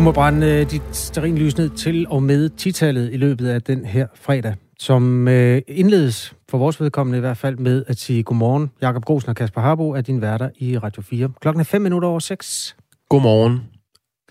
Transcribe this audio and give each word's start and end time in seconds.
Du 0.00 0.04
må 0.04 0.12
brænde 0.12 0.46
øh, 0.46 0.70
dit 0.70 0.82
sterinlys 0.92 1.56
ned 1.56 1.70
til 1.70 2.06
og 2.10 2.22
med 2.22 2.48
titallet 2.48 3.12
i 3.12 3.16
løbet 3.16 3.48
af 3.48 3.62
den 3.62 3.84
her 3.84 4.06
fredag, 4.14 4.54
som 4.78 5.28
øh, 5.28 5.62
indledes 5.68 6.34
for 6.50 6.58
vores 6.58 6.80
vedkommende 6.80 7.18
i 7.18 7.20
hvert 7.20 7.36
fald 7.36 7.56
med 7.56 7.84
at 7.88 7.98
sige 7.98 8.22
godmorgen. 8.22 8.70
Jakob 8.82 9.04
Grosen 9.04 9.28
og 9.28 9.36
Kasper 9.36 9.60
Harbo 9.60 9.90
er 9.90 10.00
din 10.00 10.20
værter 10.20 10.50
i 10.58 10.78
Radio 10.78 11.02
4. 11.02 11.28
Klokken 11.40 11.60
er 11.60 11.64
5 11.64 11.82
minutter 11.82 12.08
over 12.08 12.18
6. 12.18 12.76
Godmorgen. 13.08 13.60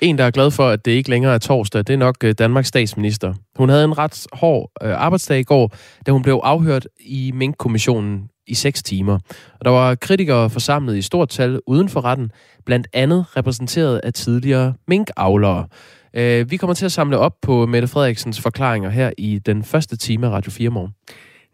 En, 0.02 0.18
der 0.18 0.24
er 0.24 0.32
glad 0.32 0.52
for, 0.52 0.68
at 0.68 0.86
det 0.86 0.92
ikke 0.92 1.10
længere 1.10 1.34
er 1.34 1.38
torsdag, 1.38 1.80
det 1.80 1.94
er 1.94 1.98
nok 1.98 2.16
øh, 2.24 2.34
Danmarks 2.40 2.68
statsminister. 2.68 3.34
Hun 3.58 3.70
havde 3.70 3.84
en 3.84 3.98
ret 3.98 4.28
hård 4.34 4.72
arbejdsdag 4.82 5.40
i 5.40 5.44
går, 5.44 5.76
da 6.06 6.12
hun 6.12 6.22
blev 6.22 6.40
afhørt 6.44 6.88
i 7.00 7.32
Mink-kommissionen 7.36 8.30
i 8.50 8.54
6 8.54 8.84
timer. 8.84 9.14
Og 9.60 9.66
der 9.66 9.72
var 9.72 9.96
kritikere 9.96 10.50
forsamlet 10.50 10.98
i 10.98 11.02
stort 11.02 11.30
tal 11.30 11.60
uden 11.68 11.90
for 11.90 12.06
retten, 12.06 12.32
blandt 12.66 12.88
andet 12.94 13.26
repræsenteret 13.38 14.02
af 14.04 14.14
tidligere 14.14 14.74
minkavlere. 14.88 15.68
Øh, 16.14 16.52
vi 16.52 16.58
kommer 16.58 16.74
til 16.74 16.86
at 16.86 16.92
samle 16.92 17.18
op 17.18 17.34
på 17.42 17.66
Mette 17.66 17.88
Frederiksens 17.88 18.42
forklaringer 18.42 18.90
her 18.90 19.12
i 19.18 19.40
den 19.40 19.64
første 19.64 19.98
time 19.98 20.28
af 20.28 20.32
Radio 20.32 20.52
4 20.52 20.70
morgen. 20.70 20.94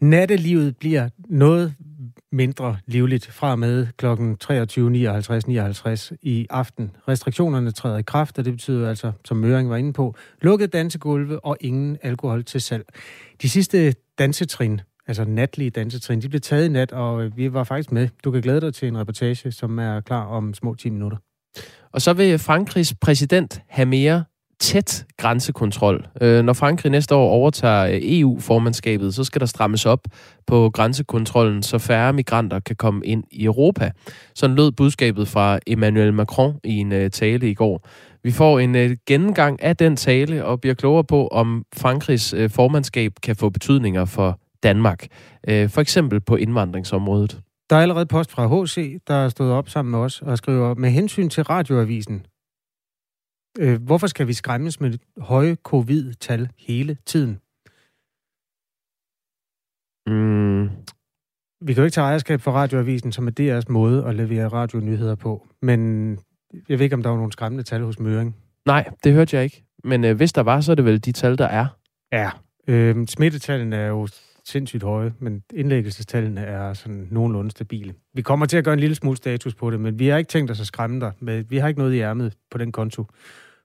Nattelivet 0.02 0.78
bliver 0.78 1.10
noget 1.30 1.74
mindre 2.32 2.78
livligt 2.86 3.32
fra 3.32 3.56
med 3.56 3.88
kl. 3.98 4.06
23.59 4.06 6.18
i 6.22 6.48
aften. 6.50 6.92
Restriktionerne 7.08 7.72
træder 7.72 7.98
i 7.98 8.02
kraft, 8.02 8.38
og 8.38 8.46
det 8.46 8.54
betyder 8.54 8.90
altså, 8.90 9.12
som 9.26 9.38
Møring 9.38 9.70
var 9.70 9.78
inde 9.78 9.94
på, 9.94 10.16
lukket 10.42 10.74
dansegulve 10.74 11.46
og 11.46 11.58
ingen 11.62 11.98
alkohol 12.02 12.44
til 12.44 12.62
salg. 12.62 12.86
De 13.42 13.50
sidste 13.50 13.94
dansetrin, 14.20 14.82
altså 15.08 15.26
natlige 15.26 15.70
dansetrin, 15.70 16.22
de 16.22 16.30
blev 16.30 16.42
taget 16.42 16.66
i 16.66 16.70
nat, 16.70 16.92
og 16.92 17.24
øh, 17.24 17.38
vi 17.38 17.54
var 17.54 17.64
faktisk 17.64 17.92
med. 17.92 18.08
Du 18.24 18.32
kan 18.32 18.42
glæde 18.42 18.62
dig 18.62 18.74
til 18.74 18.88
en 18.88 18.98
reportage, 18.98 19.52
som 19.52 19.80
er 19.80 20.02
klar 20.02 20.26
om 20.26 20.54
små 20.54 20.76
10 20.76 20.90
minutter. 20.90 21.18
Og 21.92 22.02
så 22.02 22.14
vil 22.14 22.40
Frankrigs 22.40 22.94
præsident 23.02 23.62
have 23.68 23.86
mere 23.86 24.24
tæt 24.60 25.06
grænsekontrol. 25.18 26.08
Øh, 26.22 26.44
når 26.44 26.54
Frankrig 26.54 26.92
næste 26.92 27.16
år 27.16 27.30
overtager 27.30 27.86
øh, 27.86 28.00
EU-formandskabet, 28.04 29.14
så 29.16 29.24
skal 29.24 29.40
der 29.40 29.46
strammes 29.46 29.86
op 29.86 30.00
på 30.48 30.70
grænsekontrollen, 30.74 31.64
så 31.64 31.78
færre 31.78 32.14
migranter 32.14 32.60
kan 32.60 32.76
komme 32.76 33.06
ind 33.06 33.24
i 33.32 33.44
Europa. 33.44 33.92
Sådan 34.36 34.56
lød 34.56 34.72
budskabet 34.72 35.28
fra 35.28 35.60
Emmanuel 35.68 36.14
Macron 36.14 36.54
i 36.64 36.78
en 36.78 37.12
tale 37.12 37.50
i 37.50 37.54
går. 37.54 37.88
Vi 38.24 38.32
får 38.32 38.60
en 38.60 38.98
gennemgang 39.08 39.64
af 39.64 39.78
den 39.78 39.96
tale 39.96 40.46
og 40.46 40.62
bliver 40.62 40.74
klogere 40.74 41.04
på, 41.04 41.28
om 41.28 41.66
Frankrigs 41.76 42.36
formandskab 42.50 43.12
kan 43.24 43.36
få 43.36 43.50
betydninger 43.50 44.06
for 44.06 44.40
Danmark. 44.70 45.08
Uh, 45.52 45.70
for 45.70 45.82
eksempel 45.82 46.22
på 46.22 46.36
indvandringsområdet. 46.36 47.42
Der 47.70 47.76
er 47.76 47.82
allerede 47.82 48.06
post 48.06 48.32
fra 48.32 48.48
HC, 48.48 49.00
der 49.08 49.14
er 49.14 49.30
stået 49.30 49.52
op 49.52 49.70
sammen 49.70 49.92
med 49.92 50.00
os 50.00 50.22
og 50.22 50.38
skriver, 50.38 50.74
med 50.74 50.90
hensyn 50.90 51.30
til 51.30 51.44
radioavisen, 51.44 52.26
Øh, 53.60 53.82
hvorfor 53.82 54.08
skal 54.08 54.28
vi 54.28 54.34
skræmmes 54.34 54.80
med 54.80 54.98
høje 55.18 55.56
covid-tal 55.64 56.50
hele 56.58 56.98
tiden? 57.06 57.40
Mm. 60.08 60.70
Vi 61.62 61.74
kan 61.74 61.82
jo 61.82 61.86
ikke 61.86 61.94
tage 61.94 62.06
ejerskab 62.06 62.42
for 62.42 62.52
radioavisen, 62.52 63.12
som 63.12 63.28
er 63.28 63.32
DR's 63.40 63.72
måde 63.74 64.06
at 64.06 64.16
levere 64.16 64.48
radionyheder 64.48 65.16
på. 65.16 65.48
Men 65.62 66.10
jeg 66.70 66.80
ved 66.80 66.84
ikke, 66.84 66.96
om 66.96 67.04
der 67.04 67.10
var 67.10 67.18
nogle 67.18 67.32
skræmmende 67.32 67.64
tal 67.64 67.82
hos 67.82 68.00
Møring. 68.00 68.36
Nej, 68.66 68.90
det 69.04 69.14
hørte 69.14 69.36
jeg 69.36 69.44
ikke. 69.44 69.64
Men 69.84 70.04
øh, 70.04 70.16
hvis 70.16 70.34
der 70.34 70.44
var, 70.44 70.62
så 70.62 70.72
er 70.72 70.76
det 70.76 70.86
vel 70.86 71.06
de 71.06 71.12
tal, 71.12 71.38
der 71.38 71.46
er. 71.46 71.68
Ja. 72.12 72.30
Øh, 72.68 73.08
smittetallene 73.08 73.76
er 73.76 73.88
jo 73.88 74.08
sindssygt 74.46 74.84
høje, 74.84 75.14
men 75.20 75.44
indlæggelsestallene 75.54 76.42
er 76.42 76.74
sådan 76.74 77.08
nogenlunde 77.12 77.52
stabile. 77.52 77.94
Vi 78.14 78.22
kommer 78.22 78.46
til 78.46 78.58
at 78.58 78.64
gøre 78.64 78.74
en 78.74 78.80
lille 78.80 78.96
smule 78.96 79.18
status 79.18 79.56
på 79.56 79.72
det, 79.72 79.80
men 79.80 80.00
vi 80.00 80.08
har 80.08 80.18
ikke 80.18 80.30
tænkt 80.30 80.52
os 80.52 80.60
at 80.60 80.68
skræmme 80.68 81.00
dig. 81.00 81.12
Men 81.20 81.46
vi 81.50 81.58
har 81.58 81.68
ikke 81.68 81.80
noget 81.80 81.94
i 81.94 82.00
ærmet 82.00 82.34
på 82.52 82.58
den 82.58 82.72
konto. 82.72 83.06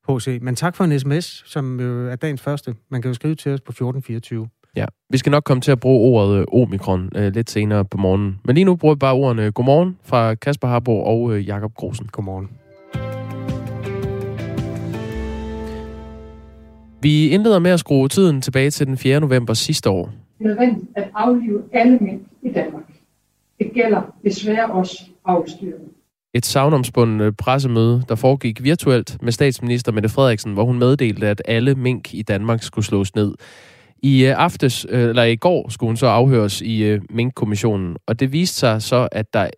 HC. 0.08 0.38
Men 0.42 0.56
tak 0.56 0.76
for 0.76 0.84
en 0.84 1.00
sms, 1.00 1.42
som 1.46 1.80
øh, 1.80 2.12
er 2.12 2.16
dagens 2.16 2.40
første. 2.40 2.74
Man 2.90 3.02
kan 3.02 3.08
jo 3.08 3.14
skrive 3.14 3.34
til 3.34 3.52
os 3.52 3.60
på 3.60 3.70
1424. 3.70 4.48
Ja, 4.76 4.86
vi 5.10 5.18
skal 5.18 5.30
nok 5.30 5.44
komme 5.44 5.60
til 5.60 5.72
at 5.72 5.80
bruge 5.80 6.20
ordet 6.20 6.38
øh, 6.38 6.46
omikron 6.52 7.08
øh, 7.16 7.34
lidt 7.34 7.50
senere 7.50 7.84
på 7.84 7.98
morgenen. 7.98 8.40
Men 8.44 8.54
lige 8.54 8.64
nu 8.64 8.76
bruger 8.76 8.94
vi 8.94 8.98
bare 8.98 9.14
ordene 9.14 9.52
godmorgen 9.52 9.98
fra 10.04 10.34
Kasper 10.34 10.68
Harbo 10.68 11.02
og 11.02 11.36
øh, 11.36 11.48
Jakob 11.48 11.74
Grosen. 11.74 12.06
Godmorgen. 12.06 12.48
Vi 17.02 17.28
indleder 17.28 17.58
med 17.58 17.70
at 17.70 17.80
skrue 17.80 18.08
tiden 18.08 18.40
tilbage 18.40 18.70
til 18.70 18.86
den 18.86 18.98
4. 18.98 19.20
november 19.20 19.54
sidste 19.54 19.90
år. 19.90 20.12
Nødvendigt 20.40 20.90
at 20.94 21.10
aflive 21.14 21.62
alle 21.72 21.98
mink 21.98 22.22
i 22.42 22.48
Danmark. 22.48 22.84
Det 23.58 23.72
gælder 23.74 24.14
desværre 24.24 24.70
også 24.70 25.04
afstyrene 25.24 25.84
et 26.34 26.46
savnomspundet 26.46 27.26
øh, 27.26 27.32
pressemøde, 27.32 28.02
der 28.08 28.14
foregik 28.14 28.62
virtuelt 28.62 29.22
med 29.22 29.32
statsminister 29.32 29.92
Mette 29.92 30.08
Frederiksen, 30.08 30.52
hvor 30.52 30.64
hun 30.64 30.78
meddelte, 30.78 31.26
at 31.26 31.42
alle 31.44 31.74
mink 31.74 32.14
i 32.14 32.22
Danmark 32.22 32.62
skulle 32.62 32.84
slås 32.84 33.14
ned. 33.14 33.34
I 34.02 34.26
øh, 34.26 34.34
aftes, 34.36 34.86
øh, 34.88 35.08
eller 35.08 35.22
i 35.22 35.36
går 35.36 35.68
skulle 35.68 35.88
hun 35.88 35.96
så 35.96 36.06
afhøres 36.06 36.60
i 36.60 36.98
minkkommissionen, 37.10 37.96
og 38.06 38.20
det 38.20 38.32
viste 38.32 38.58
sig 38.58 38.82
så, 38.82 39.08
at 39.12 39.34
der, 39.34 39.50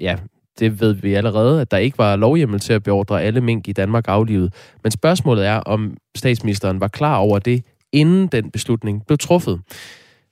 ja, 0.00 0.16
det 0.58 0.80
ved 0.80 0.92
vi 0.92 1.14
allerede, 1.14 1.60
at 1.60 1.70
der 1.70 1.76
ikke 1.76 1.98
var 1.98 2.16
lovhjemmel 2.16 2.60
til 2.60 2.72
at 2.72 2.82
beordre 2.82 3.22
alle 3.22 3.40
mink 3.40 3.68
i 3.68 3.72
Danmark 3.72 4.04
aflivet. 4.08 4.54
Men 4.82 4.90
spørgsmålet 4.90 5.46
er, 5.46 5.56
om 5.56 5.96
statsministeren 6.16 6.80
var 6.80 6.88
klar 6.88 7.16
over 7.16 7.38
det, 7.38 7.64
inden 7.92 8.26
den 8.26 8.50
beslutning 8.50 9.06
blev 9.06 9.18
truffet. 9.18 9.60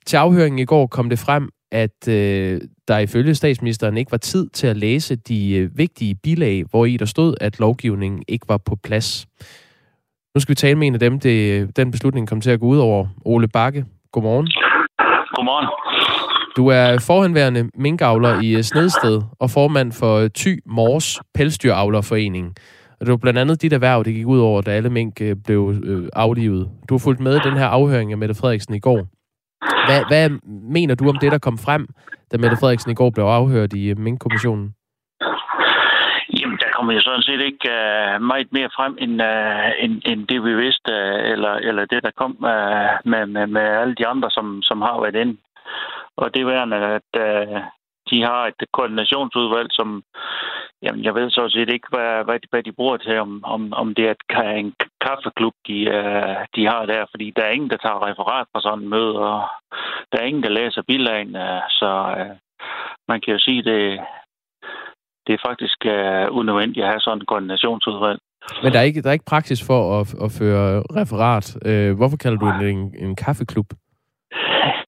Til 0.09 0.17
afhøringen 0.17 0.59
i 0.59 0.65
går 0.65 0.87
kom 0.87 1.09
det 1.09 1.19
frem, 1.19 1.49
at 1.71 2.07
øh, 2.07 2.61
der 2.87 2.97
ifølge 2.97 3.35
statsministeren 3.35 3.97
ikke 3.97 4.11
var 4.11 4.17
tid 4.17 4.49
til 4.49 4.67
at 4.67 4.77
læse 4.77 5.15
de 5.15 5.55
øh, 5.55 5.77
vigtige 5.77 6.15
bilag, 6.15 6.63
hvor 6.69 6.85
i 6.85 6.97
der 6.97 7.05
stod, 7.05 7.35
at 7.41 7.59
lovgivningen 7.59 8.23
ikke 8.27 8.45
var 8.49 8.57
på 8.57 8.75
plads. 8.83 9.27
Nu 10.35 10.41
skal 10.41 10.49
vi 10.49 10.55
tale 10.55 10.75
med 10.75 10.87
en 10.87 10.93
af 10.93 10.99
dem, 10.99 11.19
det, 11.19 11.77
den 11.77 11.91
beslutning 11.91 12.27
kom 12.27 12.41
til 12.41 12.51
at 12.51 12.59
gå 12.59 12.65
ud 12.65 12.77
over. 12.77 13.07
Ole 13.25 13.47
Bakke, 13.47 13.85
godmorgen. 14.11 14.47
Godmorgen. 15.35 15.67
Du 16.57 16.67
er 16.67 16.99
forhenværende 16.99 17.69
minkavler 17.75 18.41
i 18.41 18.55
øh, 18.55 18.63
Snedsted 18.63 19.21
og 19.39 19.49
formand 19.49 19.91
for 19.91 20.27
Ty 20.27 20.55
Mors 20.65 21.19
Pelsdyravlerforening. 21.33 22.53
Og 22.99 23.05
det 23.05 23.11
var 23.11 23.17
blandt 23.17 23.39
andet 23.39 23.61
dit 23.61 23.73
erhverv, 23.73 24.03
det 24.03 24.13
gik 24.13 24.27
ud 24.27 24.39
over, 24.39 24.61
da 24.61 24.71
alle 24.71 24.89
mink 24.89 25.21
øh, 25.21 25.35
blev 25.45 25.73
øh, 25.83 26.09
aflivet. 26.13 26.69
Du 26.89 26.93
har 26.93 26.99
fulgt 26.99 27.19
med 27.19 27.35
i 27.35 27.39
den 27.43 27.57
her 27.57 27.65
afhøring 27.65 28.11
af 28.11 28.17
Mette 28.17 28.35
Frederiksen 28.35 28.73
i 28.73 28.79
går. 28.79 29.18
Hvad, 29.61 30.01
hvad 30.07 30.29
mener 30.75 30.95
du 30.95 31.09
om 31.09 31.17
det, 31.21 31.31
der 31.31 31.39
kom 31.39 31.57
frem, 31.57 31.87
da 32.31 32.37
Mette 32.37 32.57
Frederiksen 32.59 32.91
i 32.91 32.95
går 32.95 33.09
blev 33.09 33.25
afhørt 33.25 33.73
i 33.73 33.89
øh, 33.89 33.97
Mink-kommissionen? 33.97 34.75
Jamen, 36.39 36.57
der 36.57 36.69
kommer 36.75 36.93
jo 36.93 37.01
sådan 37.01 37.21
set 37.21 37.41
ikke 37.41 37.69
uh, 37.77 38.21
meget 38.21 38.47
mere 38.51 38.69
frem, 38.77 38.97
end, 39.03 39.15
uh, 39.31 39.83
end, 39.83 39.93
end 40.05 40.27
det, 40.27 40.43
vi 40.43 40.53
vidste, 40.63 40.91
uh, 40.91 41.31
eller, 41.33 41.53
eller 41.53 41.85
det, 41.85 42.03
der 42.03 42.11
kom 42.21 42.31
uh, 42.31 42.91
med, 43.11 43.25
med, 43.25 43.47
med 43.47 43.61
alle 43.61 43.95
de 43.95 44.07
andre, 44.07 44.31
som, 44.31 44.61
som 44.61 44.81
har 44.81 45.01
været 45.01 45.15
inde. 45.15 45.37
Og 46.17 46.33
det 46.33 46.41
er 46.41 46.99
at 46.99 47.11
uh, 47.25 47.61
de 48.11 48.21
har 48.21 48.41
et 48.47 48.61
koordinationsudvalg, 48.73 49.69
som 49.71 50.03
Jamen, 50.83 51.03
jeg 51.03 51.15
ved 51.15 51.29
så 51.29 51.49
set 51.49 51.69
ikke, 51.73 51.87
hvad, 51.93 52.25
hvad, 52.25 52.39
de, 52.39 52.47
hvad 52.49 52.63
de 52.63 52.71
bruger 52.71 52.97
til, 52.97 53.19
om, 53.19 53.43
om, 53.43 53.73
om 53.73 53.95
det 53.95 54.05
er 54.09 54.51
en 54.63 54.73
kaffeklub, 55.05 55.53
de, 55.67 55.77
uh, 55.97 56.35
de 56.55 56.61
har 56.71 56.83
der, 56.85 57.05
fordi 57.11 57.33
der 57.35 57.43
er 57.43 57.55
ingen, 57.55 57.69
der 57.69 57.77
tager 57.77 58.05
referat 58.07 58.47
fra 58.51 58.61
sådan 58.61 58.83
en 58.83 58.89
møde, 58.89 59.15
og 59.31 59.41
der 60.11 60.17
er 60.19 60.29
ingen, 60.29 60.43
der 60.43 60.57
læser 60.59 60.81
bilagen, 60.87 61.35
uh, 61.35 61.63
så 61.79 61.91
uh, 62.19 62.35
man 63.07 63.21
kan 63.21 63.33
jo 63.33 63.39
sige, 63.39 63.63
det, 63.63 63.99
det 65.27 65.33
er 65.33 65.45
faktisk 65.49 65.79
uh, 65.95 66.37
unødvendigt 66.39 66.83
at 66.83 66.91
have 66.91 66.99
sådan 66.99 67.21
en 67.21 67.25
koordinationsudvalg. 67.25 68.19
Men 68.63 68.73
der 68.73 68.79
er 68.79 68.87
ikke, 68.89 69.01
der 69.01 69.09
er 69.09 69.17
ikke 69.17 69.33
praksis 69.33 69.61
for 69.67 69.99
at, 69.99 70.07
at 70.25 70.31
føre 70.39 70.83
referat. 70.99 71.47
Uh, 71.69 71.97
hvorfor 71.97 72.17
kalder 72.17 72.39
du 72.39 72.47
det 72.59 72.69
en, 72.69 72.93
en 73.05 73.15
kaffeklub? 73.15 73.69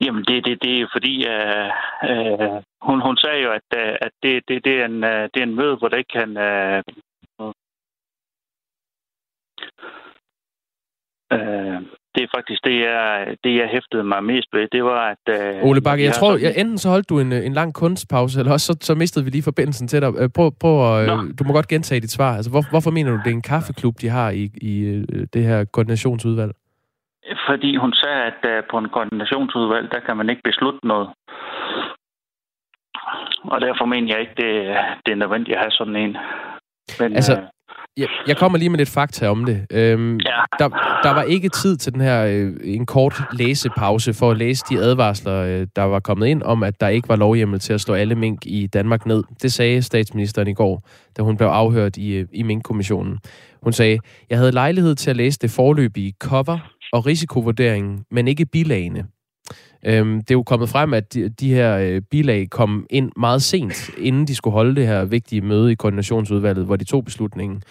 Jamen, 0.00 0.24
det, 0.24 0.44
det, 0.46 0.62
det 0.62 0.80
er 0.80 0.86
fordi, 0.92 1.14
uh, 1.34 1.70
uh, 2.10 2.62
hun, 2.82 3.00
hun 3.06 3.16
sagde 3.16 3.42
jo, 3.42 3.50
at, 3.50 3.68
uh, 3.76 3.94
at 4.06 4.12
det, 4.22 4.42
det, 4.48 4.64
det, 4.64 4.80
er 4.80 4.84
en, 4.84 5.04
uh, 5.04 5.24
det 5.32 5.38
er 5.40 5.42
en 5.42 5.54
møde, 5.54 5.76
hvor 5.76 5.88
det 5.88 5.98
ikke 5.98 6.14
kan... 6.18 6.30
Uh, 6.36 6.80
uh, 11.34 11.82
det 12.14 12.22
er 12.24 12.36
faktisk 12.36 12.64
det, 12.64 12.80
jeg, 12.80 13.36
det, 13.44 13.56
jeg 13.56 13.68
hæftede 13.68 14.04
mig 14.04 14.24
mest 14.24 14.48
ved. 14.52 14.68
Det 14.72 14.84
var, 14.84 15.14
at... 15.14 15.24
Uh, 15.62 15.68
Ole 15.68 15.80
Bakke, 15.80 16.04
jeg 16.04 16.12
tror, 16.12 16.36
jeg, 16.36 16.54
enten 16.56 16.78
så 16.78 16.88
holdt 16.88 17.08
du 17.08 17.20
en, 17.20 17.32
en 17.32 17.52
lang 17.52 17.74
kunstpause, 17.74 18.38
eller 18.38 18.52
også 18.52 18.66
så, 18.66 18.78
så 18.80 18.94
mistede 18.94 19.24
vi 19.24 19.30
lige 19.30 19.42
forbindelsen 19.42 19.88
til 19.88 20.02
dig. 20.02 20.32
Prøv, 20.32 20.52
prøv 20.60 21.02
at, 21.02 21.08
du 21.38 21.44
må 21.44 21.52
godt 21.52 21.68
gentage 21.68 22.00
dit 22.00 22.10
svar. 22.10 22.36
Altså, 22.36 22.50
hvor, 22.50 22.70
hvorfor 22.70 22.90
mener 22.90 23.10
du, 23.10 23.16
det 23.16 23.26
er 23.26 23.30
en 23.30 23.42
kaffeklub, 23.42 23.94
de 24.00 24.08
har 24.08 24.30
i, 24.30 24.50
i 24.62 25.04
det 25.32 25.44
her 25.44 25.64
koordinationsudvalg? 25.64 26.52
Fordi 27.48 27.76
hun 27.76 27.92
sagde, 27.92 28.22
at 28.30 28.40
uh, 28.52 28.64
på 28.70 28.78
en 28.78 28.88
koordinationsudvalg, 28.88 29.90
der 29.92 30.00
kan 30.00 30.16
man 30.16 30.30
ikke 30.30 30.42
beslutte 30.44 30.86
noget. 30.86 31.08
Og 33.52 33.60
derfor 33.60 33.84
mener 33.84 34.08
jeg 34.12 34.20
ikke, 34.20 34.36
det, 34.42 34.52
det 35.06 35.12
er 35.12 35.22
nødvendigt 35.22 35.56
at 35.56 35.62
have 35.62 35.70
sådan 35.70 35.96
en. 35.96 36.16
Men, 37.00 37.14
altså, 37.16 37.32
uh, 37.32 37.44
jeg, 37.98 38.08
jeg 38.26 38.36
kommer 38.36 38.58
lige 38.58 38.70
med 38.70 38.78
lidt 38.78 38.88
fakta 38.88 39.28
om 39.28 39.44
det. 39.44 39.66
Øhm, 39.72 40.16
ja. 40.16 40.40
der, 40.58 40.68
der 41.02 41.14
var 41.14 41.22
ikke 41.22 41.48
tid 41.48 41.76
til 41.76 41.92
den 41.92 42.00
her 42.00 42.26
øh, 42.26 42.52
en 42.64 42.86
kort 42.86 43.14
læsepause 43.32 44.14
for 44.14 44.30
at 44.30 44.36
læse 44.36 44.64
de 44.70 44.78
advarsler, 44.78 45.34
øh, 45.34 45.66
der 45.76 45.82
var 45.82 46.00
kommet 46.00 46.26
ind 46.26 46.42
om, 46.42 46.62
at 46.62 46.80
der 46.80 46.88
ikke 46.88 47.08
var 47.08 47.16
lovhjemmel 47.16 47.60
til 47.60 47.72
at 47.72 47.80
slå 47.80 47.94
alle 47.94 48.14
mink 48.14 48.46
i 48.46 48.66
Danmark 48.66 49.06
ned. 49.06 49.24
Det 49.42 49.52
sagde 49.52 49.82
statsministeren 49.82 50.48
i 50.48 50.54
går, 50.54 50.88
da 51.16 51.22
hun 51.22 51.36
blev 51.36 51.48
afhørt 51.48 51.96
i, 51.96 52.16
øh, 52.16 52.26
i 52.32 52.42
Mink-kommissionen. 52.42 53.18
Hun 53.62 53.72
sagde, 53.72 53.98
jeg 54.30 54.38
havde 54.38 54.52
lejlighed 54.52 54.94
til 54.94 55.10
at 55.10 55.16
læse 55.16 55.38
det 55.38 55.50
forløbige 55.50 56.12
cover 56.22 56.58
og 56.92 57.06
risikovurderingen, 57.06 58.04
men 58.10 58.28
ikke 58.28 58.46
bilagene. 58.46 59.04
Øhm, 59.86 60.14
det 60.20 60.30
er 60.30 60.34
jo 60.34 60.42
kommet 60.42 60.68
frem, 60.68 60.94
at 60.94 61.14
de, 61.14 61.28
de 61.28 61.54
her 61.54 61.76
øh, 61.76 62.02
bilag 62.10 62.50
kom 62.50 62.86
ind 62.90 63.12
meget 63.16 63.42
sent, 63.42 63.90
inden 63.98 64.26
de 64.26 64.34
skulle 64.34 64.54
holde 64.54 64.76
det 64.76 64.86
her 64.86 65.04
vigtige 65.04 65.40
møde 65.40 65.72
i 65.72 65.74
koordinationsudvalget, 65.74 66.66
hvor 66.66 66.76
de 66.76 66.84
tog 66.84 67.04
beslutningen. 67.04 67.62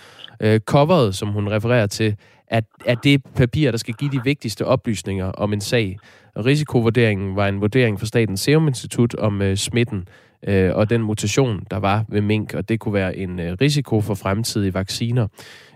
Øh, 0.41 0.59
coveret, 0.59 1.15
som 1.15 1.27
hun 1.27 1.49
refererer 1.49 1.87
til, 1.87 2.15
er, 2.47 2.61
er 2.85 2.95
det 2.95 3.21
papir, 3.35 3.71
der 3.71 3.77
skal 3.77 3.93
give 3.93 4.11
de 4.11 4.21
vigtigste 4.23 4.65
oplysninger 4.65 5.25
om 5.25 5.53
en 5.53 5.61
sag. 5.61 5.97
Risikovurderingen 6.45 7.35
var 7.35 7.47
en 7.47 7.61
vurdering 7.61 7.99
fra 7.99 8.05
Statens 8.05 8.39
Serum 8.39 8.67
Institut 8.67 9.15
om 9.15 9.41
øh, 9.41 9.57
smitten 9.57 10.07
øh, 10.47 10.75
og 10.75 10.89
den 10.89 11.01
mutation, 11.01 11.63
der 11.71 11.77
var 11.77 12.05
ved 12.09 12.21
mink, 12.21 12.53
og 12.53 12.69
det 12.69 12.79
kunne 12.79 12.93
være 12.93 13.17
en 13.17 13.39
øh, 13.39 13.57
risiko 13.61 14.01
for 14.01 14.15
fremtidige 14.15 14.73
vacciner. 14.73 15.27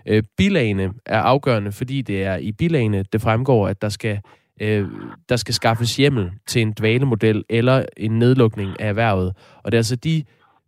Øh, 0.06 0.22
bilagene 0.36 0.92
er 1.06 1.20
afgørende, 1.20 1.72
fordi 1.72 2.02
det 2.02 2.24
er 2.24 2.36
i 2.36 2.52
bilagene, 2.52 3.04
det 3.12 3.20
fremgår, 3.20 3.68
at 3.68 3.82
der 3.82 3.88
skal 3.88 4.20
øh, 4.60 4.88
der 5.28 5.36
skal 5.36 5.54
skaffes 5.54 5.96
hjemmel 5.96 6.30
til 6.46 6.62
en 6.62 6.72
dvalemodel 6.72 7.44
eller 7.48 7.84
en 7.96 8.18
nedlukning 8.18 8.80
af 8.80 8.88
erhvervet. 8.88 9.36
Og 9.64 9.72
det 9.72 9.76
er 9.76 9.80
altså 9.80 9.96
de 9.96 10.24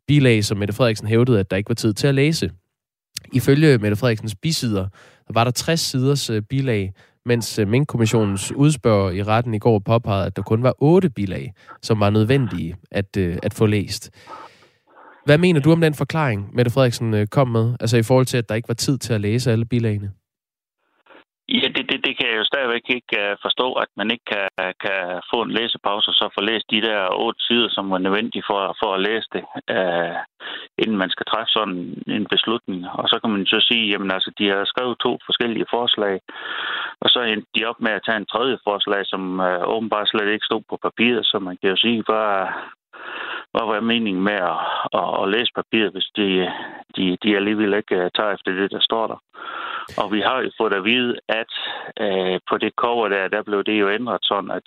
bilag, 0.06 0.44
som 0.44 0.58
Mette 0.58 0.75
Frederiksen 0.75 1.08
hævdede, 1.08 1.41
at 1.41 1.50
der 1.50 1.56
ikke 1.56 1.69
var 1.69 1.75
tid 1.75 1.94
til 1.94 2.06
at 2.06 2.14
læse. 2.14 2.50
Ifølge 3.32 3.79
Mette 3.79 3.96
Frederiksens 3.96 4.35
bisider, 4.35 4.88
var 5.31 5.44
der 5.44 5.50
60 5.50 5.81
siders 5.81 6.31
øh, 6.31 6.43
bilag, 6.43 6.93
mens 7.26 7.59
øh, 7.59 7.69
Mink-kommissionens 7.69 8.53
udspørger 8.53 9.11
i 9.11 9.23
retten 9.23 9.55
i 9.55 9.59
går 9.59 9.79
påpegede, 9.79 10.26
at 10.26 10.37
der 10.37 10.43
kun 10.43 10.62
var 10.62 10.75
otte 10.79 11.11
bilag, 11.11 11.53
som 11.82 12.00
var 12.00 12.11
nødvendige 12.11 12.76
at, 12.91 13.17
øh, 13.17 13.38
at 13.43 13.55
få 13.55 13.67
læst. 13.67 14.11
Hvad 15.25 15.38
mener 15.38 15.61
du 15.61 15.73
om 15.73 15.81
den 15.81 15.94
forklaring, 15.94 16.55
Mette 16.55 16.71
Frederiksen 16.71 17.15
øh, 17.15 17.26
kom 17.26 17.49
med, 17.49 17.76
altså 17.81 17.97
i 17.97 18.03
forhold 18.03 18.26
til, 18.26 18.37
at 18.37 18.49
der 18.49 18.55
ikke 18.55 18.69
var 18.69 18.75
tid 18.75 18.99
til 18.99 19.12
at 19.12 19.21
læse 19.21 19.53
alle 19.53 19.65
bilagene? 19.65 20.11
Ja, 21.49 21.69
det, 21.75 21.84
jeg 22.35 22.43
jo 22.43 22.51
stadigvæk 22.53 22.87
ikke 22.97 23.15
uh, 23.23 23.33
forstå, 23.45 23.67
at 23.85 23.91
man 24.01 24.09
ikke 24.15 24.27
kan, 24.33 24.49
kan 24.85 25.01
få 25.33 25.39
en 25.43 25.55
læsepause 25.59 26.09
og 26.11 26.17
så 26.21 26.27
få 26.35 26.41
læst 26.51 26.67
de 26.75 26.81
der 26.89 27.01
otte 27.25 27.41
sider, 27.47 27.69
som 27.77 27.93
er 27.93 27.99
nødvendige 27.99 28.45
for, 28.51 28.61
for 28.81 28.91
at 28.95 29.05
læse 29.09 29.29
det, 29.37 29.45
uh, 29.77 30.19
inden 30.83 30.97
man 31.03 31.11
skal 31.15 31.27
træffe 31.27 31.53
sådan 31.53 31.79
en 32.17 32.27
beslutning. 32.35 32.81
Og 33.01 33.05
så 33.11 33.17
kan 33.21 33.31
man 33.35 33.47
så 33.47 33.59
sige, 33.69 33.85
jamen 33.93 34.11
altså, 34.17 34.31
de 34.39 34.47
har 34.49 34.65
skrevet 34.65 35.03
to 35.05 35.13
forskellige 35.29 35.71
forslag, 35.77 36.15
og 37.03 37.09
så 37.15 37.21
endte 37.21 37.51
de 37.55 37.69
op 37.71 37.81
med 37.81 37.93
at 37.93 38.05
tage 38.07 38.21
en 38.21 38.31
tredje 38.33 38.59
forslag, 38.69 39.03
som 39.13 39.23
uh, 39.49 39.63
åbenbart 39.75 40.09
slet 40.09 40.33
ikke 40.33 40.49
stod 40.51 40.63
på 40.71 40.77
papiret, 40.87 41.27
så 41.27 41.37
man 41.39 41.57
kan 41.61 41.71
jo 41.71 41.77
sige, 41.77 42.03
bare, 42.15 42.53
hvad 43.55 43.67
var 43.67 43.81
meningen 43.81 44.25
med 44.31 44.39
at, 44.53 44.59
at, 45.01 45.09
at 45.23 45.29
læse 45.35 45.53
papiret, 45.61 45.93
hvis 45.93 46.09
de, 46.17 46.27
de, 46.97 47.05
de 47.23 47.37
alligevel 47.37 47.75
ikke 47.75 47.97
øh, 47.97 48.11
tager 48.17 48.33
efter 48.35 48.51
det, 48.53 48.71
der 48.71 48.81
står 48.81 49.06
der. 49.06 49.19
Og 50.01 50.12
vi 50.15 50.21
har 50.21 50.39
jo 50.41 50.51
fået 50.61 50.75
at 50.75 50.85
vide, 50.85 51.12
at 51.41 51.53
øh, 52.05 52.37
på 52.49 52.55
det 52.59 52.73
cover 52.83 53.09
der, 53.09 53.29
der 53.29 53.43
blev 53.43 53.65
det 53.65 53.81
jo 53.81 53.91
ændret 53.91 54.21
sådan, 54.23 54.51
at 54.51 54.67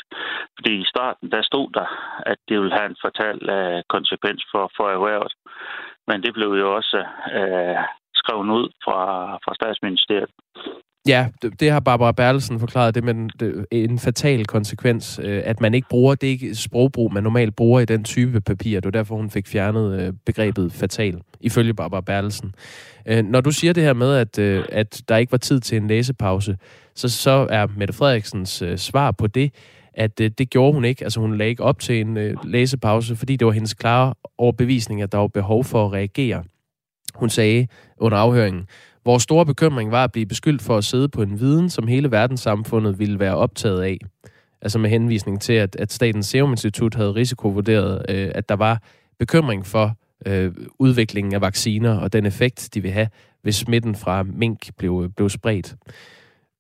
fordi 0.56 0.74
i 0.81 0.92
starten, 0.94 1.31
der 1.31 1.42
stod 1.42 1.69
der, 1.78 1.88
at 2.31 2.38
det 2.50 2.60
ville 2.60 2.78
have 2.78 2.89
en 2.89 3.01
fatal 3.06 3.50
øh, 3.57 3.84
konsekvens 3.89 4.42
for, 4.51 4.72
for 4.78 4.86
erhvervet. 4.89 5.34
Men 6.07 6.24
det 6.24 6.34
blev 6.34 6.51
jo 6.62 6.75
også 6.75 7.00
øh, 7.39 7.78
skrevet 8.16 8.50
ud 8.60 8.69
fra, 8.86 9.00
fra 9.44 9.54
statsministeriet. 9.60 10.31
Ja, 11.07 11.27
det 11.59 11.71
har 11.71 11.80
Barbara 11.80 12.12
Bertelsen 12.12 12.59
forklaret, 12.59 12.95
det 12.95 13.04
med 13.04 13.30
en 13.71 14.00
fatal 14.00 14.45
konsekvens, 14.45 15.19
øh, 15.24 15.42
at 15.45 15.62
man 15.62 15.74
ikke 15.74 15.88
bruger, 15.89 16.15
det 16.15 16.27
er 16.27 16.31
ikke 16.31 16.56
sprogbrug, 16.56 17.13
man 17.13 17.24
normalt 17.24 17.56
bruger 17.56 17.80
i 17.80 17.86
den 17.86 18.04
type 18.04 18.42
papir. 18.42 18.80
Det 18.80 18.86
var 18.86 18.92
derfor, 18.92 19.15
hun 19.15 19.30
fik 19.30 19.48
fjernet 19.48 20.00
øh, 20.00 20.13
begrebet 20.25 20.71
fatal, 20.71 21.21
ifølge 21.42 21.74
Barbara 21.74 22.01
Bertelsen. 22.01 22.56
Øh, 23.06 23.25
når 23.25 23.42
du 23.42 23.51
siger 23.51 23.74
det 23.74 23.83
her 23.83 23.94
med, 23.94 24.15
at, 24.15 24.39
at 24.69 25.01
der 25.09 25.18
ikke 25.18 25.31
var 25.31 25.38
tid 25.38 25.59
til 25.59 25.77
en 25.77 25.88
læsepause, 25.88 26.57
så, 26.95 27.10
så 27.10 27.48
er 27.50 27.68
Mette 27.77 27.94
Frederiksens 27.94 28.63
svar 28.75 29.12
på 29.12 29.27
det, 29.27 29.53
at 29.94 30.18
det 30.18 30.50
gjorde 30.50 30.74
hun 30.74 30.86
ikke. 30.86 31.03
Altså 31.03 31.19
hun 31.19 31.38
lagde 31.38 31.50
ikke 31.50 31.63
op 31.63 31.80
til 31.80 32.01
en 32.01 32.18
læsepause, 32.44 33.15
fordi 33.15 33.36
det 33.36 33.45
var 33.45 33.51
hendes 33.51 33.74
klare 33.74 34.13
overbevisning, 34.38 35.01
at 35.01 35.12
der 35.12 35.18
var 35.18 35.27
behov 35.27 35.63
for 35.63 35.86
at 35.86 35.94
reagere. 35.94 36.44
Hun 37.15 37.30
sagde 37.30 37.68
under 37.98 38.18
afhøringen, 38.18 38.68
vores 39.07 39.24
store 39.24 39.45
bekymring 39.45 39.92
var 39.92 40.04
at 40.04 40.12
blive 40.12 40.25
beskyldt 40.25 40.62
for 40.62 40.77
at 40.77 40.83
sidde 40.83 41.09
på 41.09 41.21
en 41.21 41.39
viden, 41.39 41.69
som 41.69 41.88
hele 41.88 42.12
verdenssamfundet 42.12 43.00
ville 43.00 43.19
være 43.19 43.36
optaget 43.36 43.81
af. 43.81 43.98
Altså 44.62 44.80
med 44.80 44.89
henvisning 44.89 45.42
til, 45.42 45.54
at, 45.54 45.75
at 45.75 45.92
Statens 45.92 46.25
Serum 46.25 46.51
Institut 46.51 46.95
havde 46.95 47.15
risikovurderet, 47.15 48.06
øh, 48.09 48.31
at 48.36 48.50
der 48.50 48.56
var 48.56 48.81
bekymring 49.19 49.65
for 49.65 49.98
øh, 50.25 50.51
udviklingen 50.80 51.33
af 51.33 51.42
vacciner 51.42 51.98
og 52.00 52.13
den 52.13 52.25
effekt, 52.25 52.69
de 52.74 52.81
vil 52.81 52.92
have, 52.92 53.07
hvis 53.42 53.56
smitten 53.56 53.95
fra 53.95 54.24
mink 54.24 54.69
blev, 54.77 55.01
øh, 55.04 55.10
blev 55.10 55.30
spredt. 55.30 55.75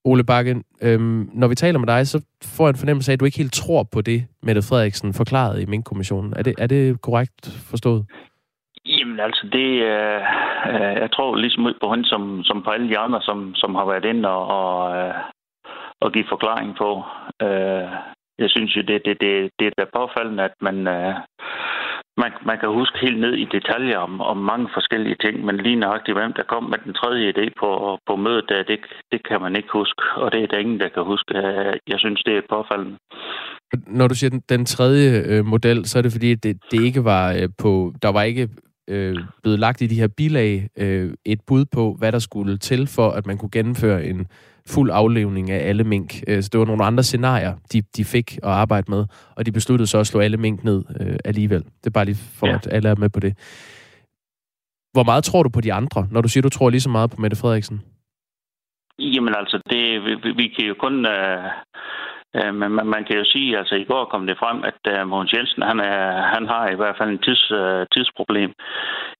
Ole 0.03 0.23
Bakke, 0.23 0.63
øh, 0.81 0.99
når 1.33 1.47
vi 1.47 1.55
taler 1.55 1.79
med 1.79 1.87
dig, 1.87 2.07
så 2.07 2.21
får 2.43 2.67
jeg 2.67 2.69
en 2.69 2.77
fornemmelse 2.77 3.11
af, 3.11 3.13
at 3.13 3.19
du 3.19 3.25
ikke 3.25 3.37
helt 3.37 3.53
tror 3.53 3.83
på 3.83 4.01
det, 4.01 4.25
Mette 4.43 4.61
Frederiksen 4.61 5.13
forklarede 5.13 5.61
i 5.61 5.65
Mink-kommissionen. 5.65 6.33
Er 6.35 6.43
det, 6.43 6.53
er 6.57 6.67
det 6.67 7.01
korrekt 7.01 7.47
forstået? 7.47 8.05
Jamen 8.87 9.19
altså, 9.19 9.43
det, 9.57 9.69
øh, 9.91 10.21
øh, 10.71 10.95
jeg 11.03 11.09
tror 11.11 11.35
ligesom 11.35 11.63
på 11.81 11.91
hende, 11.91 12.07
som, 12.09 12.43
som 12.43 12.63
på 12.63 12.69
alle 12.69 12.89
de 12.89 12.97
andre, 12.97 13.21
som, 13.21 13.55
som 13.55 13.75
har 13.75 13.85
været 13.85 14.05
inde 14.05 14.29
og, 14.29 14.43
og, 14.57 14.97
øh, 14.97 15.13
og 16.01 16.11
give 16.11 16.25
forklaring 16.29 16.75
på. 16.77 17.03
Øh, 17.41 17.87
jeg 18.41 18.49
synes 18.49 18.75
jo, 18.77 18.81
det, 18.81 19.01
det, 19.05 19.17
det, 19.21 19.49
det 19.59 19.67
er 19.67 19.75
da 19.77 19.85
påfaldende, 19.99 20.43
at 20.43 20.55
man, 20.61 20.77
øh, 20.87 21.13
man, 22.21 22.31
man 22.49 22.57
kan 22.59 22.69
huske 22.69 22.97
helt 23.01 23.19
ned 23.19 23.33
i 23.33 23.45
detaljer 23.45 23.97
om, 23.97 24.21
om 24.21 24.37
mange 24.37 24.67
forskellige 24.73 25.17
ting, 25.23 25.45
men 25.45 25.57
lige 25.57 25.81
nøjagtigt, 25.83 26.17
hvem 26.17 26.33
der 26.33 26.43
kom 26.43 26.63
med 26.63 26.79
den 26.85 26.93
tredje 26.93 27.33
idé 27.33 27.45
på, 27.59 27.99
på 28.07 28.15
mødet, 28.15 28.45
der, 28.49 28.63
det, 28.63 28.79
det 29.11 29.27
kan 29.27 29.41
man 29.41 29.55
ikke 29.55 29.69
huske, 29.73 30.03
og 30.15 30.31
det 30.31 30.43
er 30.43 30.47
der 30.47 30.57
ingen, 30.57 30.79
der 30.79 30.89
kan 30.89 31.03
huske. 31.03 31.37
Øh, 31.37 31.73
jeg 31.87 31.99
synes, 31.99 32.23
det 32.25 32.37
er 32.37 32.41
påfaldende. 32.49 32.97
Når 33.87 34.07
du 34.07 34.15
siger 34.15 34.29
den, 34.29 34.43
den 34.49 34.65
tredje 34.65 35.09
øh, 35.31 35.45
model, 35.45 35.85
så 35.85 35.97
er 35.97 36.01
det 36.01 36.11
fordi, 36.11 36.35
det, 36.35 36.57
det 36.71 36.81
ikke 36.83 37.03
var 37.03 37.25
øh, 37.41 37.49
på, 37.61 37.93
der 38.01 38.11
var 38.11 38.23
ikke 38.23 38.49
øh, 38.87 39.17
blevet 39.41 39.59
lagt 39.59 39.81
i 39.81 39.87
de 39.87 39.99
her 39.99 40.07
bilag 40.07 40.69
øh, 40.77 41.13
et 41.25 41.41
bud 41.47 41.65
på, 41.65 41.95
hvad 41.99 42.11
der 42.11 42.19
skulle 42.19 42.57
til 42.57 42.87
for, 42.87 43.09
at 43.09 43.25
man 43.25 43.37
kunne 43.37 43.51
gennemføre 43.51 44.05
en 44.05 44.27
fuld 44.67 44.91
aflevning 44.93 45.51
af 45.51 45.69
alle 45.69 45.83
mink. 45.83 46.23
Øh, 46.27 46.43
så 46.43 46.49
det 46.51 46.59
var 46.59 46.65
nogle 46.65 46.85
andre 46.85 47.03
scenarier, 47.03 47.53
de, 47.73 47.81
de 47.81 48.05
fik 48.05 48.37
at 48.43 48.49
arbejde 48.49 48.91
med, 48.91 49.05
og 49.35 49.45
de 49.45 49.51
besluttede 49.51 49.87
så 49.87 49.97
at 49.97 50.07
slå 50.07 50.19
alle 50.19 50.37
mink 50.37 50.63
ned 50.63 50.83
øh, 50.99 51.17
alligevel. 51.25 51.63
Det 51.63 51.85
er 51.85 51.91
bare 51.91 52.05
lige 52.05 52.17
for, 52.39 52.47
ja. 52.47 52.55
at 52.55 52.67
alle 52.71 52.89
er 52.89 52.95
med 52.95 53.09
på 53.09 53.19
det. 53.19 53.37
Hvor 54.93 55.03
meget 55.03 55.23
tror 55.23 55.43
du 55.43 55.49
på 55.49 55.61
de 55.61 55.73
andre, 55.73 56.07
når 56.11 56.21
du 56.21 56.29
siger, 56.29 56.41
du 56.41 56.49
tror 56.49 56.69
lige 56.69 56.81
så 56.81 56.89
meget 56.89 57.11
på 57.11 57.21
Mette 57.21 57.37
Frederiksen? 57.37 57.81
Jamen 58.99 59.35
altså, 59.35 59.61
det, 59.69 60.03
vi, 60.03 60.31
vi 60.31 60.47
kan 60.47 60.65
jo 60.65 60.75
kun... 60.79 61.05
Øh 61.05 61.43
Øh, 62.37 62.53
men 62.55 62.71
man, 62.71 62.87
man 62.87 63.03
kan 63.05 63.17
jo 63.17 63.25
sige, 63.25 63.57
altså 63.57 63.75
i 63.75 63.83
går 63.83 64.05
kom 64.05 64.27
det 64.27 64.37
frem, 64.39 64.63
at 64.63 64.81
uh, 64.93 65.07
Mogens 65.07 65.33
Jensen, 65.33 65.61
han, 65.61 65.79
er, 65.79 66.21
han 66.35 66.47
har 66.47 66.69
i 66.69 66.75
hvert 66.75 66.97
fald 66.97 67.09
en 67.09 67.25
tids, 67.27 67.51
uh, 67.51 67.83
tidsproblem 67.93 68.51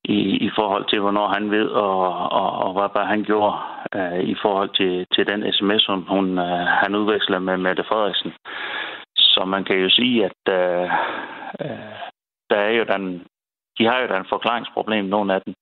i, 0.03 0.19
i 0.47 0.49
forhold 0.57 0.85
til, 0.89 0.99
hvornår 0.99 1.27
han 1.27 1.51
ved, 1.51 1.67
og, 1.69 1.99
og, 2.31 2.49
og 2.63 2.73
hvad, 2.73 2.89
hvad 2.95 3.05
han 3.13 3.23
gjorde 3.23 3.55
uh, 3.95 4.19
i 4.33 4.35
forhold 4.41 4.69
til, 4.79 5.05
til 5.15 5.27
den 5.27 5.53
sms, 5.53 5.81
som 5.83 6.01
hun, 6.01 6.37
uh, 6.37 6.65
han 6.83 6.95
udveksler 6.95 7.39
med 7.39 7.57
Mette 7.57 7.83
Frederiksen. 7.89 8.33
Så 9.17 9.45
man 9.45 9.63
kan 9.63 9.77
jo 9.77 9.89
sige, 9.89 10.25
at 10.25 10.41
uh, 10.59 10.85
uh, 11.65 11.93
der 12.49 12.57
er 12.57 12.71
jo 12.79 12.83
den, 12.83 13.23
de 13.79 13.85
har 13.85 13.99
jo 13.99 14.07
den 14.15 14.25
forklaringsproblem, 14.29 15.05
nogle 15.05 15.33
af 15.33 15.41
dem. 15.41 15.53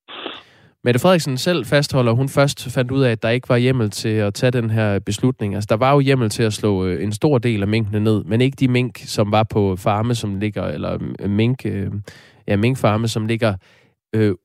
Mette 0.86 1.00
Frederiksen 1.00 1.38
selv 1.38 1.66
fastholder, 1.66 2.12
hun 2.12 2.30
først 2.30 2.64
fandt 2.64 2.92
ud 2.92 3.04
af, 3.04 3.12
at 3.12 3.24
der 3.24 3.30
ikke 3.30 3.50
var 3.50 3.58
hjemmel 3.58 3.90
til 3.90 4.10
at 4.10 4.34
tage 4.34 4.52
den 4.52 4.70
her 4.70 5.00
beslutning. 5.00 5.56
Altså, 5.56 5.68
der 5.70 5.76
var 5.76 5.94
jo 5.94 6.00
hjemmel 6.00 6.30
til 6.30 6.44
at 6.44 6.54
slå 6.54 6.86
øh, 6.86 7.04
en 7.04 7.12
stor 7.12 7.38
del 7.38 7.62
af 7.62 7.68
minkene 7.68 8.00
ned, 8.00 8.24
men 8.24 8.42
ikke 8.42 8.56
de 8.56 8.68
mink, 8.68 8.98
som 8.98 9.32
var 9.32 9.44
på 9.44 9.76
farme, 9.76 10.16
som 10.16 10.40
ligger, 10.40 10.64
eller 10.64 10.98
øh, 11.20 11.30
mink, 11.30 11.66
øh, 11.66 11.92
ja, 12.48 12.56
minkfarme, 12.56 13.08
som 13.08 13.26
ligger 13.26 13.56
øh, 14.16 14.36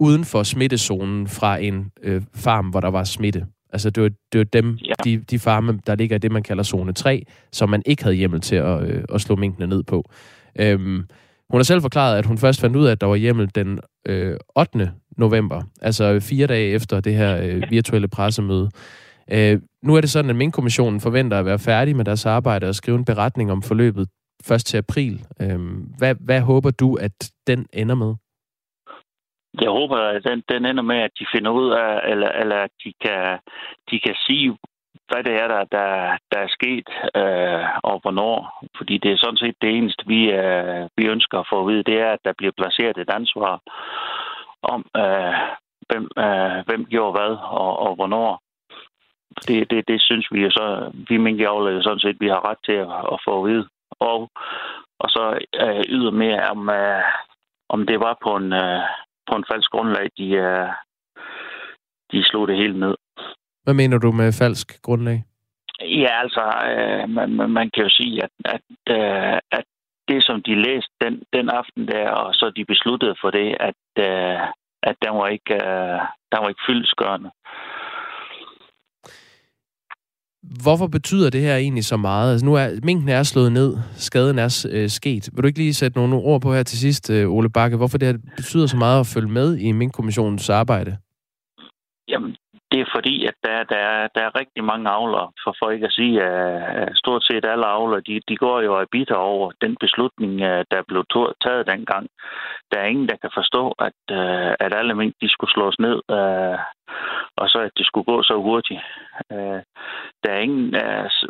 uden 0.00 0.24
for 0.24 0.42
smittezonen 0.42 1.28
fra 1.28 1.56
en 1.56 1.90
øh, 2.02 2.22
farm, 2.34 2.66
hvor 2.66 2.80
der 2.80 2.90
var 2.90 3.04
smitte. 3.04 3.46
Altså, 3.72 3.90
det 3.90 4.02
var, 4.02 4.10
det 4.32 4.38
var 4.38 4.44
dem, 4.44 4.74
ja. 4.74 4.92
de, 5.04 5.16
de 5.16 5.38
farme, 5.38 5.80
der 5.86 5.94
ligger 5.94 6.16
i 6.16 6.18
det, 6.18 6.32
man 6.32 6.42
kalder 6.42 6.62
zone 6.62 6.92
3, 6.92 7.24
som 7.52 7.68
man 7.68 7.82
ikke 7.86 8.02
havde 8.02 8.16
hjemmel 8.16 8.40
til 8.40 8.56
at, 8.56 8.82
øh, 8.82 9.04
at 9.14 9.20
slå 9.20 9.36
minkene 9.36 9.66
ned 9.66 9.82
på. 9.82 10.10
Øhm, 10.58 11.04
hun 11.50 11.58
har 11.58 11.62
selv 11.62 11.82
forklaret, 11.82 12.18
at 12.18 12.26
hun 12.26 12.38
først 12.38 12.60
fandt 12.60 12.76
ud 12.76 12.86
af, 12.86 12.92
at 12.92 13.00
der 13.00 13.06
var 13.06 13.16
hjemmel 13.16 13.50
den 13.54 13.80
øh, 14.06 14.36
8 14.56 14.90
november, 15.16 15.62
altså 15.82 16.20
fire 16.30 16.46
dage 16.46 16.74
efter 16.74 17.00
det 17.00 17.14
her 17.14 17.42
øh, 17.42 17.62
virtuelle 17.70 18.08
pressemøde. 18.08 18.70
Øh, 19.32 19.60
nu 19.82 19.94
er 19.94 20.00
det 20.00 20.10
sådan, 20.10 20.30
at 20.30 20.36
Mink-kommissionen 20.36 21.00
forventer 21.00 21.38
at 21.38 21.46
være 21.46 21.58
færdig 21.58 21.96
med 21.96 22.04
deres 22.04 22.26
arbejde 22.26 22.68
og 22.68 22.74
skrive 22.74 22.98
en 22.98 23.04
beretning 23.04 23.52
om 23.52 23.62
forløbet 23.62 24.08
først 24.44 24.66
til 24.66 24.78
april. 24.78 25.24
Øh, 25.40 25.58
hvad, 25.98 26.14
hvad 26.20 26.40
håber 26.40 26.70
du, 26.70 26.94
at 26.94 27.32
den 27.46 27.66
ender 27.72 27.94
med? 27.94 28.14
jeg 29.60 29.70
håber, 29.70 29.96
at 29.96 30.24
den, 30.24 30.42
den 30.48 30.64
ender 30.64 30.82
med, 30.82 30.96
at 30.96 31.10
de 31.18 31.26
finder 31.34 31.50
ud 31.50 31.70
af, 31.70 32.10
eller, 32.10 32.28
eller 32.28 32.56
at 32.56 32.70
de 32.84 32.92
kan, 33.04 33.38
de 33.90 34.00
kan 34.00 34.14
sige, 34.26 34.56
hvad 35.08 35.24
det 35.24 35.34
er, 35.42 35.48
der, 35.48 35.64
der, 35.76 36.16
der 36.32 36.38
er 36.46 36.54
sket, 36.58 36.88
øh, 37.20 37.64
og 37.82 38.00
hvornår. 38.02 38.64
Fordi 38.76 38.98
det 38.98 39.12
er 39.12 39.16
sådan 39.16 39.42
set 39.44 39.56
det 39.62 39.70
eneste, 39.76 40.04
vi, 40.06 40.20
øh, 40.30 40.88
vi 40.96 41.04
ønsker 41.06 41.38
at 41.38 41.48
få 41.50 41.60
at 41.60 41.68
vide, 41.68 41.88
det 41.90 42.00
er, 42.00 42.10
at 42.12 42.24
der 42.24 42.32
bliver 42.38 42.52
placeret 42.56 42.96
et 42.98 43.10
ansvar 43.18 43.60
om, 44.62 44.86
øh, 44.96 45.34
hvem, 45.88 46.04
øh, 46.18 46.58
hvem 46.66 46.84
gjorde 46.84 47.12
hvad, 47.12 47.36
og, 47.62 47.78
og 47.78 47.94
hvornår. 47.94 48.42
Det, 49.46 49.70
det, 49.70 49.88
det 49.88 50.02
synes 50.02 50.26
vi 50.32 50.40
jo 50.42 50.50
så, 50.50 50.92
vi 51.08 51.16
minkavlere 51.16 51.82
sådan 51.82 51.98
set, 51.98 52.16
vi 52.20 52.28
har 52.28 52.48
ret 52.48 52.58
til 52.64 52.72
at, 52.72 52.88
at 53.12 53.18
få 53.24 53.32
at 53.38 53.50
vide. 53.50 53.68
Og, 53.90 54.30
og 54.98 55.08
så 55.10 55.38
øh, 55.62 55.84
ydermere, 55.88 56.50
om, 56.50 56.70
øh, 56.70 57.04
om 57.68 57.86
det 57.86 58.00
var 58.00 58.18
på 58.22 58.36
en, 58.36 58.52
øh, 58.52 58.82
på 59.30 59.36
en 59.36 59.44
falsk 59.52 59.70
grundlag, 59.70 60.10
de, 60.18 60.28
øh, 60.28 60.68
de 62.12 62.24
slog 62.24 62.48
det 62.48 62.56
hele 62.56 62.80
ned. 62.80 62.94
Hvad 63.64 63.74
mener 63.74 63.98
du 63.98 64.12
med 64.12 64.32
falsk 64.32 64.82
grundlag? 64.82 65.24
Ja, 65.80 66.20
altså, 66.22 66.44
øh, 66.70 67.08
man, 67.10 67.50
man 67.50 67.70
kan 67.74 67.82
jo 67.82 67.90
sige, 67.90 68.22
at, 68.22 68.30
at, 68.44 68.62
øh, 68.88 69.38
at 69.50 69.64
det, 70.08 70.24
som 70.24 70.42
de 70.42 70.54
læste 70.54 70.94
den, 71.00 71.14
den 71.32 71.48
aften 71.48 71.88
der, 71.88 72.08
og 72.10 72.34
så 72.34 72.52
de 72.56 72.64
besluttede 72.64 73.14
for 73.20 73.30
det, 73.30 73.56
at, 73.60 73.82
øh, 73.98 74.40
at 74.82 74.96
den 75.04 75.12
var 75.20 75.28
ikke, 75.28 75.54
øh, 75.54 76.00
den 76.30 76.38
var 76.42 76.48
ikke 76.48 76.66
fyldesgørende. 76.68 77.30
Hvorfor 80.62 80.86
betyder 80.86 81.30
det 81.30 81.40
her 81.40 81.56
egentlig 81.56 81.84
så 81.84 81.96
meget? 81.96 82.32
Altså 82.32 82.46
nu 82.46 82.54
er 82.54 82.80
minken 82.82 83.08
er 83.08 83.22
slået 83.22 83.52
ned, 83.52 83.76
skaden 83.94 84.38
er 84.38 84.66
øh, 84.72 84.88
sket. 84.88 85.28
Vil 85.32 85.42
du 85.42 85.46
ikke 85.46 85.58
lige 85.58 85.74
sætte 85.74 85.98
nogle 85.98 86.16
ord 86.16 86.40
på 86.40 86.54
her 86.54 86.62
til 86.62 86.78
sidst, 86.78 87.10
øh, 87.10 87.30
Ole 87.30 87.50
Bakke? 87.50 87.76
Hvorfor 87.76 87.98
det 87.98 88.08
her 88.08 88.18
betyder 88.36 88.66
så 88.66 88.76
meget 88.76 89.00
at 89.00 89.06
følge 89.06 89.28
med 89.28 89.56
i 89.56 89.72
Minkkommissionens 89.72 90.50
arbejde? 90.50 90.96
Jamen, 92.08 92.36
det 92.72 92.80
er 92.80 92.94
fordi, 92.96 93.26
at 93.26 93.34
der, 93.44 93.64
der, 93.72 93.76
er, 93.76 94.08
der 94.14 94.22
er 94.24 94.38
rigtig 94.40 94.64
mange 94.64 94.90
avlere, 94.90 95.28
for, 95.44 95.54
folk 95.58 95.74
ikke 95.74 95.86
at 95.86 95.92
sige, 95.92 96.22
at 96.22 96.96
stort 96.96 97.24
set 97.24 97.44
alle 97.44 97.66
avlere, 97.66 98.00
de, 98.00 98.20
de 98.28 98.36
går 98.36 98.60
jo 98.60 98.78
og 98.78 98.86
bitter 98.92 99.14
over 99.14 99.52
den 99.60 99.76
beslutning, 99.80 100.40
øh, 100.40 100.64
der 100.70 100.82
blev 100.88 101.04
taget 101.44 101.66
dengang. 101.66 102.06
Der 102.72 102.78
er 102.78 102.86
ingen, 102.86 103.08
der 103.08 103.16
kan 103.16 103.30
forstå, 103.34 103.74
at, 103.78 104.00
øh, 104.10 104.52
at 104.64 104.74
alle 104.78 104.94
mink, 104.94 105.14
de 105.20 105.28
skulle 105.28 105.52
slås 105.52 105.78
ned, 105.78 105.98
øh, 106.10 106.58
og 107.36 107.48
så 107.48 107.58
at 107.58 107.70
det 107.76 107.86
skulle 107.86 108.04
gå 108.04 108.22
så 108.22 108.34
hurtigt. 108.34 108.80
Der 110.22 110.30
er 110.32 110.38
ingen, 110.38 110.74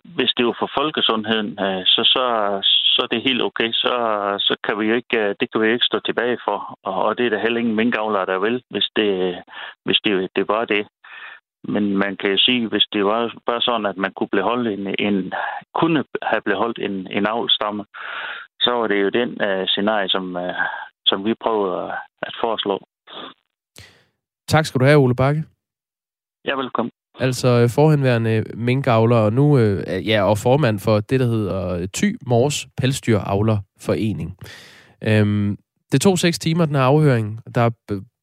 hvis 0.04 0.32
det 0.36 0.46
var 0.46 0.56
for 0.58 0.70
folkesundheden, 0.78 1.56
så, 1.94 2.02
så, 2.14 2.24
så 2.94 3.00
er 3.02 3.06
det 3.06 3.28
helt 3.28 3.42
okay. 3.42 3.72
Så, 3.72 3.94
så 4.38 4.56
kan 4.64 4.78
vi 4.80 4.94
ikke, 4.94 5.34
det 5.40 5.46
kan 5.52 5.60
vi 5.60 5.72
ikke 5.72 5.90
stå 5.90 5.98
tilbage 5.98 6.38
for. 6.44 6.78
Og 6.82 7.18
det 7.18 7.26
er 7.26 7.30
der 7.30 7.44
heller 7.44 7.60
ingen 7.60 7.76
minkavlere, 7.76 8.26
der 8.26 8.38
vil, 8.38 8.62
hvis 8.70 8.88
det, 8.96 9.42
hvis 9.84 10.00
det, 10.04 10.30
det 10.36 10.48
var 10.48 10.64
det. 10.64 10.86
Men 11.64 11.96
man 11.96 12.16
kan 12.16 12.30
jo 12.30 12.38
sige, 12.38 12.68
hvis 12.68 12.86
det 12.92 13.04
var 13.04 13.34
bare 13.46 13.60
sådan, 13.60 13.86
at 13.86 13.96
man 13.96 14.12
kunne 14.16 14.32
beholde 14.32 14.72
en, 14.72 14.86
en 14.98 15.32
kunne 15.74 16.04
have 16.22 16.42
beholdt 16.44 16.78
en, 16.78 17.06
en 17.10 17.26
avlstamme, 17.26 17.84
så 18.60 18.70
var 18.70 18.86
det 18.86 19.02
jo 19.02 19.08
den 19.08 19.28
uh, 19.28 19.66
scenarie, 19.66 20.08
som, 20.08 20.36
uh, 20.36 20.42
som 21.06 21.24
vi 21.24 21.34
prøvede 21.44 21.82
at, 21.82 21.90
at 22.22 22.34
foreslå. 22.40 22.86
Tak 24.48 24.66
skal 24.66 24.80
du 24.80 24.84
have, 24.84 24.98
Ole 24.98 25.14
Bakke. 25.14 25.44
Ja, 26.44 26.54
velkommen. 26.54 26.92
Altså 27.18 27.48
øh, 27.48 27.68
forhenværende 27.74 28.44
minkavler 28.54 29.16
og 29.16 29.32
nu 29.32 29.58
ja, 30.10 30.22
og 30.22 30.38
formand 30.38 30.78
for 30.78 31.00
det, 31.00 31.20
der 31.20 31.26
hedder 31.26 31.86
Ty 31.86 32.04
Mors 32.26 32.66
Pelsdyravlerforening. 32.80 34.36
Øhm, 35.08 35.56
det 35.92 36.00
tog 36.00 36.18
seks 36.18 36.38
timer, 36.38 36.64
den 36.66 36.74
her 36.74 36.82
afhøring. 36.82 37.40
Der 37.54 37.70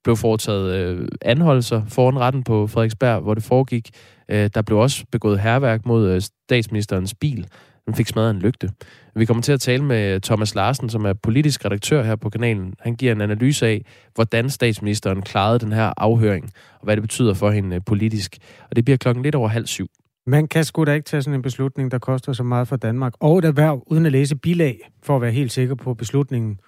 blev 0.03 0.15
foretaget 0.15 0.75
øh, 0.75 1.07
anholdelser 1.21 1.85
foran 1.87 2.19
retten 2.19 2.43
på 2.43 2.67
Frederiksberg, 2.67 3.21
hvor 3.21 3.33
det 3.33 3.43
foregik. 3.43 3.89
Øh, 4.29 4.49
der 4.53 4.61
blev 4.61 4.79
også 4.79 5.05
begået 5.11 5.39
herværk 5.39 5.85
mod 5.85 6.09
øh, 6.09 6.21
statsministerens 6.21 7.13
bil. 7.13 7.47
Den 7.85 7.95
fik 7.95 8.07
smadret 8.07 8.31
en 8.31 8.39
lygte. 8.39 8.69
Vi 9.15 9.25
kommer 9.25 9.43
til 9.43 9.51
at 9.51 9.61
tale 9.61 9.83
med 9.83 10.13
øh, 10.13 10.21
Thomas 10.21 10.55
Larsen, 10.55 10.89
som 10.89 11.05
er 11.05 11.13
politisk 11.13 11.65
redaktør 11.65 12.03
her 12.03 12.15
på 12.15 12.29
kanalen. 12.29 12.73
Han 12.79 12.95
giver 12.95 13.11
en 13.11 13.21
analyse 13.21 13.67
af, 13.67 13.85
hvordan 14.15 14.49
statsministeren 14.49 15.21
klarede 15.21 15.59
den 15.59 15.71
her 15.71 15.93
afhøring, 15.97 16.51
og 16.79 16.83
hvad 16.83 16.95
det 16.95 17.03
betyder 17.03 17.33
for 17.33 17.51
hende 17.51 17.75
øh, 17.75 17.81
politisk. 17.85 18.37
Og 18.69 18.75
det 18.75 18.85
bliver 18.85 18.97
klokken 18.97 19.23
lidt 19.23 19.35
over 19.35 19.47
halv 19.47 19.67
syv. 19.67 19.87
Man 20.27 20.47
kan 20.47 20.63
sgu 20.63 20.83
da 20.83 20.93
ikke 20.93 21.05
tage 21.05 21.21
sådan 21.21 21.35
en 21.35 21.41
beslutning, 21.41 21.91
der 21.91 21.99
koster 21.99 22.33
så 22.33 22.43
meget 22.43 22.67
for 22.67 22.75
Danmark, 22.75 23.13
og 23.19 23.37
et 23.37 23.45
erhverv, 23.45 23.83
uden 23.87 24.05
at 24.05 24.11
læse 24.11 24.35
bilag, 24.35 24.79
for 25.03 25.15
at 25.15 25.21
være 25.21 25.31
helt 25.31 25.51
sikker 25.51 25.75
på 25.75 25.93
beslutningen. 25.93 26.59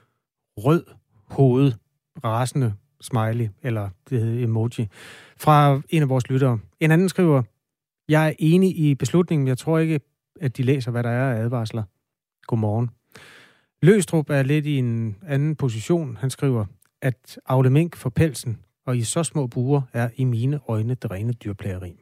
Rød 0.58 0.84
hoved, 1.30 1.72
rasende 2.24 2.74
smiley, 3.02 3.48
eller 3.64 3.90
det 4.10 4.20
hedder 4.22 4.44
emoji, 4.44 4.88
fra 5.38 5.82
en 5.90 6.02
af 6.02 6.10
vores 6.10 6.30
lyttere. 6.30 6.60
En 6.80 6.92
anden 6.92 7.10
skriver, 7.10 7.44
jeg 8.10 8.28
er 8.28 8.34
enig 8.40 8.80
i 8.80 8.96
beslutningen, 8.96 9.48
jeg 9.48 9.58
tror 9.58 9.80
ikke, 9.80 10.00
at 10.42 10.58
de 10.58 10.64
læser, 10.64 10.92
hvad 10.92 11.04
der 11.04 11.10
er 11.10 11.36
af 11.36 11.44
advarsler. 11.44 11.84
Godmorgen. 12.48 12.90
Løstrup 13.82 14.30
er 14.30 14.44
lidt 14.44 14.66
i 14.66 14.78
en 14.78 15.16
anden 15.28 15.56
position. 15.56 16.18
Han 16.22 16.30
skriver, 16.30 16.66
at 17.02 17.40
afle 17.46 17.70
mink 17.70 17.96
for 17.96 18.10
pelsen 18.10 18.58
og 18.86 18.98
i 18.98 19.04
så 19.04 19.24
små 19.24 19.48
buer 19.48 19.82
er 19.94 20.10
i 20.16 20.24
mine 20.24 20.60
øjne 20.68 20.94
det 20.94 21.12
rene 21.12 21.34
dyrplageri. 21.34 22.02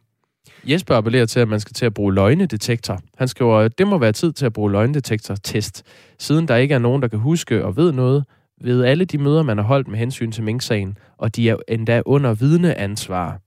Jesper 0.64 0.96
appellerer 0.96 1.26
til, 1.26 1.40
at 1.40 1.48
man 1.48 1.60
skal 1.60 1.74
til 1.74 1.86
at 1.86 1.94
bruge 1.94 2.14
løgnedetektor. 2.14 3.00
Han 3.18 3.28
skriver, 3.28 3.58
at 3.58 3.78
det 3.78 3.88
må 3.88 3.98
være 3.98 4.12
tid 4.12 4.34
til 4.34 4.46
at 4.46 4.54
bruge 4.54 4.72
løgnedetektor-test. 4.72 5.84
Siden 6.20 6.48
der 6.48 6.56
ikke 6.56 6.74
er 6.74 6.80
nogen, 6.80 7.02
der 7.02 7.08
kan 7.08 7.20
huske 7.20 7.66
og 7.66 7.78
ved 7.78 7.92
noget, 7.92 8.26
ved 8.62 8.84
alle 8.84 9.06
de 9.06 9.18
møder, 9.18 9.44
man 9.44 9.58
har 9.58 9.66
holdt 9.66 9.88
med 9.88 9.98
hensyn 10.00 10.32
til 10.32 10.44
Mink-sagen, 10.44 10.98
og 11.18 11.36
de 11.36 11.50
er 11.50 11.56
endda 11.68 12.02
under 12.06 12.34
vidneansvar. 12.34 13.40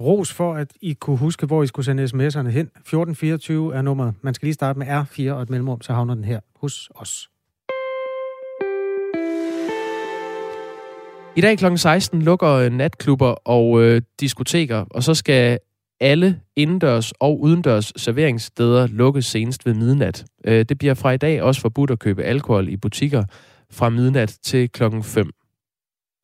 Ros 0.00 0.32
for, 0.32 0.54
at 0.54 0.72
I 0.80 0.92
kunne 0.92 1.16
huske, 1.16 1.46
hvor 1.46 1.62
I 1.62 1.66
skulle 1.66 1.86
sende 1.86 2.04
sms'erne 2.04 2.48
hen. 2.48 2.66
1424 2.66 3.74
er 3.74 3.82
nummeret. 3.82 4.14
Man 4.22 4.34
skal 4.34 4.46
lige 4.46 4.54
starte 4.54 4.78
med 4.78 4.86
R4 4.86 5.30
og 5.30 5.42
et 5.42 5.50
mellemrum, 5.50 5.80
så 5.80 5.92
havner 5.92 6.14
den 6.14 6.24
her 6.24 6.40
hos 6.56 6.90
os. 6.94 7.28
I 11.36 11.40
dag 11.40 11.58
kl. 11.58 11.76
16 11.76 12.22
lukker 12.22 12.68
natklubber 12.68 13.30
og 13.30 13.82
øh, 13.82 14.02
diskoteker, 14.20 14.84
og 14.90 15.02
så 15.02 15.14
skal 15.14 15.58
alle 16.00 16.40
indendørs 16.56 17.12
og 17.12 17.40
udendørs 17.40 17.92
serveringssteder 17.96 18.86
lukkes 18.86 19.26
senest 19.26 19.66
ved 19.66 19.74
midnat. 19.74 20.24
Øh, 20.44 20.64
det 20.64 20.78
bliver 20.78 20.94
fra 20.94 21.10
i 21.10 21.16
dag 21.16 21.42
også 21.42 21.60
forbudt 21.60 21.90
at 21.90 21.98
købe 21.98 22.22
alkohol 22.22 22.68
i 22.68 22.76
butikker, 22.76 23.24
fra 23.72 23.88
midnat 23.88 24.38
til 24.42 24.70
klokken 24.70 25.02
5. 25.02 25.30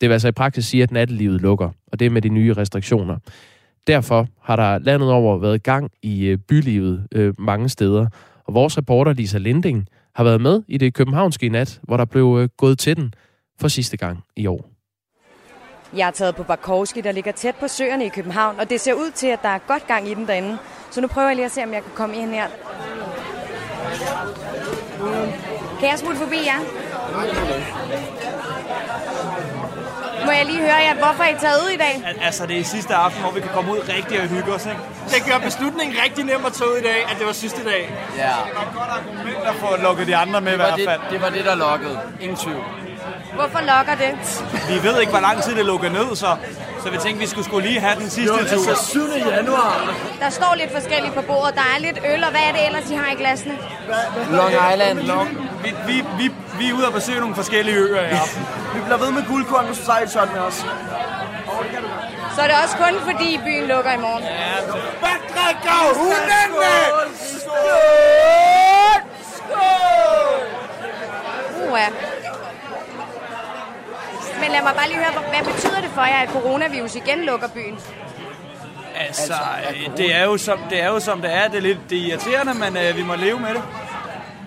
Det 0.00 0.08
vil 0.08 0.12
altså 0.12 0.28
i 0.28 0.32
praksis 0.32 0.66
sige, 0.66 0.82
at 0.82 0.90
nattelivet 0.90 1.40
lukker, 1.40 1.70
og 1.92 1.98
det 1.98 2.06
er 2.06 2.10
med 2.10 2.22
de 2.22 2.28
nye 2.28 2.54
restriktioner. 2.54 3.18
Derfor 3.86 4.26
har 4.42 4.56
der 4.56 4.78
landet 4.78 5.10
over 5.10 5.38
været 5.38 5.62
gang 5.62 5.90
i 6.02 6.26
øh, 6.26 6.38
bylivet 6.38 7.06
øh, 7.12 7.34
mange 7.38 7.68
steder. 7.68 8.06
Og 8.44 8.54
vores 8.54 8.78
reporter 8.78 9.12
Lisa 9.12 9.38
Linding 9.38 9.86
har 10.14 10.24
været 10.24 10.40
med 10.40 10.62
i 10.68 10.78
det 10.78 10.94
københavnske 10.94 11.46
i 11.46 11.48
nat, 11.48 11.80
hvor 11.82 11.96
der 11.96 12.04
blev 12.04 12.38
øh, 12.40 12.48
gået 12.56 12.78
til 12.78 12.96
den 12.96 13.14
for 13.60 13.68
sidste 13.68 13.96
gang 13.96 14.24
i 14.36 14.46
år. 14.46 14.70
Jeg 15.96 16.06
er 16.06 16.10
taget 16.10 16.36
på 16.36 16.42
Barkowski, 16.42 17.00
der 17.00 17.12
ligger 17.12 17.32
tæt 17.32 17.54
på 17.56 17.68
søerne 17.68 18.06
i 18.06 18.08
København, 18.08 18.60
og 18.60 18.70
det 18.70 18.80
ser 18.80 18.92
ud 18.94 19.10
til, 19.14 19.26
at 19.26 19.38
der 19.42 19.48
er 19.48 19.58
godt 19.58 19.86
gang 19.86 20.08
i 20.08 20.14
den 20.14 20.26
derinde. 20.26 20.58
Så 20.90 21.00
nu 21.00 21.08
prøver 21.08 21.28
jeg 21.28 21.36
lige 21.36 21.46
at 21.46 21.52
se, 21.52 21.62
om 21.62 21.72
jeg 21.72 21.82
kan 21.82 21.92
komme 21.94 22.16
ind 22.16 22.30
her. 22.30 22.46
Kan 25.80 25.88
jeg 25.88 25.98
smutte 25.98 26.18
forbi 26.18 26.36
jer? 26.36 26.60
Ja? 26.60 26.87
Må 30.24 30.32
jeg 30.32 30.46
lige 30.46 30.60
høre 30.60 30.74
jer, 30.88 30.94
hvorfor 30.94 31.22
er 31.22 31.28
I 31.28 31.38
taget 31.40 31.58
ud 31.64 31.70
i 31.70 31.76
dag? 31.76 32.14
Altså, 32.22 32.46
det 32.46 32.60
er 32.60 32.64
sidste 32.64 32.94
aften, 32.94 33.20
hvor 33.22 33.30
vi 33.30 33.40
kan 33.40 33.50
komme 33.54 33.72
ud 33.72 33.78
rigtig 33.96 34.20
og 34.22 34.26
hygge 34.28 34.52
os, 34.52 34.66
ikke? 34.66 34.80
Det 35.10 35.24
gør 35.30 35.38
beslutningen 35.38 35.96
rigtig 36.04 36.24
nem 36.24 36.46
at 36.46 36.52
tage 36.52 36.70
ud 36.72 36.76
i 36.76 36.82
dag, 36.82 37.04
at 37.10 37.18
det 37.18 37.26
var 37.26 37.32
sidste 37.32 37.64
dag. 37.64 37.94
Ja. 38.16 38.22
Det 38.22 38.54
var 38.54 38.72
godt 38.74 38.90
argument 38.90 39.46
at 39.46 39.54
få 39.54 39.82
lukket 39.82 40.06
de 40.06 40.16
andre 40.16 40.40
med 40.40 40.52
det 40.52 40.58
i 40.58 40.60
hvert 40.62 40.80
fald. 40.88 41.00
Det, 41.00 41.10
det 41.10 41.22
var 41.22 41.28
det, 41.30 41.44
der 41.44 41.54
lukkede. 41.54 41.98
Ingen 42.20 42.36
tvivl. 42.36 42.64
Hvorfor 43.34 43.60
lokker 43.72 43.94
det? 44.04 44.12
Vi 44.68 44.88
ved 44.88 45.00
ikke, 45.00 45.12
hvor 45.12 45.20
lang 45.20 45.42
tid 45.42 45.54
det 45.56 45.66
lukker 45.66 45.90
ned, 45.90 46.16
så, 46.16 46.36
så 46.82 46.90
vi 46.90 46.98
tænkte, 46.98 47.20
vi 47.20 47.26
skulle, 47.26 47.44
skulle 47.44 47.68
lige 47.68 47.80
have 47.80 47.94
den 48.00 48.10
sidste 48.10 48.34
jo, 48.34 48.48
tur. 48.48 48.70
altså 48.70 48.86
7. 48.90 49.00
januar. 49.30 49.94
Der 50.20 50.30
står 50.30 50.54
lidt 50.56 50.72
forskelligt 50.72 51.14
på 51.14 51.22
bordet. 51.22 51.54
Der 51.54 51.66
er 51.74 51.78
lidt 51.80 51.98
øl, 52.12 52.24
og 52.24 52.30
hvad 52.30 52.40
er 52.48 52.52
det 52.52 52.66
ellers, 52.66 52.90
I 52.90 52.94
har 52.94 53.12
i 53.12 53.14
glasene? 53.14 53.54
Long 54.30 54.52
Island. 54.72 54.98
Long. 54.98 55.28
Vi, 55.64 55.70
vi, 55.86 56.04
vi, 56.18 56.30
vi 56.58 56.68
er 56.68 56.74
ude 56.74 56.86
at 56.86 56.92
besøge 56.92 57.20
nogle 57.20 57.34
forskellige 57.34 57.76
øer 57.76 58.02
i 58.02 58.10
aften. 58.10 58.42
vi 58.74 58.80
bliver 58.80 58.98
ved 58.98 59.10
med 59.10 59.22
guldkorn, 59.28 59.66
hvis 59.66 59.78
du 59.78 59.84
tager 59.84 59.98
et 59.98 60.10
shot 60.10 60.32
med 60.32 60.40
os. 60.40 60.66
Så 62.34 62.42
er 62.42 62.46
det 62.46 62.56
også 62.64 62.76
kun 62.76 62.94
fordi 63.10 63.40
byen 63.44 63.66
lukker 63.68 63.92
i 63.92 63.96
morgen. 63.96 64.24
Ja, 64.24 64.60
hvad 65.02 65.18
drikker 65.34 65.78
hundene? 66.00 66.40
Skål! 67.14 68.18
Skål! 69.36 70.38
Uha. 71.70 71.88
Men 74.40 74.50
lad 74.50 74.62
mig 74.62 74.72
bare 74.74 74.88
lige 74.88 74.98
høre, 74.98 75.12
hvad 75.12 75.52
betyder 75.52 75.80
det 75.80 75.90
for 75.94 76.02
jer, 76.02 76.18
at 76.18 76.28
coronavirus 76.28 76.94
igen 76.94 77.24
lukker 77.24 77.48
byen? 77.48 77.78
Altså, 79.08 79.34
det 79.96 80.14
er, 80.14 80.24
jo 80.24 80.36
som, 80.38 80.58
det 80.70 80.82
er 80.82 80.88
jo 80.88 81.00
som 81.00 81.20
det 81.22 81.34
er. 81.34 81.48
Det 81.48 81.56
er 81.56 81.60
lidt 81.60 81.78
det 81.90 81.98
er 81.98 82.06
irriterende, 82.06 82.54
men 82.54 82.76
øh, 82.76 82.96
vi 82.96 83.02
må 83.02 83.14
leve 83.14 83.40
med 83.40 83.48
det. 83.48 83.62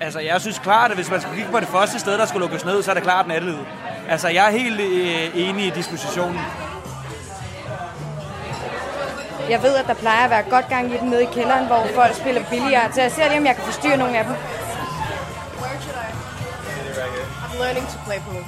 Altså, 0.01 0.19
jeg 0.19 0.41
synes 0.41 0.59
klart, 0.59 0.91
at 0.91 0.97
hvis 0.97 1.11
man 1.11 1.21
skulle 1.21 1.37
kigge 1.37 1.51
på 1.51 1.59
det 1.59 1.67
første 1.67 1.99
sted, 1.99 2.17
der 2.17 2.25
skulle 2.25 2.41
lukkes 2.41 2.65
ned, 2.65 2.83
så 2.83 2.91
er 2.91 2.95
det 2.95 3.03
klart 3.03 3.27
natlivet. 3.27 3.65
Altså, 4.09 4.27
jeg 4.27 4.47
er 4.47 4.51
helt 4.51 4.79
øh, 4.79 5.49
enig 5.49 5.65
i 5.65 5.69
dispositionen. 5.69 6.39
Jeg 9.49 9.63
ved, 9.63 9.75
at 9.75 9.87
der 9.87 9.93
plejer 9.93 10.23
at 10.23 10.29
være 10.29 10.43
godt 10.49 10.69
gang 10.69 10.93
i 10.93 10.97
den 10.97 11.09
nede 11.09 11.23
i 11.23 11.27
kælderen, 11.33 11.67
hvor 11.67 11.87
folk 11.95 12.15
spiller 12.15 12.43
billigere. 12.49 12.93
Så 12.93 13.01
jeg 13.01 13.11
ser 13.11 13.27
lige, 13.27 13.39
om 13.39 13.45
jeg 13.45 13.55
kan 13.55 13.63
forstyrre 13.63 13.97
nogle 13.97 14.17
af 14.17 14.25
dem. 14.25 14.33
I'm 17.43 17.63
learning 17.63 17.87
to 17.87 17.97
play 18.05 18.17
pool. 18.19 18.45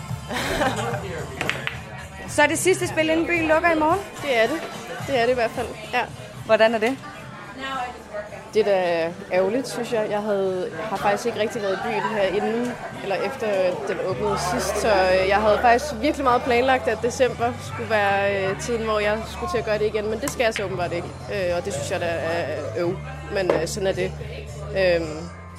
Så 2.29 2.43
er 2.43 2.47
det 2.47 2.59
sidste 2.59 2.87
spil, 2.87 3.09
inden 3.09 3.25
byen 3.25 3.47
lukker 3.47 3.71
i 3.71 3.79
morgen. 3.79 3.99
Det 4.21 4.43
er 4.43 4.47
det. 4.47 4.61
Det 5.07 5.19
er 5.19 5.23
det 5.25 5.31
i 5.31 5.35
hvert 5.35 5.51
fald. 5.51 5.67
Ja. 5.93 6.01
Hvordan 6.45 6.75
er 6.75 6.79
det? 6.79 6.97
Det 8.53 8.59
er 8.59 8.65
da 8.65 9.11
ærgerligt, 9.31 9.69
synes 9.69 9.93
jeg. 9.93 10.07
Jeg 10.09 10.21
havde, 10.21 10.71
har 10.81 10.97
faktisk 10.97 11.25
ikke 11.25 11.39
rigtig 11.39 11.61
været 11.61 11.73
i 11.73 11.87
byen 11.87 12.01
her 12.15 12.21
inden, 12.23 12.71
eller 13.03 13.15
efter 13.15 13.47
den 13.87 13.97
åbnede 14.07 14.37
sidst. 14.51 14.77
Så 14.77 14.87
øh, 14.87 15.27
jeg 15.29 15.37
havde 15.37 15.59
faktisk 15.61 15.93
virkelig 16.01 16.23
meget 16.23 16.41
planlagt, 16.43 16.87
at 16.87 16.97
december 17.03 17.53
skulle 17.73 17.89
være 17.89 18.45
øh, 18.45 18.59
tiden, 18.59 18.83
hvor 18.83 18.99
jeg 18.99 19.17
skulle 19.31 19.51
til 19.51 19.57
at 19.57 19.65
gøre 19.65 19.77
det 19.77 19.85
igen. 19.85 20.09
Men 20.09 20.19
det 20.19 20.31
skal 20.31 20.43
jeg 20.43 20.53
så 20.53 20.63
åbenbart 20.63 20.91
ikke. 20.93 21.07
Øh, 21.33 21.57
og 21.57 21.65
det 21.65 21.73
synes 21.73 21.91
jeg 21.91 21.99
da 21.99 22.05
er 22.05 22.57
øv. 22.77 22.97
Men 23.33 23.67
sådan 23.67 23.87
er 23.87 23.93
det. 23.93 24.11
Øh, 24.71 25.01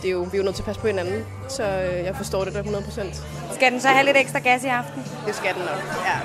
det 0.02 0.08
er 0.08 0.12
jo, 0.12 0.20
vi 0.20 0.36
er 0.36 0.38
jo 0.38 0.44
nødt 0.44 0.54
til 0.54 0.62
at 0.62 0.66
passe 0.66 0.80
på 0.80 0.86
hinanden, 0.86 1.26
så 1.48 1.64
jeg 2.08 2.16
forstår 2.16 2.44
det 2.44 2.54
da 2.54 2.60
100%. 2.60 3.22
Skal 3.54 3.72
den 3.72 3.80
så 3.80 3.88
have 3.88 4.04
lidt 4.04 4.16
ekstra 4.16 4.38
gas 4.38 4.64
i 4.64 4.66
aften? 4.66 5.04
Det 5.26 5.34
skal 5.34 5.54
den 5.54 5.62
nok, 5.62 5.82
ja. 6.06 6.16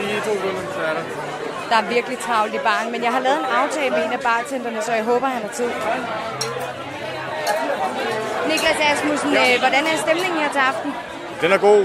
Lige 0.00 0.20
to 0.20 0.34
så 0.74 0.80
er 0.80 0.94
der. 0.94 1.29
Der 1.70 1.76
er 1.76 1.82
virkelig 1.82 2.18
travlt 2.18 2.54
i 2.54 2.58
baren, 2.58 2.92
men 2.92 3.02
jeg 3.02 3.12
har 3.12 3.20
lavet 3.20 3.38
en 3.38 3.50
aftale 3.62 3.90
med 3.90 4.04
en 4.06 4.12
af 4.12 4.20
bartenderne, 4.20 4.82
så 4.82 4.92
jeg 4.92 5.04
håber, 5.04 5.26
han 5.26 5.42
har 5.42 5.48
tid. 5.48 5.70
Niklas 8.48 8.78
Asmussen, 8.90 9.32
øh, 9.42 9.58
hvordan 9.58 9.82
er 9.86 9.96
stemningen 9.96 10.40
her 10.40 10.50
til 10.52 10.58
aften? 10.58 10.94
Den 11.40 11.52
er 11.52 11.58
god, 11.58 11.82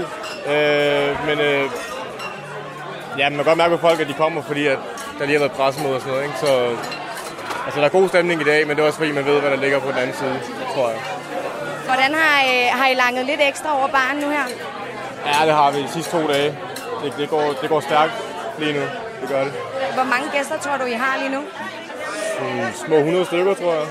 øh, 0.52 1.26
men 1.26 1.38
øh, 1.40 1.64
ja, 3.18 3.28
man 3.28 3.36
kan 3.36 3.44
godt 3.44 3.58
mærke 3.58 3.76
på 3.76 3.80
folk, 3.80 4.00
at 4.00 4.08
de 4.08 4.12
kommer, 4.12 4.42
fordi 4.42 4.66
at 4.66 4.78
der 5.18 5.24
lige 5.26 5.38
har 5.38 5.44
været 5.46 5.52
pressemøde 5.58 5.94
og 5.94 6.00
sådan 6.00 6.12
noget. 6.12 6.26
Ikke? 6.26 6.38
Så 6.38 6.50
altså, 7.64 7.80
der 7.80 7.86
er 7.86 7.90
god 7.98 8.08
stemning 8.08 8.40
i 8.40 8.44
dag, 8.44 8.66
men 8.66 8.76
det 8.76 8.82
er 8.82 8.86
også 8.86 8.98
fordi, 8.98 9.12
man 9.12 9.26
ved, 9.26 9.40
hvad 9.40 9.50
der 9.50 9.56
ligger 9.56 9.78
på 9.80 9.90
den 9.90 9.98
anden 9.98 10.16
side, 10.16 10.40
tror 10.74 10.88
jeg. 10.88 10.98
Hvordan 11.84 12.14
har, 12.14 12.36
øh, 12.52 12.80
har 12.80 12.86
I 12.88 12.94
langet 12.94 13.26
lidt 13.26 13.40
ekstra 13.48 13.78
over 13.78 13.88
baren 13.88 14.16
nu 14.16 14.28
her? 14.28 14.44
Ja, 15.26 15.46
det 15.46 15.54
har 15.54 15.70
vi 15.70 15.82
de 15.82 15.88
sidste 15.88 16.10
to 16.10 16.28
dage. 16.28 16.58
Det, 17.02 17.12
det, 17.18 17.30
går, 17.30 17.54
det 17.60 17.68
går 17.68 17.80
stærkt 17.80 18.12
lige 18.58 18.72
nu. 18.72 18.80
Det 19.20 19.28
gør 19.28 19.44
det. 19.44 19.52
Hvor 19.96 20.04
mange 20.04 20.26
gæster 20.36 20.58
tror 20.58 20.76
du, 20.76 20.84
I 20.84 20.92
har 20.92 21.18
lige 21.18 21.30
nu? 21.36 21.42
Sådan 22.38 22.72
små 22.86 22.96
100 22.96 23.24
stykker, 23.24 23.54
tror 23.54 23.74
jeg. 23.74 23.86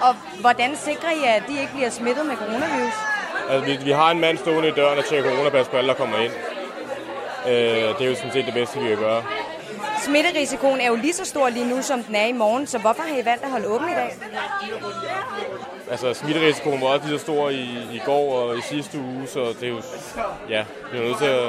Og 0.00 0.14
hvordan 0.40 0.76
sikrer 0.76 1.10
I, 1.10 1.24
at 1.36 1.42
de 1.48 1.60
ikke 1.60 1.72
bliver 1.74 1.90
smittet 1.90 2.26
med 2.26 2.36
coronavirus? 2.36 2.92
Altså, 3.50 3.64
vi, 3.66 3.84
vi 3.84 3.90
har 3.90 4.10
en 4.10 4.20
mand 4.20 4.38
stående 4.38 4.68
i 4.68 4.72
døren 4.72 4.98
og 4.98 5.04
tjekker 5.04 5.30
coronapas 5.30 5.68
på 5.68 5.76
alle, 5.76 5.88
der 5.88 5.94
kommer 5.94 6.18
ind. 6.18 6.32
Øh, 7.46 7.52
det 7.98 8.00
er 8.00 8.10
jo 8.10 8.14
sådan 8.14 8.32
set 8.32 8.46
det 8.46 8.54
bedste, 8.54 8.80
vi 8.80 8.88
kan 8.88 8.96
gøre. 8.96 9.22
Smitterisikoen 10.04 10.80
er 10.80 10.88
jo 10.88 10.94
lige 10.94 11.12
så 11.12 11.24
stor 11.24 11.48
lige 11.48 11.68
nu, 11.68 11.82
som 11.82 12.02
den 12.02 12.14
er 12.14 12.26
i 12.26 12.32
morgen, 12.32 12.66
så 12.66 12.78
hvorfor 12.78 13.02
har 13.02 13.16
I 13.16 13.24
valgt 13.24 13.44
at 13.44 13.50
holde 13.50 13.68
åben 13.68 13.88
i 13.88 13.92
dag? 13.92 14.16
Altså, 15.90 16.14
smitterisikoen 16.14 16.80
var 16.80 16.86
også 16.86 17.06
lige 17.06 17.18
så 17.18 17.24
stor 17.24 17.50
i, 17.50 17.62
i 17.92 18.00
går 18.04 18.34
og 18.34 18.58
i 18.58 18.60
sidste 18.60 18.98
uge, 18.98 19.26
så 19.26 19.40
det 19.60 19.62
er 19.62 19.68
jo... 19.68 19.82
Ja, 20.48 20.64
vi 20.92 20.98
er 20.98 21.02
nødt 21.02 21.18
til 21.18 21.24
at, 21.24 21.48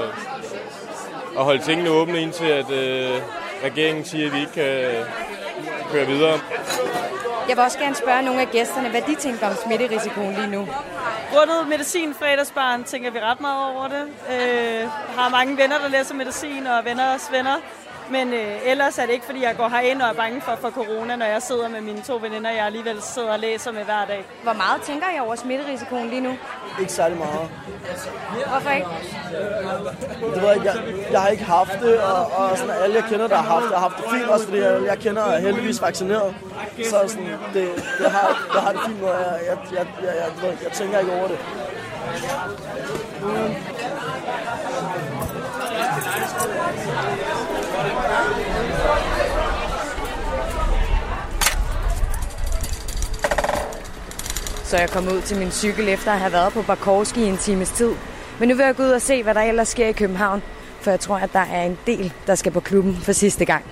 at 1.39 1.46
holde 1.46 1.63
tingene 1.63 1.89
åbne, 1.89 2.22
indtil 2.22 2.46
at 2.46 2.72
øh, 2.72 3.22
regeringen 3.63 4.05
siger, 4.05 4.27
at 4.27 4.34
vi 4.34 4.39
ikke 4.39 4.51
kan 4.51 5.05
køre 5.91 6.05
videre. 6.08 6.39
Jeg 7.50 7.58
vil 7.58 7.63
også 7.63 7.79
gerne 7.79 7.96
spørge 7.96 8.22
nogle 8.22 8.41
af 8.41 8.48
gæsterne, 8.51 8.89
hvad 8.89 9.01
de 9.01 9.15
tænker 9.15 9.48
om 9.48 9.55
smitterisikoen 9.65 10.34
lige 10.34 10.48
nu. 10.48 10.67
Grundet 11.34 11.67
medicin 11.67 12.13
fredagsbarn 12.13 12.84
tænker 12.84 13.12
vi 13.12 13.19
ret 13.19 13.41
meget 13.41 13.75
over 13.75 13.88
det. 13.88 14.03
Øh, 14.34 14.88
har 15.17 15.29
mange 15.29 15.58
venner, 15.58 15.77
der 15.79 15.89
læser 15.89 16.15
medicin, 16.15 16.67
og 16.67 16.86
venners 16.86 17.31
venner. 17.31 17.55
Men 18.12 18.34
øh, 18.34 18.56
ellers 18.66 18.98
er 18.98 19.06
det 19.06 19.13
ikke, 19.13 19.25
fordi 19.25 19.44
jeg 19.44 19.56
går 19.58 19.68
herind 19.68 20.01
og 20.01 20.10
er 20.10 20.13
bange 20.13 20.42
for, 20.42 20.56
for 20.62 20.70
corona, 20.70 21.16
når 21.16 21.25
jeg 21.25 21.42
sidder 21.42 21.70
med 21.70 21.82
mine 21.82 22.02
to 22.02 22.15
veninder, 22.22 22.52
jeg 22.52 22.65
alligevel 22.65 23.02
sidder 23.02 23.32
og 23.32 23.39
læser 23.39 23.72
med 23.72 23.84
hver 23.84 24.06
dag. 24.06 24.26
Hvor 24.43 24.54
meget 24.54 24.82
tænker 24.82 25.08
I 25.15 25.19
over 25.19 25.36
smitterisikoen 25.36 26.10
lige 26.10 26.22
nu? 26.22 26.34
Ikke 26.80 26.91
særlig 26.93 27.17
meget. 27.17 27.50
Hvorfor 28.48 28.69
ikke? 28.69 28.88
Det 30.34 30.41
ved 30.41 30.50
jeg, 30.50 30.65
jeg, 30.65 30.76
jeg 31.12 31.22
har 31.22 31.30
ikke 31.30 31.43
haft 31.43 31.80
det, 31.82 32.02
og, 32.02 32.26
og 32.38 32.58
sådan, 32.58 32.76
alle 32.84 32.95
jeg 32.95 33.04
kender, 33.04 33.28
der 33.28 33.36
har 33.36 33.54
haft 33.54 33.63
det, 33.63 33.74
har 33.74 33.80
haft 33.89 33.98
det 33.98 34.06
fint, 34.12 34.30
også 34.30 34.45
fordi 34.45 34.60
jeg, 34.60 34.82
jeg 34.86 34.98
kender 35.00 35.24
er 35.24 35.39
heldigvis 35.39 35.82
vaccineret. 35.82 36.36
Så 36.84 37.08
sådan, 37.08 37.28
det, 37.54 37.67
det 38.00 38.12
har, 38.12 38.50
det 38.54 38.62
har 38.62 38.72
det 38.72 38.82
fint 38.88 39.04
og 39.04 39.10
jeg, 39.10 39.17
jeg, 39.48 39.58
jeg, 39.72 39.88
jeg, 40.04 40.13
jeg, 40.15 40.32
jeg, 40.43 40.58
jeg 40.63 40.72
tænker 40.72 41.00
ikke 41.00 41.13
over 41.13 41.28
det. 41.28 41.39
Så 54.63 54.78
jeg 54.78 54.89
kom 54.89 55.08
ud 55.08 55.22
til 55.22 55.38
min 55.38 55.52
cykel 55.52 55.88
efter 55.89 56.12
at 56.12 56.20
have 56.20 56.32
været 56.32 56.54
på 56.54 56.62
Barkowski 56.62 57.24
i 57.24 57.28
en 57.28 57.38
times 57.38 57.72
tid. 57.72 57.92
Men 58.39 58.50
nu 58.50 58.56
vil 58.56 58.65
jeg 58.65 58.76
gå 58.76 58.84
ud 58.84 58.89
og 58.89 59.02
se, 59.02 59.24
hvad 59.24 59.34
der 59.34 59.42
ellers 59.42 59.68
sker 59.68 59.88
i 59.88 59.92
København, 59.92 60.42
for 60.82 60.92
jeg 60.92 61.00
tror, 61.00 61.15
at 61.15 61.34
der 61.34 61.39
er 61.39 61.63
en 61.63 61.78
del, 61.86 62.13
der 62.28 62.36
skal 62.36 62.52
på 62.52 62.60
klubben 62.60 62.96
for 62.96 63.12
sidste 63.12 63.46
gang. 63.46 63.65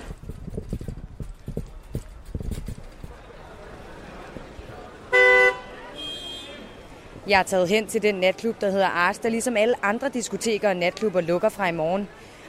Jeg 7.28 7.38
er 7.38 7.42
taget 7.42 7.68
hen 7.68 7.86
til 7.86 8.02
den 8.02 8.14
natklub, 8.14 8.60
der 8.60 8.70
hedder 8.70 8.86
Ars, 8.86 9.18
der 9.18 9.28
ligesom 9.28 9.56
alle 9.56 9.74
andre 9.82 10.08
diskoteker 10.08 10.68
og 10.68 10.76
natklubber 10.76 11.20
lukker 11.20 11.48
fra 11.48 11.68
i 11.68 11.72
morgen. 11.72 12.08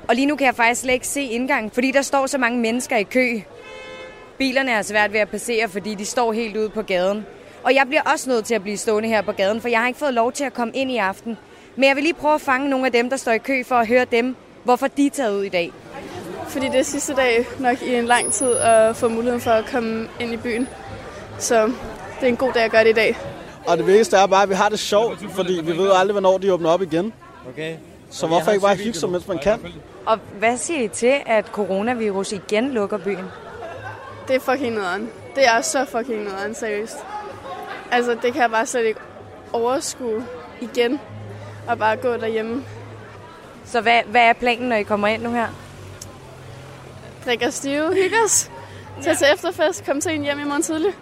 Og 0.10 0.16
lige 0.16 0.26
nu 0.26 0.36
kan 0.36 0.46
jeg 0.46 0.56
faktisk 0.56 0.82
slet 0.82 0.94
ikke 0.94 1.08
se 1.08 1.22
indgangen, 1.22 1.72
fordi 1.72 1.92
der 1.92 2.02
står 2.02 2.28
så 2.28 2.38
mange 2.38 2.60
mennesker 2.60 2.98
i 2.98 3.04
kø. 3.04 3.40
Bilerne 4.38 4.72
er 4.72 4.82
svært 4.82 5.14
ved 5.14 5.20
at 5.20 5.30
passere, 5.30 5.70
fordi 5.70 5.96
de 5.96 6.06
står 6.06 6.34
helt 6.34 6.58
ude 6.58 6.70
på 6.70 6.82
gaden. 6.82 7.26
Og 7.64 7.76
jeg 7.76 7.86
bliver 7.88 8.02
også 8.02 8.30
nødt 8.30 8.46
til 8.46 8.56
at 8.56 8.62
blive 8.62 8.78
stående 8.78 9.10
her 9.10 9.22
på 9.22 9.32
gaden, 9.32 9.62
for 9.62 9.68
jeg 9.68 9.80
har 9.80 9.88
ikke 9.88 10.00
fået 10.00 10.14
lov 10.14 10.32
til 10.32 10.44
at 10.44 10.54
komme 10.54 10.74
ind 10.76 10.92
i 10.92 10.98
aften. 10.98 11.38
Men 11.76 11.84
jeg 11.84 11.96
vil 11.96 12.04
lige 12.04 12.14
prøve 12.14 12.34
at 12.34 12.42
fange 12.42 12.70
nogle 12.70 12.86
af 12.86 12.92
dem, 12.92 13.10
der 13.10 13.18
står 13.18 13.32
i 13.32 13.38
kø 13.38 13.64
for 13.64 13.76
at 13.76 13.88
høre 13.88 14.06
dem, 14.06 14.36
hvorfor 14.64 14.88
de 14.88 15.06
er 15.06 15.10
taget 15.10 15.38
ud 15.38 15.44
i 15.44 15.50
dag. 15.50 15.72
Fordi 16.48 16.66
det 16.66 16.76
er 16.76 16.84
sidste 16.84 17.16
dag 17.16 17.46
nok 17.60 17.82
i 17.82 17.96
en 17.96 18.06
lang 18.06 18.32
tid 18.32 18.52
at 18.52 18.96
få 18.96 19.10
muligheden 19.10 19.42
for 19.42 19.52
at 19.52 19.66
komme 19.66 20.08
ind 20.20 20.34
i 20.34 20.38
byen. 20.38 20.68
Så 21.38 21.66
det 21.66 22.24
er 22.24 22.28
en 22.28 22.38
god 22.38 22.54
dag 22.54 22.64
at 22.64 22.72
gøre 22.72 22.84
det 22.84 22.90
i 22.90 22.94
dag. 22.94 23.18
Og 23.68 23.78
det 23.78 23.88
vigtigste 23.88 24.18
er 24.18 24.28
bare, 24.28 24.44
at 24.44 24.50
vi 24.50 24.56
har 24.56 24.70
det 24.70 24.80
sjovt, 24.80 25.20
fordi 25.36 25.62
vi 25.64 25.78
ved 25.78 25.92
aldrig, 25.96 26.12
hvornår 26.12 26.38
de 26.38 26.54
åbner 26.54 26.70
op 26.70 26.82
igen. 26.82 27.14
Okay. 27.50 27.76
Så 28.10 28.28
hvorfor 28.28 28.52
ikke 28.52 28.62
bare 28.62 28.76
hygge 28.76 28.94
sig, 28.94 29.10
mens 29.10 29.28
man 29.28 29.40
kan? 29.40 29.60
Og 30.10 30.20
hvad 30.40 30.58
siger 30.58 30.84
I 30.84 30.88
til, 30.88 31.22
at 31.26 31.48
coronavirus 31.48 32.32
igen 32.32 32.72
lukker 32.72 32.98
byen? 32.98 33.26
Det 34.28 34.36
er 34.36 34.40
fucking 34.40 34.74
nederen. 34.74 35.10
Det 35.36 35.48
er 35.48 35.62
så 35.62 35.86
fucking 35.86 36.24
nederen, 36.24 36.56
seriøst. 36.56 36.98
Altså, 37.92 38.12
det 38.12 38.34
kan 38.34 38.42
jeg 38.42 38.50
bare 38.50 38.66
slet 38.66 38.86
ikke 38.86 39.00
overskue 39.54 40.26
igen. 40.62 41.00
Og 41.68 41.78
bare 41.78 41.98
gå 41.98 42.14
derhjemme. 42.14 42.64
Så 43.66 43.82
hvad, 43.82 44.02
hvad 44.04 44.22
er 44.22 44.34
planen, 44.34 44.70
når 44.70 44.76
I 44.76 44.84
kommer 44.84 45.08
ind 45.08 45.24
nu 45.24 45.32
her? 45.32 45.48
Drikker 47.26 47.50
stive, 47.50 47.94
hygge 47.94 48.16
os. 48.26 48.52
Tag 49.04 49.18
til 49.18 49.28
efterfest, 49.34 49.86
kom 49.86 50.02
sent 50.02 50.24
hjem 50.24 50.40
i 50.40 50.44
morgen 50.44 50.62
tidlig. 50.62 50.94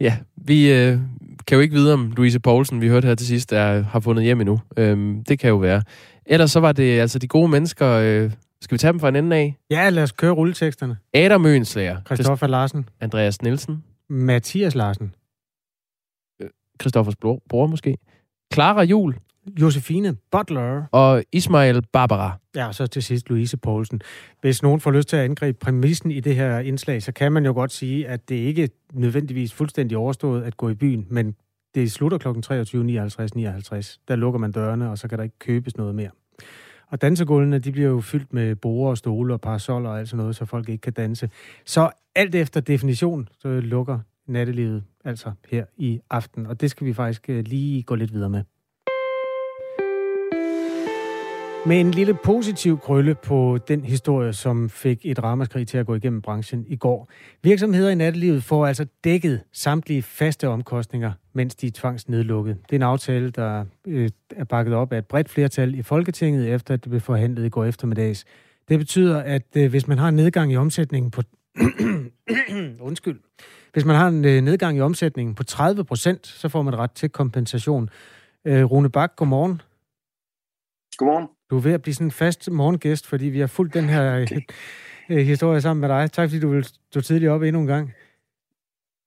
Ja, 0.00 0.16
vi 0.36 0.72
øh, 0.72 0.98
kan 1.52 1.56
jo 1.56 1.62
ikke 1.62 1.74
vide, 1.74 1.92
om 1.92 2.12
Louise 2.16 2.40
Poulsen, 2.40 2.80
vi 2.80 2.88
hørte 2.88 3.06
her 3.06 3.14
til 3.14 3.26
sidst, 3.26 3.52
er, 3.52 3.82
har 3.82 4.00
fundet 4.00 4.24
hjem 4.24 4.40
endnu. 4.40 4.60
Øhm, 4.76 5.24
det 5.24 5.38
kan 5.38 5.48
jo 5.48 5.56
være. 5.56 5.82
Ellers 6.26 6.50
så 6.50 6.60
var 6.60 6.72
det 6.72 7.00
altså 7.00 7.18
de 7.18 7.28
gode 7.28 7.48
mennesker... 7.48 7.88
Øh, 7.88 8.30
skal 8.60 8.74
vi 8.74 8.78
tage 8.78 8.92
dem 8.92 9.00
fra 9.00 9.08
en 9.08 9.16
ende 9.16 9.36
af? 9.36 9.56
Ja, 9.70 9.90
lad 9.90 10.02
os 10.02 10.12
køre 10.12 10.30
rulleteksterne. 10.30 10.96
Adam 11.14 11.40
Mønslager. 11.40 12.00
Christoffer 12.06 12.46
Larsen. 12.46 12.88
Andreas 13.00 13.42
Nielsen. 13.42 13.84
Mathias 14.08 14.74
Larsen. 14.74 15.14
Christoffers 16.80 17.16
bror, 17.16 17.42
bror 17.48 17.66
måske. 17.66 17.98
Clara 18.54 18.82
Jul. 18.82 19.14
Josefine 19.60 20.16
Butler. 20.30 20.84
Og 20.92 21.24
Ismail 21.32 21.82
Barbara. 21.92 22.38
Ja, 22.56 22.66
og 22.66 22.74
så 22.74 22.86
til 22.86 23.02
sidst 23.02 23.28
Louise 23.28 23.56
Poulsen. 23.56 24.00
Hvis 24.40 24.62
nogen 24.62 24.80
får 24.80 24.90
lyst 24.90 25.08
til 25.08 25.16
at 25.16 25.24
angribe 25.24 25.58
præmissen 25.58 26.10
i 26.10 26.20
det 26.20 26.36
her 26.36 26.58
indslag, 26.58 27.02
så 27.02 27.12
kan 27.12 27.32
man 27.32 27.44
jo 27.44 27.52
godt 27.52 27.72
sige, 27.72 28.08
at 28.08 28.28
det 28.28 28.34
ikke 28.34 28.68
nødvendigvis 28.92 29.52
fuldstændig 29.52 29.98
overstået 29.98 30.42
at 30.42 30.56
gå 30.56 30.68
i 30.68 30.74
byen, 30.74 31.06
men 31.10 31.34
det 31.74 31.92
slutter 31.92 32.18
kl. 32.18 32.28
23.59, 32.28 33.28
59. 33.34 34.00
Der 34.08 34.16
lukker 34.16 34.40
man 34.40 34.52
dørene, 34.52 34.90
og 34.90 34.98
så 34.98 35.08
kan 35.08 35.18
der 35.18 35.24
ikke 35.24 35.38
købes 35.38 35.76
noget 35.76 35.94
mere. 35.94 36.10
Og 36.86 37.02
dansegulvene, 37.02 37.58
de 37.58 37.72
bliver 37.72 37.88
jo 37.88 38.00
fyldt 38.00 38.32
med 38.32 38.56
borer 38.56 38.90
og 38.90 38.98
stole 38.98 39.34
og 39.34 39.40
parasoller 39.40 39.90
og 39.90 39.98
alt 39.98 40.08
sådan 40.08 40.18
noget, 40.18 40.36
så 40.36 40.44
folk 40.44 40.68
ikke 40.68 40.82
kan 40.82 40.92
danse. 40.92 41.30
Så 41.64 41.90
alt 42.14 42.34
efter 42.34 42.60
definition, 42.60 43.28
så 43.38 43.48
lukker 43.48 43.98
nattelivet 44.26 44.84
altså 45.04 45.32
her 45.50 45.64
i 45.76 46.00
aften. 46.10 46.46
Og 46.46 46.60
det 46.60 46.70
skal 46.70 46.86
vi 46.86 46.92
faktisk 46.92 47.28
øh, 47.28 47.44
lige 47.44 47.82
gå 47.82 47.94
lidt 47.94 48.12
videre 48.12 48.30
med. 48.30 48.42
Med 51.66 51.80
en 51.80 51.90
lille 51.90 52.14
positiv 52.24 52.78
krølle 52.78 53.14
på 53.14 53.58
den 53.68 53.84
historie, 53.84 54.32
som 54.32 54.70
fik 54.70 55.00
et 55.06 55.22
ramaskrig 55.22 55.68
til 55.68 55.78
at 55.78 55.86
gå 55.86 55.94
igennem 55.94 56.22
branchen 56.22 56.64
i 56.68 56.76
går. 56.76 57.10
Virksomheder 57.42 57.90
i 57.90 57.94
nattelivet 57.94 58.44
får 58.44 58.66
altså 58.66 58.86
dækket 59.04 59.42
samtlige 59.52 60.02
faste 60.02 60.48
omkostninger, 60.48 61.12
mens 61.32 61.54
de 61.54 61.66
er 61.66 61.70
tvangsnedlukket. 61.74 62.58
Det 62.62 62.72
er 62.72 62.76
en 62.76 62.82
aftale, 62.82 63.30
der 63.30 63.64
øh, 63.86 64.10
er 64.30 64.44
bakket 64.44 64.74
op 64.74 64.92
af 64.92 64.98
et 64.98 65.06
bredt 65.06 65.28
flertal 65.28 65.74
i 65.74 65.82
Folketinget, 65.82 66.54
efter 66.54 66.74
at 66.74 66.84
det 66.84 66.90
blev 66.90 67.00
forhandlet 67.00 67.46
i 67.46 67.48
går 67.48 67.64
eftermiddags. 67.64 68.24
Det 68.68 68.78
betyder, 68.78 69.22
at 69.22 69.56
øh, 69.56 69.70
hvis 69.70 69.88
man 69.88 69.98
har 69.98 70.08
en 70.08 70.16
nedgang 70.16 70.52
i 70.52 70.56
omsætningen 70.56 71.10
på... 71.10 71.22
Undskyld. 72.88 73.20
Hvis 73.72 73.84
man 73.84 73.96
har 73.96 74.08
en 74.08 74.24
øh, 74.24 74.40
nedgang 74.40 74.76
i 74.76 74.80
omsætningen 74.80 75.34
på 75.34 75.44
30 75.44 75.84
procent, 75.84 76.26
så 76.26 76.48
får 76.48 76.62
man 76.62 76.78
ret 76.78 76.92
til 76.92 77.08
kompensation. 77.08 77.90
Rune 78.46 78.90
Bak, 78.90 79.16
godmorgen. 79.16 79.60
Godmorgen. 80.96 81.28
Du 81.52 81.56
er 81.56 81.60
ved 81.60 81.72
at 81.72 81.82
blive 81.82 81.94
sådan 81.94 82.06
en 82.06 82.10
fast 82.10 82.50
morgengæst, 82.50 83.06
fordi 83.06 83.26
vi 83.26 83.40
har 83.40 83.46
fulgt 83.46 83.74
den 83.74 83.84
her 83.84 84.14
øh, 84.14 84.28
øh, 85.10 85.26
historie 85.26 85.60
sammen 85.60 85.80
med 85.80 85.88
dig. 85.88 86.12
Tak 86.12 86.28
fordi 86.28 86.40
du 86.40 86.50
vil 86.50 86.64
stå 86.64 87.00
tidligt 87.00 87.30
op 87.30 87.42
endnu 87.42 87.60
en 87.60 87.66
gang. 87.66 87.92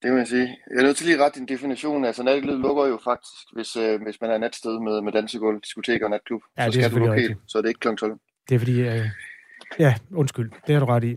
Det 0.04 0.12
må 0.12 0.18
jeg 0.18 0.28
sige. 0.28 0.58
Jeg 0.72 0.80
er 0.80 0.84
nødt 0.84 0.98
til 0.98 1.06
lige 1.06 1.24
rette 1.24 1.40
din 1.40 1.48
definition. 1.48 2.06
Altså 2.06 2.24
nattelivet 2.24 2.60
lukker 2.60 2.86
jo 2.86 3.00
faktisk, 3.04 3.48
hvis, 3.54 3.76
øh, 3.76 4.02
hvis 4.02 4.22
man 4.22 4.32
er 4.32 4.38
natsted 4.38 4.80
med, 4.80 5.02
med 5.02 5.12
dansegulv, 5.12 5.62
diskotek 5.62 6.02
og 6.02 6.10
natklub. 6.10 6.42
Ja, 6.58 6.66
så 6.66 6.72
skal 6.72 6.92
du 6.92 6.98
lukke 6.98 7.22
helt, 7.22 7.38
så 7.48 7.58
er 7.58 7.62
det 7.62 7.70
ikke 7.70 7.80
kl. 7.80 7.96
12. 7.96 8.20
Det 8.50 8.56
er 8.56 8.60
fordi... 8.60 8.82
Øh, 8.82 9.06
ja, 9.80 9.96
undskyld. 10.12 10.52
Det 10.68 10.76
har 10.76 10.80
du 10.80 10.86
ret 10.86 11.04
i. 11.04 11.16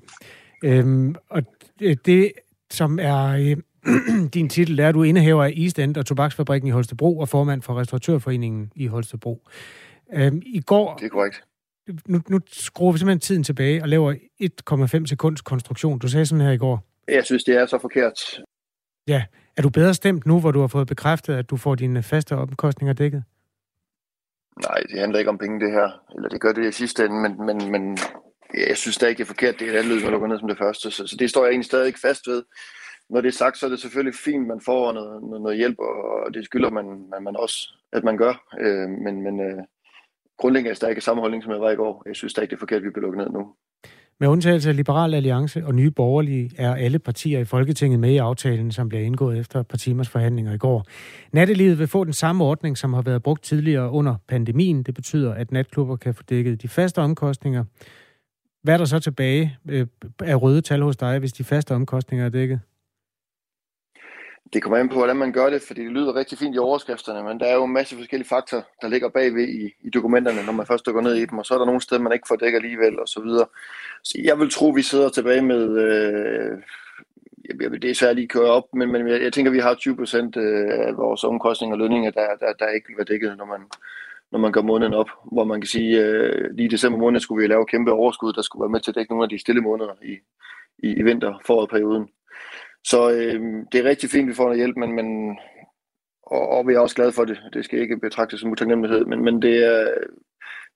Øhm, 0.65 1.15
og 1.29 1.43
det, 1.79 2.07
det, 2.07 2.33
som 2.71 2.99
er 3.03 3.27
øh, 3.27 3.57
din 4.35 4.49
titel, 4.49 4.79
er, 4.79 4.89
at 4.89 4.95
du 4.95 5.03
indehaver 5.03 5.45
af 5.45 5.53
East 5.57 5.79
End 5.79 5.97
og 5.97 6.07
Tobaksfabrikken 6.07 6.69
i 6.69 6.71
Holstebro 6.71 7.19
og 7.19 7.29
formand 7.29 7.63
for 7.63 7.81
Restauratørforeningen 7.81 8.73
i 8.77 8.87
Holstebro. 8.87 9.49
Øhm, 10.13 10.43
I 10.47 10.61
går... 10.61 10.97
Det 10.97 11.05
er 11.05 11.09
korrekt. 11.09 11.45
Nu, 12.07 12.21
nu 12.29 12.41
skruer 12.47 12.93
vi 12.93 12.99
simpelthen 12.99 13.21
tiden 13.21 13.45
tilbage 13.45 13.83
og 13.83 13.89
laver 13.89 14.15
1,5 15.03 15.07
sekunds 15.07 15.41
konstruktion. 15.41 15.99
Du 15.99 16.09
sagde 16.09 16.27
sådan 16.27 16.45
her 16.45 16.53
i 16.53 16.57
går. 16.57 16.85
Jeg 17.09 17.25
synes, 17.25 17.45
det 17.45 17.57
er 17.57 17.67
så 17.67 17.79
forkert. 17.79 18.41
Ja. 19.07 19.25
Er 19.57 19.63
du 19.63 19.71
bedre 19.71 19.95
stemt 19.95 20.27
nu, 20.27 20.41
hvor 20.41 20.51
du 20.51 20.61
har 20.61 20.67
fået 20.67 20.87
bekræftet, 20.87 21.35
at 21.35 21.51
du 21.51 21.57
får 21.57 21.75
dine 21.75 22.03
faste 22.03 22.37
omkostninger 22.37 22.93
dækket? 22.93 23.25
Nej, 24.63 24.81
det 24.91 25.01
handler 25.01 25.19
ikke 25.19 25.31
om 25.31 25.39
penge, 25.39 25.61
det 25.61 25.73
her. 25.73 26.03
Eller 26.15 26.29
det 26.29 26.41
gør 26.41 26.53
det 26.53 26.69
i 26.69 26.73
sidste 26.73 27.05
ende, 27.05 27.21
men, 27.21 27.47
men, 27.47 27.73
men 27.73 27.99
jeg 28.55 28.77
synes 28.77 28.95
stadig, 28.95 29.19
det 29.19 29.23
er 29.23 29.27
forkert. 29.27 29.61
Det 29.61 29.69
er 29.69 29.73
et 29.73 29.79
anløb, 29.79 30.03
der 30.03 30.11
lukker 30.11 30.29
ned 30.29 30.39
som 30.39 30.49
det 30.49 30.59
første. 30.59 30.91
Så, 30.91 31.07
så 31.07 31.17
det 31.19 31.31
står 31.31 31.45
jeg 31.45 31.51
egentlig 31.51 31.67
stadig 31.67 31.87
ikke 31.87 32.01
fast 32.01 32.27
ved. 32.27 32.43
Når 33.11 33.21
det 33.21 33.29
er 33.29 33.33
sagt, 33.33 33.59
så 33.59 33.67
er 33.67 33.71
det 33.71 33.81
selvfølgelig 33.81 34.19
fint, 34.19 34.47
man 34.47 34.61
får 34.61 34.93
noget, 34.93 35.23
noget, 35.23 35.43
noget 35.43 35.59
hjælp, 35.59 35.79
og 35.79 36.35
det 36.35 36.45
skylder 36.45 36.71
man, 36.71 36.87
man, 37.11 37.23
man 37.23 37.37
også, 37.37 37.75
at 37.93 38.05
man 38.05 38.17
gør. 38.17 38.35
Øh, 38.61 38.89
men 38.89 39.23
men 39.23 39.41
øh, 39.41 39.63
grundlæggende 40.39 40.87
er 40.87 40.89
jeg 40.89 41.03
sammenholdning, 41.03 41.43
som 41.43 41.53
jeg 41.53 41.61
var 41.61 41.71
i 41.71 41.77
går. 41.77 42.03
Jeg 42.07 42.17
synes 42.17 42.31
stadig, 42.31 42.51
det 42.51 42.57
er 42.57 42.59
forkert, 42.59 42.77
at 42.77 42.85
vi 42.85 42.91
bliver 42.91 43.07
lukket 43.07 43.19
ned 43.19 43.31
nu. 43.31 43.47
Med 44.21 44.29
undtagelse 44.29 44.69
af 44.69 44.77
Liberal 44.77 45.15
Alliance 45.15 45.67
og 45.67 45.75
Nye 45.75 45.91
Borgerlige 45.91 46.51
er 46.59 46.75
alle 46.75 46.99
partier 46.99 47.39
i 47.39 47.45
Folketinget 47.45 48.01
med 48.01 48.11
i 48.11 48.17
aftalen, 48.17 48.73
som 48.73 48.89
bliver 48.89 49.05
indgået 49.05 49.39
efter 49.39 49.61
et 49.61 49.67
par 49.67 49.77
timers 49.77 50.09
forhandlinger 50.09 50.53
i 50.53 50.59
går. 50.59 50.87
Nattelivet 51.33 51.79
vil 51.79 51.87
få 51.87 52.05
den 52.05 52.13
samme 52.13 52.45
ordning, 52.45 52.79
som 52.79 52.93
har 52.95 53.03
været 53.03 53.23
brugt 53.23 53.43
tidligere 53.43 53.91
under 53.91 54.15
pandemien. 54.29 54.83
Det 54.83 54.95
betyder, 54.95 55.35
at 55.35 55.53
natklubber 55.53 55.97
kan 55.97 56.15
få 56.15 56.23
dækket 56.23 56.63
de 56.63 56.69
faste 56.69 56.99
omkostninger. 56.99 57.65
Hvad 58.63 58.75
er 58.75 58.79
der 58.79 58.85
så 58.85 58.99
tilbage 58.99 59.57
af 59.69 59.87
øh, 60.23 60.37
røde 60.37 60.61
tal 60.61 60.83
hos 60.83 60.97
dig, 60.97 61.19
hvis 61.19 61.33
de 61.33 61.45
faste 61.45 61.75
omkostninger 61.75 62.27
er 62.27 62.31
dækket? 62.31 62.61
Det 64.53 64.63
kommer 64.63 64.79
an 64.79 64.89
på, 64.89 64.95
hvordan 64.95 65.17
man 65.17 65.33
gør 65.33 65.51
det, 65.51 65.63
fordi 65.63 65.85
det 65.85 65.93
lyder 65.93 66.15
rigtig 66.15 66.39
fint 66.39 66.55
i 66.55 66.59
overskrifterne, 66.59 67.29
men 67.29 67.41
der 67.41 67.47
er 67.47 67.55
jo 67.55 67.65
en 67.65 67.73
masse 67.73 67.97
forskellige 67.97 68.29
faktorer, 68.29 68.63
der 68.83 68.89
ligger 68.89 69.09
bagved 69.09 69.49
i, 69.49 69.75
i 69.83 69.91
dokumenterne, 69.91 70.47
når 70.47 70.53
man 70.53 70.67
først 70.67 70.85
går 70.85 71.01
ned 71.01 71.15
i 71.15 71.27
dem, 71.27 71.39
og 71.39 71.47
så 71.47 71.55
er 71.55 71.59
der 71.59 71.67
nogle 71.67 71.81
steder, 71.81 72.01
man 72.01 72.13
ikke 72.13 72.29
får 72.29 72.37
dækket 72.37 72.57
alligevel, 72.57 73.01
og 73.01 73.09
så 73.09 73.21
videre. 73.21 73.47
Så 74.05 74.19
jeg 74.25 74.39
vil 74.39 74.51
tro, 74.51 74.69
vi 74.69 74.83
sidder 74.83 75.09
tilbage 75.09 75.43
med, 75.43 75.79
øh, 75.79 76.59
jeg, 77.49 77.83
det 77.83 77.91
er 77.91 77.95
svært 77.95 78.15
lige 78.15 78.25
at 78.25 78.31
køre 78.31 78.51
op, 78.51 78.75
men, 78.75 78.93
men 78.93 79.09
jeg, 79.09 79.23
jeg 79.23 79.33
tænker, 79.33 79.53
vi 79.53 79.59
har 79.59 79.75
20 79.75 79.97
procent 79.97 80.37
øh, 80.37 80.69
af 80.71 80.97
vores 80.97 81.25
omkostninger 81.25 81.75
og 81.75 81.79
lønninger, 81.79 82.11
der, 82.11 82.27
der, 82.41 82.53
der 82.53 82.69
ikke 82.69 82.89
vil 82.89 82.97
være 82.97 83.13
dækket, 83.13 83.37
når 83.39 83.45
man, 83.45 83.61
når 84.33 84.39
man 84.39 84.53
gør 84.53 84.63
måneden 84.63 84.95
op, 84.95 85.11
hvor 85.33 85.45
man 85.45 85.61
kan 85.61 85.69
sige, 85.69 86.05
øh, 86.05 86.51
lige 86.55 86.67
i 86.67 86.69
december 86.69 86.99
måned 86.99 87.21
skulle 87.21 87.43
vi 87.43 87.47
lave 87.47 87.67
kæmpe 87.67 87.93
overskud, 87.93 88.33
der 88.33 88.43
skulle 88.43 88.63
være 88.63 88.71
med 88.71 88.81
til 88.81 88.91
at 88.91 88.95
dække 88.95 89.13
nogle 89.13 89.25
af 89.25 89.29
de 89.29 89.39
stille 89.39 89.61
måneder 89.61 89.95
i, 90.03 90.15
i, 90.79 90.89
i 90.93 91.03
vinter 91.03 91.43
forårperioden. 91.47 92.09
Så 92.91 93.11
øh, 93.11 93.41
det 93.73 93.81
er 93.81 93.91
rigtig 93.91 94.11
fint, 94.11 94.29
vi 94.29 94.35
får 94.35 94.45
noget 94.45 94.59
hjælp, 94.59 94.77
men, 94.77 94.93
men 94.93 95.39
og, 96.23 96.49
og 96.49 96.67
vi 96.67 96.75
er 96.75 96.79
også 96.79 96.97
glade 96.97 97.13
for 97.13 97.25
det. 97.25 97.39
Det 97.53 97.65
skal 97.65 97.79
ikke 97.79 98.01
betragtes 98.01 98.41
som 98.41 98.51
utaknemmelighed, 98.51 99.05
men, 99.05 99.25
men 99.25 99.43
det 99.43 99.65
er, 99.65 99.89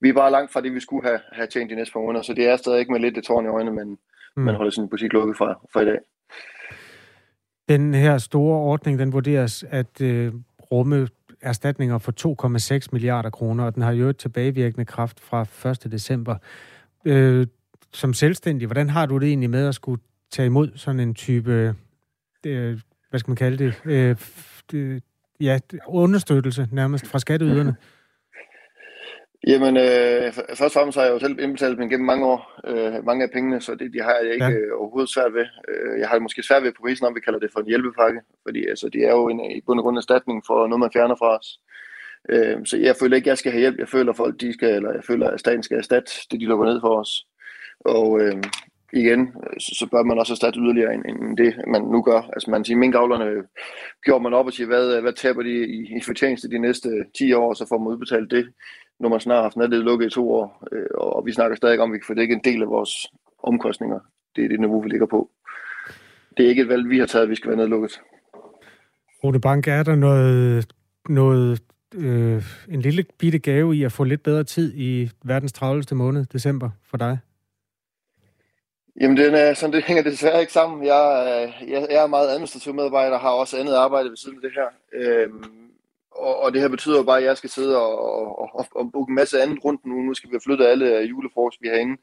vi 0.01 0.09
er 0.09 0.12
bare 0.12 0.31
langt 0.31 0.53
fra 0.53 0.61
det, 0.61 0.75
vi 0.75 0.81
skulle 0.81 1.09
have, 1.09 1.20
have 1.33 1.46
tjent 1.46 1.70
de 1.70 1.75
næste 1.75 1.92
par 1.92 2.01
måneder, 2.01 2.22
så 2.22 2.35
det 2.35 2.48
er 2.48 2.57
stadig 2.57 2.81
ikke 2.81 2.92
med 2.92 3.01
lidt 3.01 3.14
det 3.14 3.25
tårn 3.25 3.44
i 3.44 3.48
øjnene, 3.48 3.77
men 3.77 3.88
mm. 4.37 4.42
man 4.42 4.55
holder 4.55 4.70
sin 4.70 4.88
butik 4.88 5.12
lukket 5.12 5.37
fra, 5.37 5.61
fra 5.72 5.81
i 5.81 5.85
dag. 5.85 5.98
Den 7.68 7.94
her 7.94 8.18
store 8.18 8.59
ordning, 8.59 8.98
den 8.98 9.12
vurderes 9.12 9.64
at 9.70 10.01
øh, 10.01 10.33
rumme 10.72 11.09
erstatninger 11.40 11.98
for 11.98 12.12
2,6 12.83 12.88
milliarder 12.92 13.31
kroner, 13.31 13.64
og 13.64 13.75
den 13.75 13.83
har 13.83 13.92
jo 13.92 14.09
et 14.09 14.16
tilbagevirkende 14.16 14.85
kraft 14.85 15.20
fra 15.20 15.70
1. 15.70 15.92
december. 15.92 16.37
Øh, 17.05 17.46
som 17.92 18.12
selvstændig, 18.12 18.66
hvordan 18.66 18.90
har 18.90 19.07
du 19.07 19.18
det 19.18 19.29
egentlig 19.29 19.51
med 19.51 19.68
at 19.68 19.75
skulle 19.75 20.03
tage 20.31 20.46
imod 20.46 20.70
sådan 20.75 21.01
en 21.01 21.14
type, 21.14 21.75
øh, 22.46 22.81
hvad 23.11 23.20
skal 23.20 23.31
man 23.31 23.37
kalde 23.37 23.64
det, 23.64 23.74
øh, 23.85 24.16
det 24.70 25.02
ja, 25.40 25.59
understøttelse 25.87 26.68
nærmest 26.72 27.07
fra 27.07 27.18
skatteyderne? 27.18 27.76
Jamen, 29.46 29.76
øh, 29.76 30.33
først 30.33 30.62
og 30.62 30.72
fremmest 30.72 30.98
har 30.98 31.05
jeg 31.05 31.12
jo 31.12 31.18
selv 31.18 31.40
indbetalt 31.40 31.78
dem 31.78 31.88
gennem 31.88 32.07
mange 32.07 32.26
år, 32.26 32.61
øh, 32.66 33.05
mange 33.07 33.24
af 33.24 33.31
pengene, 33.31 33.61
så 33.61 33.74
det 33.74 33.92
de 33.92 34.02
har 34.02 34.16
jeg 34.22 34.33
ikke 34.35 34.44
ja. 34.44 34.50
øh, 34.50 34.81
overhovedet 34.81 35.11
svært 35.11 35.35
ved. 35.35 35.46
Øh, 35.68 36.00
jeg 36.00 36.09
har 36.09 36.14
det 36.14 36.22
måske 36.22 36.42
svært 36.42 36.62
ved 36.62 36.72
på 36.72 36.83
prisen, 36.83 37.07
om 37.07 37.14
vi 37.14 37.20
kalder 37.20 37.38
det 37.38 37.50
for 37.52 37.61
en 37.61 37.66
hjælpepakke, 37.66 38.20
fordi 38.42 38.66
altså, 38.66 38.88
det 38.88 39.02
er 39.05 39.11
jo 39.11 39.28
en, 39.28 39.40
i 39.40 39.61
bund 39.66 39.78
og 39.78 39.85
grund 39.85 39.96
erstatning 39.96 40.42
for 40.46 40.66
noget, 40.66 40.81
man 40.81 40.92
fjerner 40.92 41.16
fra 41.18 41.38
os. 41.38 41.48
Øh, 42.28 42.66
så 42.66 42.76
jeg 42.76 42.96
føler 43.00 43.16
ikke, 43.16 43.26
at 43.26 43.33
jeg 43.35 43.38
skal 43.38 43.52
have 43.52 43.61
hjælp. 43.61 43.78
Jeg 43.78 43.88
føler, 43.88 44.12
folk 44.12 44.40
de 44.40 44.52
skal, 44.52 44.74
eller 44.74 44.92
jeg 44.92 45.05
føler, 45.07 45.31
at 45.31 45.40
staten 45.40 45.62
skal 45.62 45.78
erstatte 45.78 46.12
det, 46.31 46.40
de 46.40 46.46
lukker 46.46 46.66
ned 46.66 46.81
for 46.81 47.00
os. 47.00 47.26
Og 47.81 48.20
øh, 48.20 48.42
igen, 48.92 49.35
så, 49.59 49.74
så 49.78 49.87
bør 49.90 50.02
man 50.02 50.18
også 50.18 50.33
erstatte 50.33 50.61
yderligere 50.61 50.94
end, 50.94 51.05
end 51.05 51.37
det, 51.37 51.55
man 51.66 51.83
nu 51.83 52.02
gør. 52.02 52.20
Altså 52.33 52.50
man 52.50 52.64
siger, 52.64 52.78
minkavlerne 52.78 53.42
gjorde 54.05 54.22
man 54.22 54.35
op 54.35 54.46
og 54.46 54.52
siger, 54.52 54.66
hvad, 54.66 55.00
hvad 55.00 55.12
taber 55.12 55.42
de 55.42 55.66
i, 55.66 55.96
i 55.96 56.00
fortjeneste 56.02 56.50
de 56.50 56.59
næste 56.59 56.88
10 57.18 57.33
år, 57.33 57.55
så 57.55 57.66
får 57.68 57.78
man 57.78 57.92
udbetalt 57.92 58.31
det, 58.31 58.48
når 59.00 59.09
man 59.09 59.20
snart 59.20 59.37
har 59.37 59.42
haft 59.42 59.57
nattet 59.57 59.81
lukket 59.81 60.07
i 60.07 60.11
to 60.11 60.33
år. 60.33 60.68
Øh, 60.72 60.87
og 60.94 61.26
vi 61.26 61.33
snakker 61.33 61.57
stadig 61.57 61.81
om, 61.81 61.90
at 61.90 61.94
vi 61.94 61.98
kan 61.98 62.07
få 62.07 62.14
dækket 62.14 62.35
en 62.35 62.44
del 62.44 62.62
af 62.62 62.68
vores 62.68 62.90
omkostninger. 63.42 64.00
Det 64.37 64.44
er 64.44 64.48
det 64.48 64.61
niveau, 64.61 64.83
vi 64.83 64.88
ligger 64.88 65.07
på. 65.07 65.31
Det 66.37 66.44
er 66.44 66.48
ikke 66.48 66.62
et 66.62 66.68
valg, 66.68 66.88
vi 66.88 66.98
har 66.98 67.07
taget, 67.07 67.22
at 67.22 67.31
vi 67.31 67.35
skal 67.35 67.48
være 67.48 67.59
nedlukket. 67.59 68.00
Rune 69.24 69.40
Bank, 69.40 69.68
er 69.68 69.83
der 69.83 69.94
noget, 69.94 70.66
noget 71.09 71.62
øh, 71.94 72.42
en 72.68 72.81
lille 72.81 73.05
bitte 73.18 73.38
gave 73.38 73.76
i 73.76 73.83
at 73.83 73.92
få 73.92 74.05
lidt 74.05 74.22
bedre 74.22 74.44
tid 74.44 74.72
i 74.76 75.11
verdens 75.24 75.52
travleste 75.52 75.94
måned, 75.94 76.24
december, 76.24 76.70
for 76.90 76.96
dig? 76.96 77.18
Jamen, 79.00 79.16
den 79.16 79.35
er, 79.35 79.55
sådan, 79.55 79.72
det 79.72 79.85
hænger 79.85 80.02
desværre 80.02 80.40
ikke 80.40 80.52
sammen. 80.52 80.87
Jeg, 80.87 81.55
jeg, 81.68 81.87
jeg 81.90 82.02
er 82.02 82.07
meget 82.07 82.28
administrativ 82.28 82.74
medarbejder 82.74 83.14
og 83.14 83.20
har 83.20 83.31
også 83.31 83.59
andet 83.59 83.74
arbejde 83.74 84.11
ved 84.11 84.16
siden 84.16 84.37
af 84.37 84.42
det 84.42 84.52
her. 84.55 84.68
Øhm, 84.92 85.62
og, 86.11 86.40
og 86.42 86.52
det 86.52 86.61
her 86.61 86.68
betyder 86.68 87.02
bare, 87.02 87.18
at 87.18 87.24
jeg 87.24 87.37
skal 87.37 87.50
sidde 87.50 87.76
og, 87.76 88.38
og, 88.38 88.50
og, 88.55 88.66
og 88.74 88.92
booke 88.92 89.11
en 89.11 89.14
masse 89.14 89.42
andet 89.42 89.64
rundt 89.64 89.87
nu. 89.87 89.94
Nu 89.94 90.14
skal 90.14 90.31
vi 90.31 90.35
have 90.35 90.40
flyttet 90.46 90.66
alle 90.66 91.00
julefrokost, 91.00 91.62
vi 91.62 91.68
har 91.68 91.76
inde. 91.76 91.96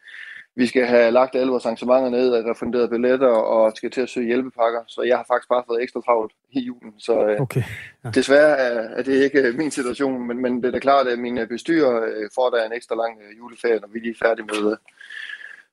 Vi 0.56 0.67
skal 0.67 0.86
have 0.86 1.12
lagt 1.12 1.36
alle 1.36 1.52
vores 1.52 1.65
arrangementer 1.65 2.10
ned 2.10 2.30
og 2.30 2.49
refunderet 2.49 2.89
billetter 2.89 3.28
og 3.28 3.71
skal 3.75 3.91
til 3.91 4.02
at 4.02 4.10
søge 4.10 4.28
hjælpepakker. 4.28 4.82
Så 4.88 5.02
jeg 5.02 5.17
har 5.17 5.25
faktisk 5.28 5.49
bare 5.49 5.63
fået 5.67 5.84
ekstra 5.84 6.02
travlt 6.02 6.34
i 6.52 6.60
julen. 6.60 6.93
Så 6.97 7.38
okay. 7.39 7.63
ja. 8.04 8.10
desværre 8.10 8.58
er, 8.58 8.80
er 8.97 9.04
det 9.04 9.23
ikke 9.23 9.54
min 9.58 9.71
situation, 9.71 10.28
men, 10.28 10.41
men 10.41 10.58
det 10.63 10.65
er 10.65 10.71
da 10.71 10.80
klart, 10.80 11.08
at 11.08 11.19
mine 11.19 11.47
bestyrer 11.47 12.28
får 12.36 12.49
der 12.49 12.65
en 12.65 12.73
ekstra 12.73 12.95
lang 12.95 13.17
juleferie, 13.38 13.80
når 13.80 13.88
vi 13.88 13.99
lige 13.99 14.15
er 14.21 14.25
færdige 14.28 14.45
med, 14.45 14.78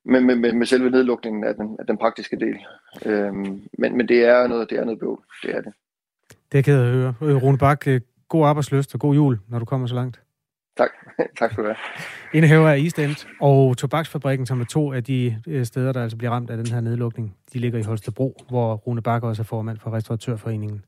med, 0.07 0.21
med, 0.21 0.35
med, 0.35 0.53
med 0.53 0.65
selve 0.65 0.89
nedlukningen 0.89 1.43
af 1.43 1.55
den, 1.55 1.75
af 1.79 1.85
den 1.85 1.97
praktiske 1.97 2.39
del. 2.39 2.57
Øhm, 3.05 3.61
men, 3.77 3.97
men 3.97 4.07
det 4.07 4.25
er 4.25 4.47
noget, 4.47 4.69
det 4.69 4.77
er 4.77 4.83
noget 4.83 4.99
bøvl. 4.99 5.23
Det 5.43 5.55
er 5.55 5.61
det. 5.61 5.73
Det 6.51 6.57
er 6.57 6.61
ked 6.61 6.81
at 6.81 6.91
høre. 6.91 7.13
Rune 7.21 7.57
Bak, 7.57 7.85
god 8.29 8.47
arbejdsløst 8.47 8.93
og 8.93 8.99
god 8.99 9.15
jul, 9.15 9.39
når 9.47 9.59
du 9.59 9.65
kommer 9.65 9.87
så 9.87 9.95
langt. 9.95 10.21
Tak. 10.77 10.89
tak 11.39 11.55
for 11.55 11.61
det. 11.61 11.77
Indehaver 12.33 12.69
af 12.69 12.77
East 12.77 12.99
End 12.99 13.27
og 13.41 13.77
Tobaksfabrikken, 13.77 14.45
som 14.45 14.61
er 14.61 14.65
to 14.65 14.93
af 14.93 15.03
de 15.03 15.41
steder, 15.63 15.91
der 15.91 16.03
altså 16.03 16.17
bliver 16.17 16.31
ramt 16.31 16.49
af 16.49 16.57
den 16.57 16.67
her 16.67 16.81
nedlukning, 16.81 17.35
de 17.53 17.59
ligger 17.59 17.79
i 17.79 17.83
Holstebro, 17.83 18.37
hvor 18.49 18.75
Rune 18.75 19.01
Bak 19.01 19.23
også 19.23 19.41
er 19.41 19.45
formand 19.45 19.77
for 19.77 19.93
Restauratørforeningen. 19.93 20.83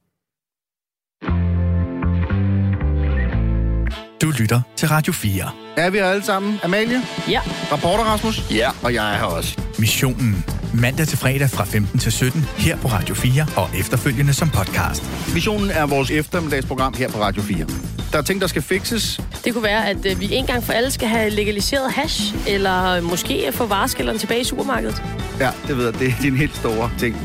Du 4.21 4.27
lytter 4.41 4.61
til 4.75 4.87
Radio 4.87 5.13
4. 5.13 5.68
Er 5.79 5.89
vi 5.89 5.97
her 5.97 6.05
alle 6.05 6.25
sammen? 6.25 6.59
Amalie? 6.63 7.01
Ja. 7.29 7.41
Rapporter 7.71 8.03
Rasmus? 8.03 8.43
Ja. 8.51 8.69
Og 8.83 8.93
jeg 8.93 9.13
er 9.13 9.17
her 9.17 9.23
også. 9.23 9.57
Missionen. 9.77 10.45
Mandag 10.73 11.07
til 11.07 11.17
fredag 11.17 11.49
fra 11.49 11.63
15 11.63 11.99
til 11.99 12.11
17 12.11 12.41
her 12.57 12.77
på 12.77 12.87
Radio 12.87 13.15
4 13.15 13.45
og 13.57 13.69
efterfølgende 13.79 14.33
som 14.33 14.49
podcast. 14.49 15.33
Missionen 15.33 15.71
er 15.71 15.85
vores 15.85 16.11
eftermiddagsprogram 16.11 16.93
her 16.97 17.09
på 17.09 17.19
Radio 17.21 17.41
4. 17.41 17.65
Der 18.11 18.17
er 18.17 18.21
ting, 18.21 18.41
der 18.41 18.47
skal 18.47 18.61
fikses. 18.61 19.21
Det 19.45 19.53
kunne 19.53 19.63
være, 19.63 19.87
at 19.89 20.05
øh, 20.05 20.19
vi 20.19 20.27
en 20.31 20.45
gang 20.45 20.63
for 20.63 20.73
alle 20.73 20.91
skal 20.91 21.07
have 21.07 21.29
legaliseret 21.29 21.91
hash, 21.91 22.35
eller 22.47 23.01
måske 23.01 23.51
få 23.51 23.65
vareskælderen 23.65 24.19
tilbage 24.19 24.41
i 24.41 24.43
supermarkedet. 24.43 25.03
Ja, 25.39 25.49
det 25.67 25.77
ved 25.77 25.85
jeg. 25.85 25.99
Det 25.99 26.07
er 26.07 26.21
din 26.21 26.35
helt 26.35 26.55
store 26.55 26.91
ting. 26.99 27.15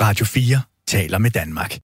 Radio 0.00 0.26
4 0.26 0.60
taler 0.88 1.18
med 1.18 1.30
Danmark. 1.30 1.78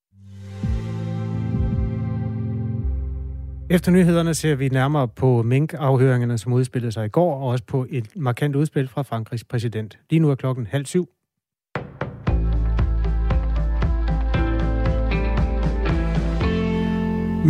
Efter 3.70 3.92
nyhederne 3.92 4.34
ser 4.34 4.54
vi 4.54 4.68
nærmere 4.68 5.08
på 5.08 5.42
mink-afhøringerne, 5.42 6.38
som 6.38 6.52
udspillede 6.52 6.92
sig 6.92 7.06
i 7.06 7.08
går, 7.08 7.34
og 7.34 7.48
også 7.48 7.64
på 7.64 7.86
et 7.90 8.16
markant 8.16 8.56
udspil 8.56 8.88
fra 8.88 9.02
Frankrigs 9.02 9.44
præsident. 9.44 9.98
Lige 10.10 10.20
nu 10.20 10.30
er 10.30 10.34
klokken 10.34 10.66
halv 10.66 10.86
syv. 10.86 11.08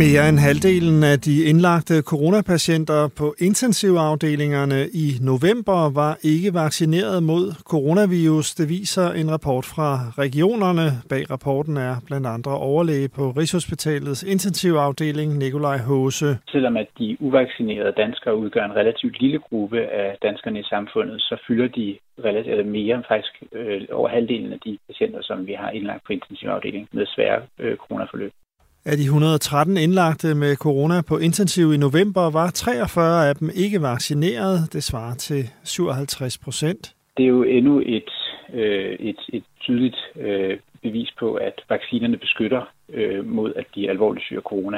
Mere 0.03 0.23
end 0.29 0.39
halvdelen 0.47 0.99
af 1.11 1.17
de 1.27 1.35
indlagte 1.51 1.95
coronapatienter 2.11 3.01
på 3.19 3.27
intensivafdelingerne 3.47 4.79
i 5.05 5.07
november 5.31 5.79
var 6.01 6.13
ikke 6.33 6.49
vaccineret 6.63 7.19
mod 7.31 7.45
coronavirus. 7.73 8.47
Det 8.59 8.67
viser 8.69 9.07
en 9.21 9.27
rapport 9.35 9.65
fra 9.73 9.89
regionerne. 10.23 10.87
Bag 11.11 11.23
rapporten 11.33 11.77
er 11.77 11.93
blandt 12.07 12.27
andre 12.35 12.53
overlæge 12.69 13.09
på 13.17 13.23
Rigshospitalets 13.39 14.21
intensivafdeling 14.33 15.29
Nikolaj 15.43 15.79
Håse. 15.89 16.29
Selvom 16.53 16.77
at 16.83 16.89
de 16.99 17.17
uvaccinerede 17.19 17.93
danskere 18.03 18.35
udgør 18.43 18.65
en 18.65 18.75
relativt 18.81 19.21
lille 19.21 19.39
gruppe 19.39 19.79
af 20.01 20.17
danskerne 20.27 20.59
i 20.59 20.69
samfundet, 20.73 21.21
så 21.21 21.35
fylder 21.47 21.67
de 21.67 21.97
relativt 22.27 22.53
eller 22.53 22.71
mere 22.79 23.03
faktisk 23.07 23.33
øh, 23.51 23.81
over 23.91 24.09
halvdelen 24.09 24.53
af 24.53 24.59
de 24.65 24.77
patienter, 24.87 25.21
som 25.21 25.47
vi 25.47 25.53
har 25.53 25.69
indlagt 25.69 26.03
på 26.07 26.13
intensivafdelingen 26.13 26.89
med 26.91 27.05
svære 27.15 27.41
øh, 27.59 27.75
coronaforløb. 27.77 28.33
Af 28.91 28.97
de 28.97 29.03
113 29.03 29.77
indlagte 29.77 30.35
med 30.35 30.55
corona 30.55 31.01
på 31.09 31.17
intensiv 31.17 31.73
i 31.73 31.77
november 31.77 32.25
var 32.39 32.49
43 32.49 33.29
af 33.29 33.35
dem 33.35 33.49
ikke 33.55 33.81
vaccineret. 33.81 34.73
Det 34.73 34.83
svarer 34.83 35.15
til 35.15 35.41
57 35.63 36.37
procent. 36.37 36.95
Det 37.17 37.23
er 37.23 37.29
jo 37.29 37.43
endnu 37.43 37.79
et, 37.85 38.11
øh, 38.53 38.93
et, 38.99 39.19
et 39.33 39.43
tydeligt 39.61 39.97
øh, 40.19 40.57
bevis 40.81 41.09
på, 41.19 41.33
at 41.33 41.53
vaccinerne 41.69 42.17
beskytter 42.17 42.61
øh, 42.93 43.25
mod 43.25 43.53
at 43.55 43.65
blive 43.71 43.89
alvorligt 43.89 44.25
syge 44.25 44.37
af 44.37 44.43
corona. 44.43 44.77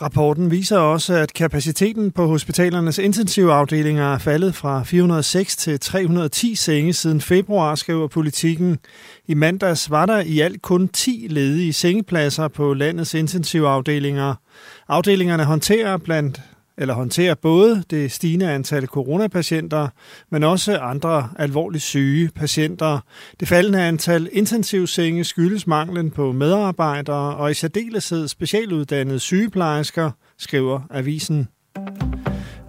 Rapporten 0.00 0.50
viser 0.50 0.78
også, 0.78 1.14
at 1.14 1.34
kapaciteten 1.34 2.10
på 2.10 2.26
hospitalernes 2.26 2.98
intensivafdelinger 2.98 4.14
er 4.14 4.18
faldet 4.18 4.54
fra 4.54 4.82
406 4.82 5.56
til 5.56 5.80
310 5.80 6.54
senge 6.54 6.92
siden 6.92 7.20
februar, 7.20 7.74
skriver 7.74 8.08
politikken. 8.08 8.78
I 9.26 9.34
mandags 9.34 9.90
var 9.90 10.06
der 10.06 10.20
i 10.20 10.40
alt 10.40 10.62
kun 10.62 10.88
10 10.88 11.26
ledige 11.30 11.72
sengepladser 11.72 12.48
på 12.48 12.74
landets 12.74 13.14
intensivafdelinger. 13.14 14.34
Afdelingerne 14.88 15.44
håndterer 15.44 15.96
blandt 15.96 16.40
eller 16.78 16.94
håndtere 16.94 17.36
både 17.36 17.84
det 17.90 18.12
stigende 18.12 18.50
antal 18.50 18.86
coronapatienter, 18.86 19.88
men 20.30 20.42
også 20.42 20.78
andre 20.78 21.28
alvorligt 21.38 21.84
syge 21.84 22.30
patienter. 22.34 22.98
Det 23.40 23.48
faldende 23.48 23.82
antal 23.82 24.28
intensivsenge 24.32 25.24
skyldes 25.24 25.66
manglen 25.66 26.10
på 26.10 26.32
medarbejdere 26.32 27.36
og 27.36 27.50
i 27.50 27.54
særdeleshed 27.54 28.28
specialuddannede 28.28 29.18
sygeplejersker, 29.18 30.10
skriver 30.38 30.80
avisen. 30.90 31.48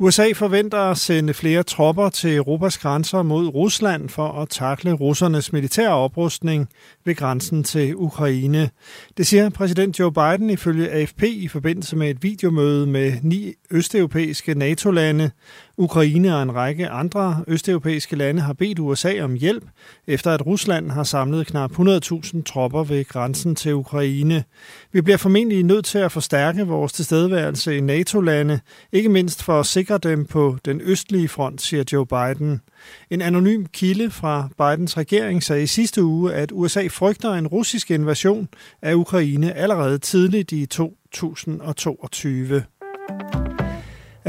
USA 0.04 0.32
forventer 0.32 0.78
at 0.78 0.98
sende 0.98 1.34
flere 1.34 1.64
tropper 1.64 2.10
til 2.10 2.36
Europas 2.36 2.78
grænser 2.78 3.22
mod 3.22 3.48
Rusland 3.48 4.10
for 4.10 4.42
at 4.42 4.50
takle 4.50 4.92
russernes 4.94 5.54
militære 5.54 5.94
oprustning 5.94 6.70
ved 7.06 7.16
grænsen 7.16 7.64
til 7.64 7.96
Ukraine. 7.96 8.70
Det 9.18 9.28
siger 9.28 9.50
præsident 9.50 10.00
Joe 10.00 10.12
Biden 10.12 10.50
ifølge 10.50 10.90
AFP 10.90 11.24
i 11.24 11.48
forbindelse 11.48 11.96
med 11.96 12.10
et 12.10 12.24
videomøde 12.24 12.88
med 12.88 13.14
ni 13.22 13.54
østeuropæiske 13.72 14.54
NATO-lande. 14.54 15.32
Ukraine 15.78 16.36
og 16.36 16.44
en 16.44 16.56
række 16.56 16.90
andre 16.90 17.44
østeuropæiske 17.48 18.16
lande 18.16 18.42
har 18.42 18.54
bedt 18.54 18.80
USA 18.80 19.24
om 19.24 19.34
hjælp, 19.34 19.64
efter 20.08 20.32
at 20.32 20.46
Rusland 20.46 20.92
har 20.92 21.04
samlet 21.04 21.48
knap 21.48 21.72
100.000 21.72 22.44
tropper 22.44 22.84
ved 22.84 23.06
grænsen 23.06 23.56
til 23.56 23.74
Ukraine. 23.74 24.44
Vi 24.92 25.02
bliver 25.02 25.18
formentlig 25.18 25.64
nødt 25.64 25.86
til 25.86 25.98
at 25.98 26.12
forstærke 26.12 26.68
vores 26.68 26.94
tilstedeværelse 26.94 27.78
i 27.78 27.82
NATO-lande, 27.82 28.60
ikke 28.92 29.10
mindst 29.10 29.44
for 29.44 29.60
at 29.60 29.66
sikre 29.66 29.98
dem 29.98 30.26
på 30.26 30.58
den 30.66 30.82
østlige 30.84 31.28
front, 31.28 31.62
siger 31.62 31.84
Joe 31.94 32.06
Biden. 32.06 32.62
En 33.10 33.22
anonym 33.22 33.66
kilde 33.66 34.12
fra 34.12 34.50
Bidens 34.58 34.98
regering 34.98 35.44
sagde 35.44 35.64
i 35.64 35.68
sidste 35.68 36.04
uge, 36.04 36.34
at 36.34 36.52
USA 36.52 36.88
frygter 36.88 37.34
en 37.34 37.48
russisk 37.48 37.92
invasion 37.92 38.48
af 38.82 38.94
Ukraine 38.94 39.54
allerede 39.54 39.98
tidligt 39.98 40.52
i 40.52 40.66
2022. 40.66 42.64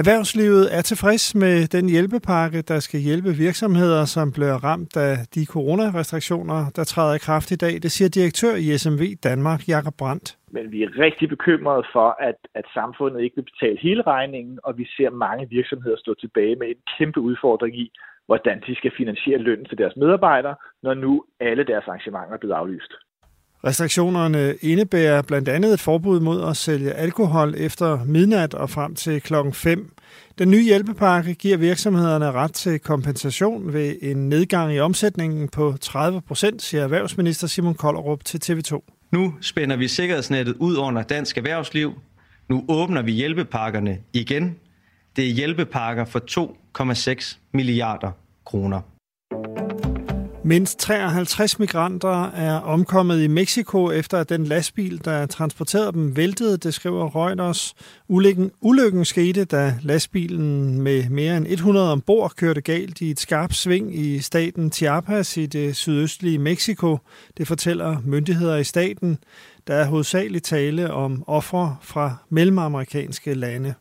Erhvervslivet 0.00 0.64
er 0.78 0.82
tilfreds 0.82 1.24
med 1.34 1.56
den 1.76 1.86
hjælpepakke, 1.94 2.62
der 2.62 2.78
skal 2.86 3.00
hjælpe 3.00 3.30
virksomheder, 3.46 4.04
som 4.04 4.26
bliver 4.36 4.56
ramt 4.68 4.96
af 4.96 5.14
de 5.34 5.42
coronarestriktioner, 5.54 6.60
der 6.76 6.84
træder 6.84 7.14
i 7.14 7.24
kraft 7.26 7.50
i 7.50 7.58
dag. 7.64 7.74
Det 7.84 7.90
siger 7.96 8.08
direktør 8.08 8.54
i 8.64 8.66
SMV 8.82 9.02
Danmark, 9.28 9.60
Jakob 9.68 9.94
Brandt. 9.98 10.26
Men 10.56 10.72
vi 10.72 10.82
er 10.82 10.90
rigtig 11.06 11.28
bekymrede 11.28 11.84
for, 11.92 12.08
at, 12.28 12.38
at 12.54 12.66
samfundet 12.74 13.20
ikke 13.22 13.36
vil 13.36 13.48
betale 13.52 13.78
hele 13.86 14.02
regningen, 14.02 14.58
og 14.66 14.78
vi 14.78 14.84
ser 14.96 15.10
mange 15.10 15.48
virksomheder 15.50 15.96
stå 15.96 16.14
tilbage 16.14 16.56
med 16.56 16.68
en 16.68 16.80
kæmpe 16.98 17.20
udfordring 17.20 17.74
i, 17.84 17.86
hvordan 18.26 18.62
de 18.66 18.74
skal 18.74 18.92
finansiere 18.96 19.38
lønnen 19.38 19.66
til 19.66 19.78
deres 19.78 19.96
medarbejdere, 19.96 20.56
når 20.82 20.94
nu 20.94 21.24
alle 21.40 21.64
deres 21.64 21.84
arrangementer 21.88 22.34
er 22.34 22.42
blevet 22.42 22.54
aflyst. 22.54 22.92
Restriktionerne 23.66 24.54
indebærer 24.60 25.22
blandt 25.22 25.48
andet 25.48 25.72
et 25.72 25.80
forbud 25.80 26.20
mod 26.20 26.48
at 26.48 26.56
sælge 26.56 26.92
alkohol 26.92 27.54
efter 27.56 28.04
midnat 28.04 28.54
og 28.54 28.70
frem 28.70 28.94
til 28.94 29.22
klokken 29.22 29.52
5. 29.52 29.92
Den 30.38 30.50
nye 30.50 30.64
hjælpepakke 30.64 31.34
giver 31.34 31.56
virksomhederne 31.56 32.32
ret 32.32 32.52
til 32.52 32.78
kompensation 32.78 33.72
ved 33.72 33.96
en 34.02 34.28
nedgang 34.28 34.74
i 34.74 34.80
omsætningen 34.80 35.48
på 35.48 35.74
30 35.80 36.20
procent, 36.20 36.62
siger 36.62 36.82
erhvervsminister 36.82 37.46
Simon 37.46 37.74
Kollerup 37.74 38.24
til 38.24 38.40
TV2. 38.44 38.80
Nu 39.10 39.34
spænder 39.40 39.76
vi 39.76 39.88
sikkerhedsnettet 39.88 40.54
ud 40.58 40.76
under 40.76 41.02
dansk 41.02 41.38
erhvervsliv. 41.38 41.92
Nu 42.48 42.64
åbner 42.68 43.02
vi 43.02 43.12
hjælpepakkerne 43.12 43.98
igen. 44.12 44.56
Det 45.16 45.28
er 45.28 45.32
hjælpepakker 45.32 46.04
for 46.04 46.20
2,6 47.20 47.38
milliarder 47.52 48.10
kroner. 48.46 48.80
Mindst 50.46 50.78
53 50.78 51.58
migranter 51.58 52.30
er 52.30 52.60
omkommet 52.60 53.22
i 53.22 53.26
Mexico 53.26 53.90
efter 53.90 54.18
at 54.18 54.28
den 54.28 54.44
lastbil, 54.44 55.04
der 55.04 55.26
transporterede 55.26 55.92
dem, 55.92 56.16
væltede, 56.16 56.56
det 56.56 56.74
skriver 56.74 57.16
Reuters. 57.16 57.74
Ulykken, 58.08 58.50
ulykken 58.60 59.04
skete, 59.04 59.44
da 59.44 59.74
lastbilen 59.82 60.80
med 60.80 61.08
mere 61.08 61.36
end 61.36 61.46
100 61.46 61.92
ombord 61.92 62.32
kørte 62.36 62.60
galt 62.60 63.00
i 63.00 63.10
et 63.10 63.20
skarpt 63.20 63.54
sving 63.54 63.98
i 63.98 64.18
staten 64.18 64.72
Chiapas 64.72 65.36
i 65.36 65.46
det 65.46 65.76
sydøstlige 65.76 66.38
Mexico. 66.38 66.98
Det 67.36 67.48
fortæller 67.48 67.96
myndigheder 68.04 68.56
i 68.56 68.64
staten. 68.64 69.18
Der 69.66 69.74
er 69.74 69.84
hovedsageligt 69.84 70.44
tale 70.44 70.92
om 70.92 71.24
ofre 71.26 71.76
fra 71.82 72.16
mellemamerikanske 72.30 73.34
lande. 73.34 73.74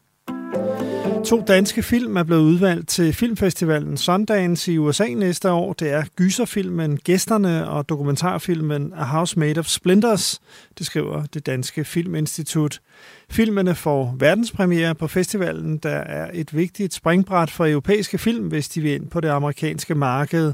To 1.25 1.43
danske 1.47 1.83
film 1.83 2.17
er 2.17 2.23
blevet 2.23 2.41
udvalgt 2.41 2.89
til 2.89 3.13
filmfestivalen 3.13 3.97
Sundance 3.97 4.73
i 4.73 4.77
USA 4.77 5.07
næste 5.07 5.51
år. 5.51 5.73
Det 5.73 5.91
er 5.91 6.03
gyserfilmen 6.15 6.97
Gæsterne 6.97 7.69
og 7.69 7.89
dokumentarfilmen 7.89 8.93
A 8.95 9.03
House 9.03 9.39
Made 9.39 9.59
of 9.59 9.65
Splinters, 9.65 10.41
det 10.77 10.86
skriver 10.86 11.25
det 11.25 11.45
danske 11.45 11.86
filminstitut. 11.86 12.81
Filmene 13.29 13.75
får 13.75 14.15
verdenspremiere 14.19 14.95
på 14.95 15.07
festivalen, 15.07 15.77
der 15.77 15.89
er 15.89 16.29
et 16.33 16.55
vigtigt 16.55 16.93
springbræt 16.93 17.51
for 17.51 17.65
europæiske 17.65 18.17
film, 18.17 18.47
hvis 18.47 18.69
de 18.69 18.81
vil 18.81 18.91
ind 18.91 19.09
på 19.09 19.19
det 19.19 19.29
amerikanske 19.29 19.95
marked. 19.95 20.53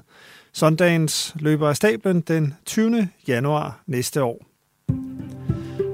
Sundance 0.54 1.34
løber 1.40 1.70
af 1.70 1.76
stablen 1.76 2.22
den 2.22 2.54
20. 2.66 3.10
januar 3.28 3.84
næste 3.88 4.24
år. 4.24 4.46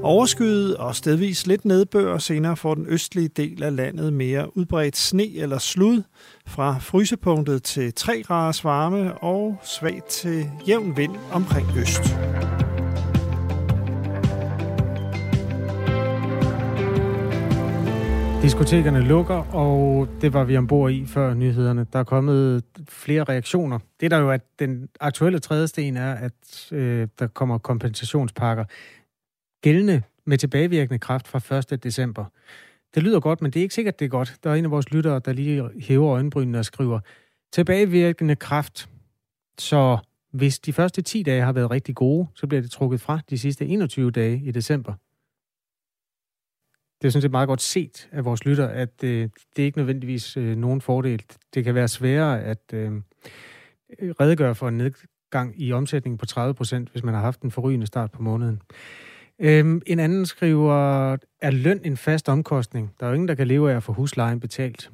Overskyet 0.05 0.77
og 0.77 0.95
stedvis 0.95 1.47
lidt 1.47 1.65
nedbør, 1.65 2.17
senere 2.17 2.57
får 2.57 2.75
den 2.75 2.85
østlige 2.89 3.27
del 3.27 3.63
af 3.63 3.75
landet 3.75 4.13
mere 4.13 4.57
udbredt 4.57 4.97
sne 4.97 5.35
eller 5.35 5.57
slud, 5.57 6.03
fra 6.47 6.77
frysepunktet 6.79 7.63
til 7.63 7.93
3 7.93 8.23
graders 8.23 8.63
varme 8.63 9.17
og 9.17 9.57
svag 9.63 10.01
til 10.09 10.45
jævn 10.67 10.97
vind 10.97 11.15
omkring 11.31 11.67
øst. 11.77 12.03
Diskotekerne 18.41 19.01
lukker, 19.01 19.55
og 19.55 20.07
det 20.21 20.33
var 20.33 20.43
vi 20.43 20.57
ombord 20.57 20.91
i 20.91 21.05
før 21.05 21.33
nyhederne. 21.33 21.85
Der 21.93 21.99
er 21.99 22.03
kommet 22.03 22.63
flere 22.89 23.23
reaktioner. 23.23 23.79
Det 23.99 24.11
der 24.11 24.17
jo 24.17 24.29
er 24.29 24.37
den 24.59 24.87
aktuelle 24.99 25.39
tredje 25.39 25.67
sten 25.67 25.97
er, 25.97 26.13
at 26.13 26.71
øh, 26.71 27.07
der 27.19 27.27
kommer 27.27 27.57
kompensationspakker 27.57 28.65
gældende 29.65 30.01
med 30.25 30.37
tilbagevirkende 30.37 30.99
kraft 30.99 31.27
fra 31.27 31.73
1. 31.73 31.83
december. 31.83 32.25
Det 32.95 33.03
lyder 33.03 33.19
godt, 33.19 33.41
men 33.41 33.51
det 33.51 33.59
er 33.59 33.61
ikke 33.61 33.75
sikkert, 33.75 33.99
det 33.99 34.05
er 34.05 34.09
godt. 34.09 34.35
Der 34.43 34.49
er 34.49 34.55
en 34.55 34.65
af 34.65 34.71
vores 34.71 34.91
lyttere, 34.91 35.21
der 35.25 35.33
lige 35.33 35.69
hæver 35.79 36.13
øjenbrynene 36.13 36.59
og 36.59 36.65
skriver, 36.65 36.99
tilbagevirkende 37.51 38.35
kraft. 38.35 38.89
Så 39.57 39.97
hvis 40.31 40.59
de 40.59 40.73
første 40.73 41.01
10 41.01 41.23
dage 41.23 41.41
har 41.41 41.51
været 41.51 41.71
rigtig 41.71 41.95
gode, 41.95 42.27
så 42.35 42.47
bliver 42.47 42.61
det 42.61 42.71
trukket 42.71 43.01
fra 43.01 43.19
de 43.29 43.37
sidste 43.37 43.65
21 43.65 44.11
dage 44.11 44.41
i 44.45 44.51
december. 44.51 44.93
det 47.01 47.07
er 47.07 47.11
sådan 47.11 47.21
set 47.21 47.31
meget 47.31 47.47
godt 47.47 47.61
set 47.61 48.09
af 48.11 48.25
vores 48.25 48.45
lytter, 48.45 48.67
at 48.67 49.03
øh, 49.03 49.29
det 49.55 49.61
er 49.61 49.65
ikke 49.65 49.77
nødvendigvis 49.77 50.37
øh, 50.37 50.55
nogen 50.55 50.81
fordel. 50.81 51.23
Det 51.53 51.63
kan 51.63 51.75
være 51.75 51.87
sværere 51.87 52.43
at 52.43 52.73
øh, 52.73 52.91
redegøre 54.01 54.55
for 54.55 54.67
en 54.67 54.77
nedgang 54.77 55.61
i 55.61 55.71
omsætningen 55.71 56.17
på 56.17 56.25
30%, 56.29 56.91
hvis 56.91 57.03
man 57.03 57.13
har 57.13 57.21
haft 57.21 57.41
en 57.41 57.51
forrygende 57.51 57.87
start 57.87 58.11
på 58.11 58.21
måneden. 58.21 58.61
Øhm, 59.39 59.81
en 59.85 59.99
anden 59.99 60.25
skriver, 60.25 61.11
er 61.41 61.51
løn 61.51 61.81
en 61.83 61.97
fast 61.97 62.29
omkostning? 62.29 62.93
Der 62.99 63.05
er 63.05 63.09
jo 63.09 63.13
ingen, 63.13 63.27
der 63.27 63.35
kan 63.35 63.47
leve 63.47 63.71
af 63.71 63.75
at 63.75 63.83
få 63.83 63.93
huslejen 63.93 64.39
betalt. 64.39 64.91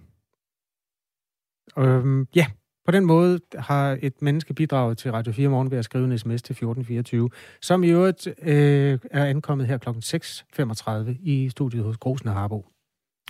Øhm, 1.77 2.27
ja, 2.36 2.45
på 2.86 2.91
den 2.91 3.06
måde 3.06 3.39
har 3.56 3.97
et 4.01 4.21
menneske 4.21 4.54
bidraget 4.54 4.97
til 4.97 5.12
Radio 5.12 5.34
4 5.34 5.49
morgen 5.49 5.71
ved 5.71 5.77
at 5.77 5.86
skrive 5.86 6.06
en 6.06 6.17
sms 6.17 6.41
til 6.41 6.54
1424, 6.54 7.30
som 7.62 7.84
i 7.84 7.89
øvrigt 7.89 8.27
øh, 8.27 8.99
er 9.12 9.25
ankommet 9.25 9.67
her 9.67 9.77
kl. 9.77 9.89
6.35 9.89 11.19
i 11.23 11.49
studiet 11.49 11.84
hos 11.84 11.97
Grosen 11.97 12.27
og 12.27 12.34
Harbo. 12.34 12.65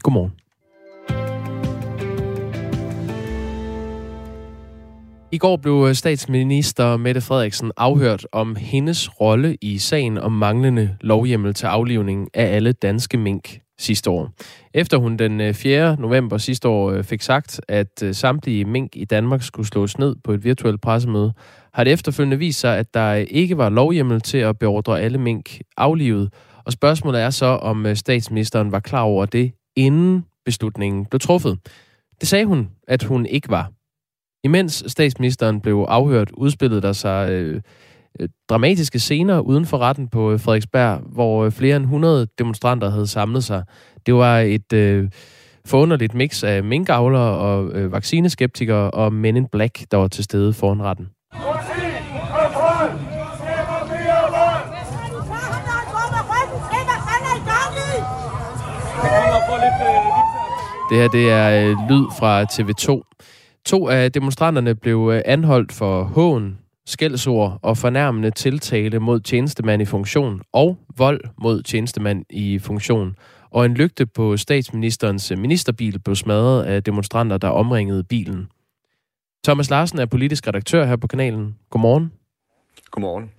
Godmorgen. 0.04 0.32
I 5.34 5.38
går 5.38 5.58
blev 5.58 5.86
øh, 5.88 5.96
statsminister 5.96 6.98
Mette 6.98 7.22
Frederiksen 7.22 7.72
afhørt 7.78 8.28
om 8.32 8.56
hendes 8.56 9.22
rolle 9.22 9.58
i 9.62 9.78
sagen 9.78 10.18
om 10.18 10.32
manglende 10.32 10.98
lovhjemmel 11.02 11.54
til 11.54 11.66
aflivning 11.66 12.30
af 12.34 12.56
alle 12.56 12.72
danske 12.72 13.18
mink 13.18 13.60
sidste 13.80 14.10
år. 14.10 14.30
Efter 14.74 14.98
hun 14.98 15.18
den 15.18 15.42
øh, 15.42 15.54
4. 15.54 15.96
November 16.00 16.38
sidste 16.38 16.68
år 16.68 16.92
øh, 16.92 17.04
fik 17.04 17.22
sagt, 17.22 17.62
at 17.68 18.04
samtlige 18.12 18.66
mink 18.66 18.96
i 18.96 19.06
Danmark 19.06 19.44
skulle 19.44 19.68
slås 19.68 19.98
ned 19.98 20.16
på 20.24 20.32
et 20.32 20.44
virtuelt 20.44 20.82
pressemøde, 20.82 21.34
har 21.74 21.84
det 21.84 21.94
efterfølgende 21.94 22.38
vist 22.38 22.60
sig, 22.60 22.78
at 22.78 22.94
der 22.94 23.14
ikke 23.14 23.58
var 23.58 23.70
lovhjemmel 23.70 24.22
til 24.22 24.38
at 24.38 24.60
beordre 24.60 25.02
alle 25.02 25.18
mink 25.18 25.60
aflivet. 25.78 26.34
Og 26.66 26.72
spørgsmålet 26.72 27.22
er 27.22 27.30
så, 27.30 27.46
om 27.46 27.96
statsministeren 27.96 28.72
var 28.72 28.80
klar 28.80 29.02
over 29.02 29.26
det, 29.26 29.52
inden 29.76 30.26
beslutningen 30.46 31.06
blev 31.06 31.20
truffet. 31.20 31.60
Det 32.22 32.28
sagde 32.28 32.46
hun, 32.46 32.70
at 32.88 33.04
hun 33.04 33.26
ikke 33.26 33.50
var. 33.50 33.72
Imens 34.44 34.84
statsministeren 34.88 35.62
blev 35.62 35.86
afhørt, 35.88 36.32
udspillede 36.32 36.82
der 36.82 36.94
sig 36.94 37.30
øh, 37.32 37.62
øh 38.20 38.30
dramatiske 38.50 39.00
scener 39.00 39.40
uden 39.40 39.66
for 39.66 39.78
retten 39.78 40.08
på 40.08 40.32
øh, 40.32 40.40
Frederiksberg, 40.40 41.00
hvor 41.06 41.46
øh, 41.46 41.52
flere 41.52 41.76
end 41.76 41.84
100 41.84 42.28
demonstranter 42.38 42.90
havde 42.90 43.08
samlet 43.08 43.44
sig. 43.44 43.64
Det 44.06 44.14
var 44.14 44.40
et 44.40 44.74
øh, 44.74 45.10
forunderligt 45.66 46.14
mix 46.14 46.44
af 46.44 46.64
minkavlere 46.64 47.38
og 47.38 47.72
øh, 47.72 47.92
vaccineskeptikere 47.92 48.92
og 48.92 49.14
Men 49.14 49.38
in 49.38 49.48
Black, 49.48 49.92
der 49.92 49.98
var 49.98 50.08
til 50.08 50.24
stede 50.24 50.54
foran 50.54 50.84
retten. 50.84 51.08
Det 60.90 61.00
her 61.00 61.08
det 61.08 61.32
er 61.32 61.66
øh, 61.66 61.90
lyd 61.90 62.06
fra 62.20 62.44
TV2. 62.44 63.12
To 63.66 63.90
af 63.90 64.12
demonstranterne 64.12 64.76
blev 64.76 65.12
øh, 65.14 65.22
anholdt 65.26 65.72
for 65.72 66.04
hån, 66.04 66.58
skældsord 66.86 67.60
og 67.62 67.78
fornærmende 67.78 68.32
tiltale 68.32 69.00
mod 69.00 69.20
tjenestemand 69.20 69.82
i 69.82 69.86
funktion 69.86 70.42
og 70.54 70.78
vold 70.98 71.22
mod 71.42 71.64
tjenestemand 71.64 72.26
i 72.30 72.60
funktion. 72.60 73.16
Og 73.50 73.66
en 73.66 73.74
lygte 73.74 74.06
på 74.06 74.38
statsministerens 74.38 75.32
ministerbil 75.38 76.00
blev 76.00 76.16
smadret 76.16 76.64
af 76.64 76.84
demonstranter, 76.84 77.38
der 77.38 77.48
omringede 77.48 78.04
bilen. 78.04 78.48
Thomas 79.44 79.70
Larsen 79.70 80.00
er 80.00 80.06
politisk 80.06 80.48
redaktør 80.48 80.86
her 80.86 80.96
på 80.96 81.08
kanalen. 81.08 81.56
Godmorgen. 81.70 82.12
Godmorgen. 82.92 83.32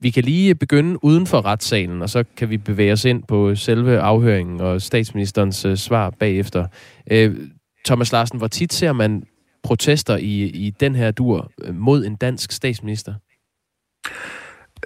Vi 0.00 0.10
kan 0.10 0.24
lige 0.24 0.54
begynde 0.54 1.04
uden 1.04 1.26
for 1.26 1.44
retssalen, 1.44 2.02
og 2.02 2.10
så 2.10 2.24
kan 2.36 2.50
vi 2.50 2.56
bevæge 2.56 2.92
os 2.92 3.04
ind 3.04 3.22
på 3.22 3.54
selve 3.54 4.00
afhøringen 4.00 4.60
og 4.60 4.82
statsministerens 4.82 5.64
øh, 5.64 5.76
svar 5.76 6.10
bagefter. 6.10 6.66
Øh, 7.10 7.36
Thomas 7.86 8.12
Larsen, 8.12 8.38
hvor 8.38 8.48
tit 8.48 8.72
ser 8.72 8.92
man 8.92 9.22
protester 9.62 10.16
i, 10.16 10.42
i 10.46 10.70
den 10.70 10.94
her 10.94 11.10
dur 11.10 11.52
øh, 11.62 11.74
mod 11.74 12.04
en 12.04 12.16
dansk 12.16 12.52
statsminister? 12.52 13.14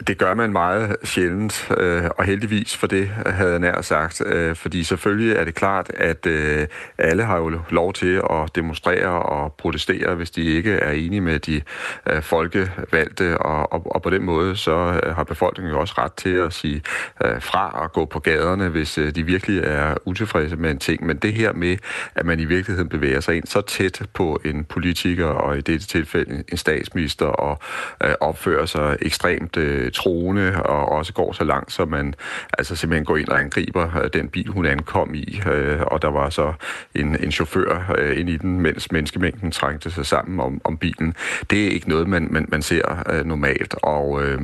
Det 0.06 0.18
gør 0.18 0.34
man 0.34 0.52
meget 0.52 0.96
sjældent, 1.04 1.70
øh, 1.78 2.04
og 2.18 2.24
heldigvis 2.24 2.76
for 2.76 2.86
det, 2.86 3.08
havde 3.26 3.50
jeg 3.50 3.58
nær 3.58 3.80
sagt. 3.80 4.22
Øh, 4.26 4.56
fordi 4.56 4.84
selvfølgelig 4.84 5.36
er 5.36 5.44
det 5.44 5.54
klart, 5.54 5.90
at 5.94 6.26
øh, 6.26 6.66
alle 6.98 7.24
har 7.24 7.36
jo 7.36 7.60
lov 7.70 7.92
til 7.92 8.22
at 8.30 8.54
demonstrere 8.54 9.22
og 9.22 9.52
protestere, 9.52 10.14
hvis 10.14 10.30
de 10.30 10.42
ikke 10.42 10.72
er 10.72 10.92
enige 10.92 11.20
med 11.20 11.38
de 11.38 11.62
øh, 12.10 12.22
folkevalgte, 12.22 13.38
og, 13.38 13.72
og, 13.72 13.94
og 13.94 14.02
på 14.02 14.10
den 14.10 14.22
måde 14.22 14.56
så 14.56 15.00
øh, 15.02 15.16
har 15.16 15.24
befolkningen 15.24 15.74
jo 15.74 15.80
også 15.80 15.94
ret 15.98 16.12
til 16.12 16.34
at 16.34 16.52
sige 16.52 16.82
øh, 17.24 17.42
fra 17.42 17.70
og 17.70 17.92
gå 17.92 18.04
på 18.04 18.18
gaderne, 18.18 18.68
hvis 18.68 18.98
øh, 18.98 19.14
de 19.14 19.22
virkelig 19.22 19.58
er 19.64 19.94
utilfredse 20.04 20.56
med 20.56 20.70
en 20.70 20.78
ting. 20.78 21.06
Men 21.06 21.16
det 21.16 21.32
her 21.32 21.52
med, 21.52 21.76
at 22.14 22.26
man 22.26 22.40
i 22.40 22.44
virkeligheden 22.44 22.88
bevæger 22.88 23.20
sig 23.20 23.36
ind 23.36 23.46
så 23.46 23.60
tæt 23.60 24.02
på 24.14 24.40
en 24.44 24.64
politiker, 24.64 25.26
og 25.26 25.58
i 25.58 25.60
dette 25.60 25.86
tilfælde 25.86 26.44
en 26.48 26.56
statsminister, 26.56 27.26
og 27.26 27.58
øh, 28.04 28.14
opfører 28.20 28.66
sig 28.66 28.96
ekstremt 29.02 29.56
øh, 29.56 29.83
øh, 29.84 29.92
troende 29.92 30.62
og 30.64 30.88
også 30.88 31.12
går 31.12 31.32
så 31.32 31.44
langt, 31.44 31.72
så 31.72 31.84
man 31.84 32.14
altså 32.58 32.76
simpelthen 32.76 33.04
går 33.04 33.16
ind 33.16 33.28
og 33.28 33.40
angriber 33.40 34.02
øh, 34.02 34.10
den 34.12 34.28
bil, 34.28 34.48
hun 34.48 34.66
ankom 34.66 35.14
i. 35.14 35.42
Øh, 35.52 35.80
og 35.80 36.02
der 36.02 36.10
var 36.10 36.30
så 36.30 36.52
en, 36.94 37.16
en 37.24 37.32
chauffør 37.32 37.94
øh, 37.98 38.20
ind 38.20 38.28
i 38.28 38.36
den, 38.36 38.60
mens 38.60 38.92
menneskemængden 38.92 39.50
trængte 39.50 39.90
sig 39.90 40.06
sammen 40.06 40.40
om, 40.40 40.60
om 40.64 40.76
bilen. 40.76 41.14
Det 41.50 41.66
er 41.66 41.70
ikke 41.70 41.88
noget, 41.88 42.08
man, 42.08 42.28
man, 42.30 42.46
man 42.48 42.62
ser 42.62 43.02
øh, 43.10 43.24
normalt, 43.24 43.74
og, 43.82 44.22
øh, 44.22 44.40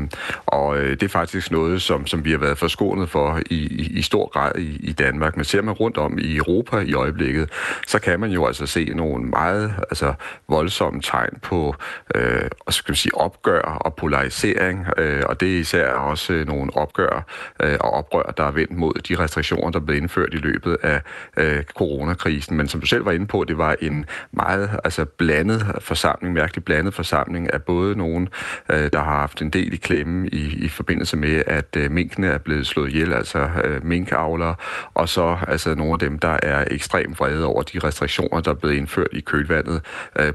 og 0.46 0.78
øh, 0.78 0.90
det 0.90 1.02
er 1.02 1.08
faktisk 1.08 1.50
noget, 1.50 1.82
som, 1.82 2.06
som 2.06 2.24
vi 2.24 2.30
har 2.30 2.38
været 2.38 2.58
forskånet 2.58 3.10
for 3.10 3.40
i, 3.50 3.54
i, 3.54 3.98
i 3.98 4.02
stor 4.02 4.28
grad 4.28 4.52
i, 4.58 4.76
i 4.80 4.92
Danmark. 4.92 5.36
Men 5.36 5.44
ser 5.44 5.62
man 5.62 5.74
rundt 5.74 5.96
om 5.96 6.18
i 6.18 6.36
Europa 6.36 6.78
i 6.78 6.94
øjeblikket, 6.94 7.50
så 7.86 7.98
kan 7.98 8.20
man 8.20 8.30
jo 8.30 8.46
altså 8.46 8.66
se 8.66 8.84
nogle 8.84 9.24
meget 9.24 9.74
altså, 9.90 10.14
voldsomme 10.48 11.00
tegn 11.00 11.38
på 11.42 11.74
øh, 12.14 12.50
skal 12.68 12.90
man 12.90 12.96
sige, 12.96 13.14
opgør 13.14 13.60
og 13.60 13.94
polarisering, 13.94 14.86
øh, 14.98 15.22
og 15.30 15.40
det 15.40 15.54
er 15.54 15.60
især 15.60 15.92
også 15.92 16.32
øh, 16.32 16.46
nogle 16.46 16.76
opgør 16.76 17.26
øh, 17.62 17.76
og 17.80 17.90
oprør, 17.90 18.22
der 18.22 18.44
er 18.44 18.50
vendt 18.50 18.76
mod 18.76 18.94
de 18.94 19.14
restriktioner, 19.14 19.70
der 19.70 19.80
blev 19.80 19.96
indført 19.96 20.34
i 20.34 20.36
løbet 20.36 20.76
af 20.82 21.02
øh, 21.36 21.62
coronakrisen. 21.62 22.56
Men 22.56 22.68
som 22.68 22.80
du 22.80 22.86
selv 22.86 23.04
var 23.04 23.12
inde 23.12 23.26
på, 23.26 23.44
det 23.44 23.58
var 23.58 23.76
en 23.80 24.06
meget 24.32 24.70
altså 24.84 25.04
blandet 25.04 25.66
forsamling, 25.80 26.34
mærkeligt 26.34 26.64
blandet 26.64 26.94
forsamling 26.94 27.52
af 27.52 27.62
både 27.62 27.96
nogen, 27.96 28.28
der 28.68 28.98
har 28.98 29.18
haft 29.18 29.42
en 29.42 29.50
del 29.50 29.72
i 29.72 29.76
klemme 29.76 30.28
i, 30.28 30.64
i 30.64 30.68
forbindelse 30.68 31.16
med, 31.16 31.42
at 31.46 31.76
minkene 31.90 32.26
er 32.26 32.38
blevet 32.38 32.66
slået 32.66 32.88
ihjel, 32.88 33.12
altså 33.12 33.48
minkavlere, 33.82 34.54
og 34.94 35.08
så 35.08 35.36
altså 35.48 35.74
nogle 35.74 35.92
af 35.92 35.98
dem, 35.98 36.18
der 36.18 36.38
er 36.42 36.64
ekstremt 36.70 37.20
vrede 37.20 37.44
over 37.44 37.62
de 37.62 37.78
restriktioner, 37.78 38.40
der 38.40 38.50
er 38.50 38.54
blevet 38.54 38.74
indført 38.74 39.08
i 39.12 39.20
kølvandet 39.20 39.80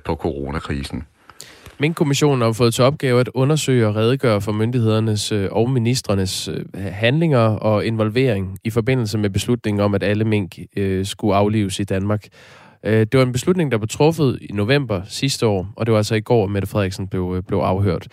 på 0.06 0.16
coronakrisen. 0.16 1.04
Mink-kommissionen 1.80 2.42
har 2.42 2.52
fået 2.52 2.74
til 2.74 2.84
opgave 2.84 3.20
at 3.20 3.30
undersøge 3.34 3.88
og 3.88 3.96
redegøre 3.96 4.42
for 4.42 4.52
myndighedernes 4.52 5.32
øh, 5.32 5.50
og 5.52 5.70
ministernes 5.70 6.48
øh, 6.48 6.66
handlinger 6.76 7.40
og 7.40 7.86
involvering 7.86 8.58
i 8.64 8.70
forbindelse 8.70 9.18
med 9.18 9.30
beslutningen 9.30 9.82
om, 9.82 9.96
at 9.96 10.04
alle 10.04 10.26
mink 10.26 10.60
øh, 10.78 11.06
skulle 11.06 11.36
aflives 11.36 11.80
i 11.80 11.84
Danmark. 11.84 12.28
Det 12.84 13.14
var 13.14 13.24
en 13.24 13.32
beslutning, 13.32 13.72
der 13.72 13.78
blev 13.78 13.88
truffet 13.88 14.40
i 14.42 14.54
november 14.54 15.02
sidste 15.06 15.48
år, 15.48 15.68
og 15.76 15.86
det 15.86 15.92
var 15.92 15.98
altså 15.98 16.16
i 16.16 16.22
går, 16.22 16.44
at 16.44 16.52
Mette 16.52 16.68
Frederiksen 16.68 17.08
blev, 17.08 17.44
blev 17.48 17.58
afhørt. 17.60 18.08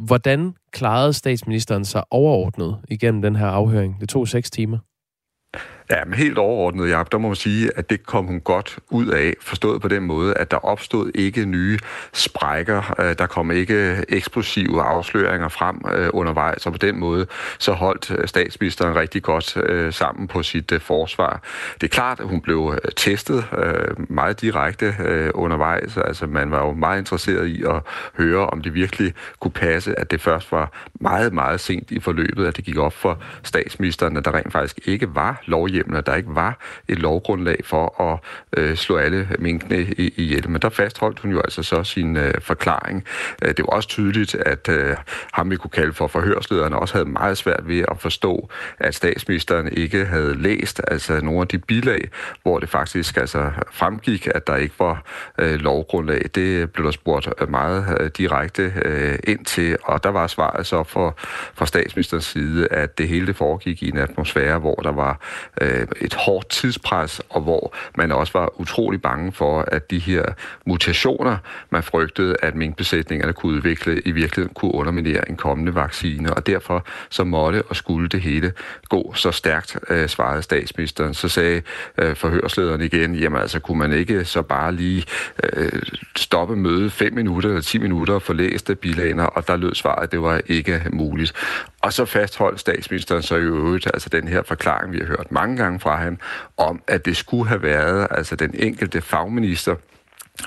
Hvordan 0.00 0.54
klarede 0.72 1.12
statsministeren 1.12 1.84
sig 1.84 2.02
overordnet 2.10 2.76
igennem 2.88 3.22
den 3.22 3.36
her 3.36 3.46
afhøring? 3.46 4.00
Det 4.00 4.08
tog 4.08 4.28
seks 4.28 4.50
timer. 4.50 4.78
Ja, 5.90 6.04
men 6.04 6.14
helt 6.14 6.38
overordnet, 6.38 6.90
Jacob, 6.90 7.12
der 7.12 7.18
må 7.18 7.28
man 7.28 7.36
sige, 7.36 7.70
at 7.76 7.90
det 7.90 8.06
kom 8.06 8.26
hun 8.26 8.40
godt 8.40 8.78
ud 8.90 9.06
af, 9.06 9.34
forstået 9.40 9.82
på 9.82 9.88
den 9.88 10.02
måde, 10.02 10.34
at 10.34 10.50
der 10.50 10.56
opstod 10.56 11.10
ikke 11.14 11.44
nye 11.44 11.78
sprækker, 12.12 12.94
øh, 12.98 13.18
der 13.18 13.26
kom 13.26 13.50
ikke 13.50 14.04
eksplosive 14.08 14.82
afsløringer 14.82 15.48
frem 15.48 15.80
øh, 15.94 16.10
undervejs, 16.12 16.66
og 16.66 16.72
på 16.72 16.78
den 16.78 16.98
måde 16.98 17.26
så 17.58 17.72
holdt 17.72 18.10
øh, 18.10 18.28
statsministeren 18.28 18.96
rigtig 18.96 19.22
godt 19.22 19.58
sammen 19.94 20.28
på 20.28 20.42
sit 20.42 20.72
forsvar. 20.80 21.42
Det 21.74 21.82
er 21.82 21.88
klart, 21.88 22.20
at 22.20 22.26
hun 22.26 22.40
blev 22.40 22.78
testet 22.96 23.44
meget 24.08 24.40
direkte 24.40 24.94
undervejs, 25.34 25.96
altså 25.96 26.26
man 26.26 26.50
var 26.50 26.66
jo 26.66 26.72
meget 26.72 26.98
interesseret 26.98 27.46
i 27.46 27.62
at 27.62 27.82
høre, 28.16 28.46
om 28.46 28.62
det 28.62 28.74
virkelig 28.74 29.14
kunne 29.40 29.50
passe, 29.50 29.98
at 30.00 30.10
det 30.10 30.20
først 30.20 30.52
var 30.52 30.72
meget, 31.00 31.32
meget 31.32 31.60
sent 31.60 31.90
i 31.90 32.00
forløbet, 32.00 32.46
at 32.46 32.56
det 32.56 32.64
gik 32.64 32.76
op 32.76 32.92
for 32.92 33.18
statsministeren, 33.42 34.16
at 34.16 34.24
der 34.24 34.34
rent 34.34 34.52
faktisk 34.52 34.78
ikke 34.84 35.14
var 35.14 35.42
lovhjælp 35.46 35.77
at 35.96 36.06
der 36.06 36.14
ikke 36.14 36.34
var 36.34 36.58
et 36.88 36.98
lovgrundlag 36.98 37.60
for 37.64 38.02
at 38.02 38.18
øh, 38.56 38.76
slå 38.76 38.96
alle 38.96 39.28
minkene 39.38 39.82
i, 39.82 40.14
ihjel. 40.16 40.50
Men 40.50 40.62
der 40.62 40.68
fastholdt 40.68 41.18
hun 41.18 41.30
jo 41.30 41.40
altså 41.40 41.62
så 41.62 41.84
sin 41.84 42.16
øh, 42.16 42.34
forklaring. 42.40 43.04
Øh, 43.42 43.48
det 43.48 43.58
var 43.58 43.66
også 43.66 43.88
tydeligt, 43.88 44.34
at 44.34 44.68
øh, 44.68 44.96
ham 45.32 45.50
vi 45.50 45.56
kunne 45.56 45.70
kalde 45.70 45.92
for 45.92 46.06
forhørslederen 46.06 46.72
også 46.72 46.94
havde 46.94 47.08
meget 47.08 47.38
svært 47.38 47.68
ved 47.68 47.84
at 47.90 47.96
forstå, 47.98 48.50
at 48.78 48.94
statsministeren 48.94 49.68
ikke 49.72 50.04
havde 50.04 50.42
læst 50.42 50.80
altså 50.88 51.20
nogle 51.20 51.40
af 51.40 51.48
de 51.48 51.58
bilag, 51.58 52.08
hvor 52.42 52.58
det 52.58 52.68
faktisk 52.68 53.16
altså 53.16 53.50
fremgik, 53.72 54.28
at 54.34 54.46
der 54.46 54.56
ikke 54.56 54.74
var 54.78 55.04
øh, 55.38 55.54
lovgrundlag. 55.54 56.22
Det 56.34 56.72
blev 56.72 56.84
der 56.84 56.90
spurgt 56.90 57.28
øh, 57.40 57.50
meget 57.50 57.96
øh, 58.00 58.10
direkte 58.18 58.72
øh, 58.84 59.18
ind 59.24 59.44
til, 59.44 59.76
og 59.84 60.04
der 60.04 60.10
var 60.10 60.26
svaret 60.26 60.66
så 60.66 60.82
fra, 60.82 61.12
fra 61.54 61.66
statsministerens 61.66 62.24
side, 62.24 62.68
at 62.70 62.98
det 62.98 63.08
hele 63.08 63.26
det 63.26 63.36
foregik 63.36 63.82
i 63.82 63.88
en 63.88 63.98
atmosfære, 63.98 64.58
hvor 64.58 64.74
der 64.74 64.92
var 64.92 65.20
øh, 65.60 65.67
øh, 65.68 65.86
et 66.00 66.14
hårdt 66.14 66.48
tidspres, 66.48 67.20
og 67.28 67.40
hvor 67.40 67.74
man 67.96 68.12
også 68.12 68.38
var 68.38 68.60
utrolig 68.60 69.02
bange 69.02 69.32
for, 69.32 69.64
at 69.72 69.90
de 69.90 69.98
her 69.98 70.24
mutationer, 70.66 71.36
man 71.70 71.82
frygtede, 71.82 72.36
at 72.42 72.54
minkbesætningerne 72.54 73.32
kunne 73.32 73.52
udvikle, 73.56 74.00
i 74.00 74.10
virkeligheden 74.10 74.54
kunne 74.54 74.74
underminere 74.74 75.28
en 75.28 75.36
kommende 75.36 75.74
vaccine, 75.74 76.34
og 76.34 76.46
derfor 76.46 76.86
så 77.10 77.24
måtte 77.24 77.62
og 77.62 77.76
skulle 77.76 78.08
det 78.08 78.20
hele 78.20 78.52
gå 78.88 79.14
så 79.14 79.30
stærkt, 79.30 79.78
øh, 79.90 80.08
svarede 80.08 80.42
statsministeren. 80.42 81.14
Så 81.14 81.28
sagde 81.28 81.62
øh, 81.98 82.16
forhørslederen 82.16 82.80
igen, 82.80 83.14
jamen 83.14 83.40
altså 83.40 83.60
kunne 83.60 83.78
man 83.78 83.92
ikke 83.92 84.24
så 84.24 84.42
bare 84.42 84.74
lige 84.74 85.04
øh, 85.42 85.82
stoppe 86.16 86.56
mødet 86.56 86.92
5 86.92 87.14
minutter 87.14 87.48
eller 87.48 87.62
10 87.62 87.78
minutter 87.78 88.14
og 88.14 88.22
få 88.22 88.32
læst 88.32 88.70
bilagene, 88.80 89.30
og 89.30 89.48
der 89.48 89.56
lød 89.56 89.74
svaret, 89.74 90.02
at 90.02 90.12
det 90.12 90.22
var 90.22 90.40
ikke 90.46 90.82
muligt. 90.92 91.32
Og 91.88 91.92
så 91.92 92.04
fastholdt 92.04 92.60
statsministeren 92.60 93.22
så 93.22 93.36
i 93.36 93.40
øvrigt 93.40 93.86
altså 93.86 94.08
den 94.08 94.28
her 94.28 94.42
forklaring, 94.42 94.92
vi 94.92 94.98
har 94.98 95.06
hørt 95.06 95.32
mange 95.32 95.56
gange 95.56 95.80
fra 95.80 95.96
ham, 95.96 96.18
om 96.56 96.82
at 96.86 97.04
det 97.04 97.16
skulle 97.16 97.48
have 97.48 97.62
været 97.62 98.06
altså 98.10 98.36
den 98.36 98.54
enkelte 98.54 99.00
fagminister, 99.00 99.74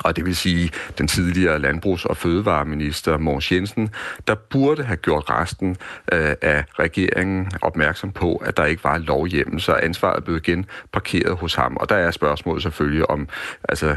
og 0.03 0.15
det 0.15 0.25
vil 0.25 0.35
sige 0.35 0.71
den 0.97 1.07
tidligere 1.07 1.59
landbrugs- 1.59 2.05
og 2.05 2.17
fødevareminister 2.17 3.17
Mogens 3.17 3.51
Jensen, 3.51 3.89
der 4.27 4.35
burde 4.35 4.83
have 4.83 4.97
gjort 4.97 5.29
resten 5.29 5.77
øh, 6.13 6.33
af 6.41 6.63
regeringen 6.79 7.51
opmærksom 7.61 8.11
på, 8.11 8.35
at 8.35 8.57
der 8.57 8.65
ikke 8.65 8.83
var 8.83 8.97
lovhjemmel, 8.97 9.61
så 9.61 9.73
ansvaret 9.73 10.23
blev 10.23 10.37
igen 10.37 10.65
parkeret 10.93 11.37
hos 11.37 11.55
ham. 11.55 11.77
Og 11.77 11.89
der 11.89 11.95
er 11.95 12.11
spørgsmålet 12.11 12.63
selvfølgelig 12.63 13.09
om, 13.09 13.27
altså 13.69 13.95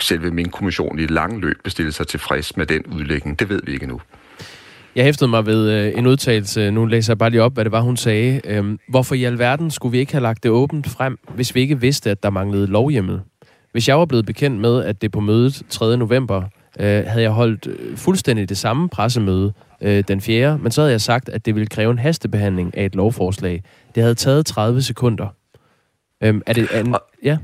selve 0.00 0.30
min 0.30 0.50
kommission 0.50 0.98
i 0.98 1.04
et 1.04 1.10
langt 1.10 1.40
løb 1.40 1.56
bestille 1.64 1.92
sig 1.92 2.06
tilfreds 2.06 2.56
med 2.56 2.66
den 2.66 2.86
udlægning. 2.86 3.38
Det 3.38 3.48
ved 3.48 3.60
vi 3.64 3.72
ikke 3.72 3.86
nu. 3.86 4.00
Jeg 4.96 5.04
hæftede 5.04 5.30
mig 5.30 5.46
ved 5.46 5.70
øh, 5.70 5.98
en 5.98 6.06
udtalelse, 6.06 6.70
nu 6.70 6.84
læser 6.84 7.12
jeg 7.12 7.18
bare 7.18 7.30
lige 7.30 7.42
op, 7.42 7.54
hvad 7.54 7.64
det 7.64 7.72
var, 7.72 7.80
hun 7.80 7.96
sagde. 7.96 8.40
Øhm, 8.44 8.78
hvorfor 8.88 9.14
i 9.14 9.24
alverden 9.24 9.70
skulle 9.70 9.92
vi 9.92 9.98
ikke 9.98 10.12
have 10.12 10.22
lagt 10.22 10.42
det 10.42 10.50
åbent 10.50 10.86
frem, 10.86 11.18
hvis 11.34 11.54
vi 11.54 11.60
ikke 11.60 11.80
vidste, 11.80 12.10
at 12.10 12.22
der 12.22 12.30
manglede 12.30 12.66
lovhjemmel? 12.66 13.20
Hvis 13.72 13.88
jeg 13.88 13.98
var 13.98 14.04
blevet 14.04 14.26
bekendt 14.26 14.60
med, 14.60 14.84
at 14.84 15.02
det 15.02 15.12
på 15.12 15.20
mødet 15.20 15.62
3. 15.70 15.96
november, 15.96 16.42
øh, 16.80 16.86
havde 16.86 17.22
jeg 17.22 17.30
holdt 17.30 17.66
øh, 17.66 17.96
fuldstændig 17.96 18.48
det 18.48 18.58
samme 18.58 18.88
pressemøde 18.88 19.52
øh, 19.80 20.04
den 20.08 20.20
4., 20.20 20.58
men 20.58 20.72
så 20.72 20.80
havde 20.80 20.92
jeg 20.92 21.00
sagt, 21.00 21.28
at 21.28 21.46
det 21.46 21.54
ville 21.54 21.66
kræve 21.66 21.90
en 21.90 21.98
hastebehandling 21.98 22.76
af 22.76 22.84
et 22.84 22.94
lovforslag. 22.94 23.62
Det 23.94 24.02
havde 24.02 24.14
taget 24.14 24.46
30 24.46 24.82
sekunder. 24.82 25.28
Øhm, 26.22 26.42
er 26.46 26.52
det 26.52 26.68
en, 26.80 26.94
ja? 27.22 27.38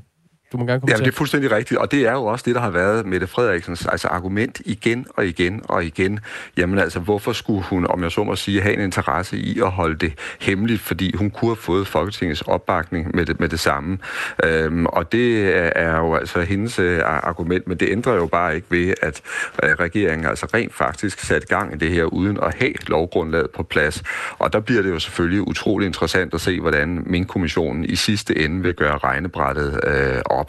Du 0.53 0.57
må 0.59 0.65
gerne 0.67 0.81
komme 0.81 0.91
Ja, 0.93 0.97
til. 0.97 1.05
det 1.05 1.13
er 1.13 1.17
fuldstændig 1.17 1.51
rigtigt, 1.51 1.81
og 1.81 1.91
det 1.93 2.07
er 2.07 2.13
jo 2.13 2.25
også 2.25 2.43
det, 2.47 2.55
der 2.55 2.61
har 2.61 2.71
været 2.71 3.07
Mette 3.07 3.27
Frederiksens 3.27 3.87
altså 3.87 4.09
argument 4.09 4.61
igen 4.65 5.07
og 5.17 5.27
igen 5.27 5.63
og 5.65 5.85
igen. 5.85 6.21
Jamen 6.57 6.79
altså, 6.79 6.99
hvorfor 7.01 7.33
skulle 7.33 7.63
hun, 7.63 7.87
om 7.87 8.03
jeg 8.03 8.13
så 8.13 8.25
må 8.25 8.37
sige, 8.37 8.61
have 8.61 8.75
en 8.75 8.81
interesse 8.81 9.37
i 9.37 9.61
at 9.61 9.71
holde 9.71 9.97
det 9.97 10.13
hemmeligt, 10.41 10.81
fordi 10.81 11.17
hun 11.17 11.31
kunne 11.31 11.49
have 11.51 11.57
fået 11.57 11.87
Folketingets 11.87 12.41
opbakning 12.43 13.17
med 13.17 13.27
det, 13.27 13.41
med 13.41 13.49
det 13.49 13.61
samme. 13.61 13.99
Øhm, 14.45 14.87
og 14.87 15.13
det 15.13 15.53
er 15.79 15.99
jo 15.99 16.15
altså 16.15 16.41
hendes 16.41 16.79
øh, 16.79 17.01
argument, 17.05 17.69
men 17.69 17.77
det 17.77 17.89
ændrer 17.91 18.15
jo 18.15 18.27
bare 18.27 18.55
ikke 18.55 18.67
ved, 18.71 18.95
at 19.03 19.21
øh, 19.63 19.71
regeringen 19.71 20.27
altså 20.27 20.47
rent 20.55 20.75
faktisk 20.75 21.21
sat 21.21 21.49
gang 21.49 21.75
i 21.75 21.77
det 21.77 21.91
her, 21.91 22.05
uden 22.05 22.39
at 22.43 22.55
have 22.61 22.73
lovgrundlaget 22.87 23.51
på 23.51 23.63
plads. 23.63 24.03
Og 24.39 24.53
der 24.53 24.61
bliver 24.61 24.83
det 24.83 24.91
jo 24.91 24.99
selvfølgelig 24.99 25.49
utrolig 25.49 25.87
interessant 25.87 26.35
at 26.35 26.41
se, 26.41 26.61
hvordan 26.61 27.03
Mink-kommissionen 27.07 27.85
i 27.85 27.97
sidste 27.97 28.39
ende 28.39 28.63
vil 28.63 28.75
gøre 28.75 28.99
regnebrættet 28.99 29.81
øh, 29.87 30.21
op. 30.25 30.42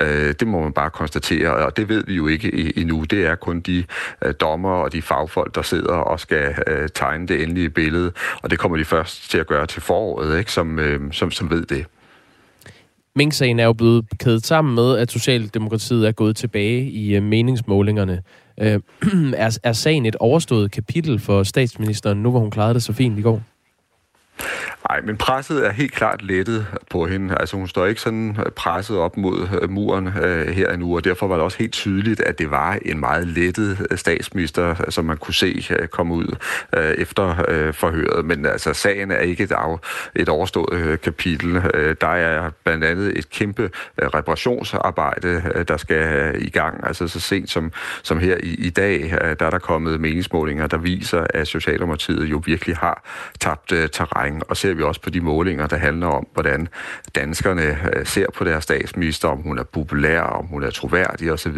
Øh, 0.00 0.34
det 0.40 0.48
må 0.48 0.62
man 0.62 0.72
bare 0.72 0.90
konstatere, 0.90 1.50
og 1.50 1.76
det 1.76 1.88
ved 1.88 2.04
vi 2.06 2.14
jo 2.14 2.26
ikke 2.26 2.78
endnu. 2.78 3.04
Det 3.04 3.26
er 3.26 3.34
kun 3.34 3.60
de 3.60 3.84
øh, 4.24 4.34
dommer 4.40 4.70
og 4.70 4.92
de 4.92 5.02
fagfolk, 5.02 5.54
der 5.54 5.62
sidder 5.62 5.94
og 5.94 6.20
skal 6.20 6.54
øh, 6.66 6.88
tegne 6.94 7.26
det 7.26 7.42
endelige 7.42 7.70
billede, 7.70 8.12
og 8.42 8.50
det 8.50 8.58
kommer 8.58 8.76
de 8.76 8.84
først 8.84 9.30
til 9.30 9.38
at 9.38 9.46
gøre 9.46 9.66
til 9.66 9.82
foråret, 9.82 10.38
ikke? 10.38 10.52
Som, 10.52 10.78
øh, 10.78 11.12
som, 11.12 11.30
som 11.30 11.50
ved 11.50 11.66
det. 11.66 11.86
Mink-sagen 13.16 13.60
er 13.60 13.64
jo 13.64 13.72
blevet 13.72 14.06
kædet 14.18 14.46
sammen 14.46 14.74
med, 14.74 14.98
at 14.98 15.10
Socialdemokratiet 15.10 16.08
er 16.08 16.12
gået 16.12 16.36
tilbage 16.36 16.90
i 16.90 17.16
øh, 17.16 17.22
meningsmålingerne. 17.22 18.22
Øh, 18.60 18.80
er, 19.44 19.58
er 19.62 19.72
sagen 19.72 20.06
et 20.06 20.16
overstået 20.16 20.70
kapitel 20.70 21.18
for 21.18 21.42
statsministeren, 21.42 22.22
nu 22.22 22.30
hvor 22.30 22.40
hun 22.40 22.50
klarede 22.50 22.74
det 22.74 22.82
så 22.82 22.92
fint 22.92 23.18
i 23.18 23.22
går? 23.22 23.42
Nej, 24.90 25.00
men 25.00 25.16
presset 25.16 25.66
er 25.66 25.70
helt 25.72 25.92
klart 25.92 26.22
lettet 26.22 26.66
på 26.90 27.06
hende. 27.06 27.36
Altså 27.40 27.56
hun 27.56 27.68
står 27.68 27.86
ikke 27.86 28.00
sådan 28.00 28.36
øh, 28.46 28.52
presset 28.52 28.98
op 28.98 29.16
mod 29.16 29.48
øh, 29.62 29.70
muren 29.70 30.06
øh, 30.06 30.48
her 30.48 30.72
endnu, 30.72 30.96
og 30.96 31.04
derfor 31.04 31.26
var 31.26 31.34
det 31.34 31.44
også 31.44 31.58
helt 31.58 31.72
tydeligt, 31.72 32.20
at 32.20 32.38
det 32.38 32.50
var 32.50 32.78
en 32.84 33.00
meget 33.00 33.26
lettet 33.26 33.86
øh, 33.90 33.98
statsminister, 33.98 34.74
som 34.88 35.04
man 35.04 35.16
kunne 35.16 35.34
se 35.34 35.64
øh, 35.70 35.88
komme 35.88 36.14
ud 36.14 36.36
øh, 36.76 36.90
efter 36.90 37.44
øh, 37.48 37.74
forhøret. 37.74 38.24
Men 38.24 38.46
altså 38.46 38.74
sagen 38.74 39.10
er 39.10 39.18
ikke 39.18 39.44
et, 39.44 39.52
af, 39.52 39.76
et 40.16 40.28
overstået 40.28 40.72
øh, 40.72 40.98
kapitel. 40.98 41.62
Øh, 41.74 41.96
der 42.00 42.08
er 42.08 42.50
blandt 42.64 42.84
andet 42.84 43.18
et 43.18 43.30
kæmpe 43.30 43.70
øh, 44.02 44.08
reparationsarbejde, 44.08 45.42
øh, 45.54 45.64
der 45.68 45.76
skal 45.76 46.34
øh, 46.34 46.42
i 46.42 46.50
gang. 46.50 46.86
Altså 46.86 47.08
så 47.08 47.20
sent 47.20 47.50
som, 47.50 47.72
som 48.02 48.18
her 48.18 48.36
i, 48.42 48.54
i 48.54 48.70
dag, 48.70 49.02
øh, 49.22 49.36
der 49.38 49.46
er 49.46 49.50
der 49.50 49.58
kommet 49.58 50.00
meningsmålinger, 50.00 50.66
der 50.66 50.78
viser, 50.78 51.26
at 51.30 51.48
Socialdemokratiet 51.48 52.24
jo 52.24 52.42
virkelig 52.46 52.76
har 52.76 53.02
tabt 53.40 53.72
øh, 53.72 53.88
terræn. 53.88 54.23
Og 54.48 54.56
ser 54.56 54.74
vi 54.74 54.82
også 54.82 55.00
på 55.00 55.10
de 55.10 55.20
målinger, 55.20 55.66
der 55.66 55.76
handler 55.76 56.06
om, 56.06 56.26
hvordan 56.32 56.68
danskerne 57.14 57.78
øh, 57.96 58.06
ser 58.06 58.26
på 58.34 58.44
deres 58.44 58.64
statsminister, 58.64 59.28
om 59.28 59.38
hun 59.38 59.58
er 59.58 59.62
populær, 59.62 60.20
om 60.20 60.46
hun 60.46 60.62
er 60.62 60.70
troværdig 60.70 61.32
osv., 61.32 61.56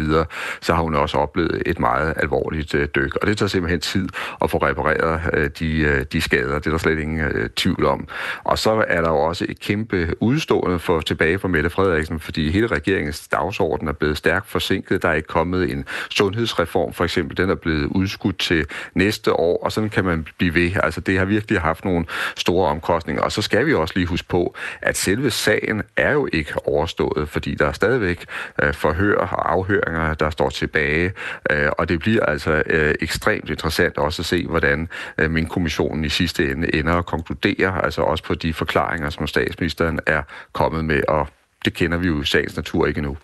så 0.61 0.73
har 0.73 0.81
hun 0.81 0.95
også 0.95 1.17
oplevet 1.17 1.63
et 1.65 1.79
meget 1.79 2.13
alvorligt 2.17 2.75
øh, 2.75 2.87
dyk. 2.95 3.15
Og 3.15 3.27
det 3.27 3.37
tager 3.37 3.47
simpelthen 3.47 3.79
tid 3.79 4.09
at 4.41 4.51
få 4.51 4.57
repareret 4.57 5.21
øh, 5.33 5.49
de, 5.59 6.03
de 6.03 6.21
skader. 6.21 6.59
Det 6.59 6.67
er 6.67 6.71
der 6.71 6.77
slet 6.77 6.99
ingen 6.99 7.49
tvivl 7.55 7.85
om. 7.85 8.07
Og 8.43 8.59
så 8.59 8.85
er 8.87 9.01
der 9.01 9.09
jo 9.09 9.17
også 9.17 9.45
et 9.49 9.59
kæmpe 9.59 10.13
udstående 10.19 10.79
for 10.79 10.99
tilbage 10.99 11.39
fra 11.39 11.47
Mette 11.47 11.69
Frederiksen, 11.69 12.19
fordi 12.19 12.51
hele 12.51 12.67
regeringens 12.67 13.27
dagsorden 13.27 13.87
er 13.87 13.93
blevet 13.93 14.17
stærkt 14.17 14.49
forsinket. 14.49 15.01
Der 15.01 15.09
er 15.09 15.13
ikke 15.13 15.27
kommet 15.27 15.71
en 15.71 15.85
sundhedsreform, 16.09 16.93
for 16.93 17.03
eksempel. 17.03 17.37
Den 17.37 17.49
er 17.49 17.55
blevet 17.55 17.85
udskudt 17.85 18.37
til 18.37 18.65
næste 18.95 19.33
år, 19.33 19.63
og 19.63 19.71
sådan 19.71 19.89
kan 19.89 20.05
man 20.05 20.27
blive 20.37 20.53
ved. 20.55 20.71
Altså, 20.83 21.01
det 21.01 21.17
har 21.17 21.25
virkelig 21.25 21.61
haft 21.61 21.85
nogle 21.85 22.05
store 22.35 22.56
omkostninger. 22.65 23.23
Og 23.23 23.31
så 23.31 23.41
skal 23.41 23.65
vi 23.65 23.73
også 23.73 23.93
lige 23.95 24.07
huske 24.07 24.27
på, 24.27 24.55
at 24.81 24.97
selve 24.97 25.31
sagen 25.31 25.83
er 25.97 26.11
jo 26.11 26.27
ikke 26.33 26.67
overstået, 26.67 27.29
fordi 27.29 27.55
der 27.55 27.65
er 27.65 27.71
stadigvæk 27.71 28.25
øh, 28.61 28.73
forhør 28.73 29.17
og 29.17 29.51
afhøringer, 29.53 30.13
der 30.13 30.29
står 30.29 30.49
tilbage. 30.49 31.11
Øh, 31.51 31.69
og 31.77 31.89
det 31.89 31.99
bliver 31.99 32.25
altså 32.25 32.63
øh, 32.65 32.95
ekstremt 33.01 33.49
interessant 33.49 33.97
også 33.97 34.21
at 34.21 34.25
se, 34.25 34.47
hvordan 34.47 34.89
øh, 35.17 35.31
min 35.31 35.45
kommissionen 35.45 36.05
i 36.05 36.09
sidste 36.09 36.51
ende 36.51 36.75
ender 36.75 36.93
at 36.93 37.05
konkludere, 37.05 37.85
altså 37.85 38.01
også 38.01 38.23
på 38.23 38.35
de 38.35 38.53
forklaringer, 38.53 39.09
som 39.09 39.27
statsministeren 39.27 39.99
er 40.05 40.21
kommet 40.53 40.85
med, 40.85 41.01
og 41.07 41.27
det 41.65 41.73
kender 41.73 41.97
vi 41.97 42.07
jo 42.07 42.21
i 42.21 42.25
sagens 42.25 42.55
natur 42.55 42.87
ikke 42.87 42.97
endnu. 42.97 43.17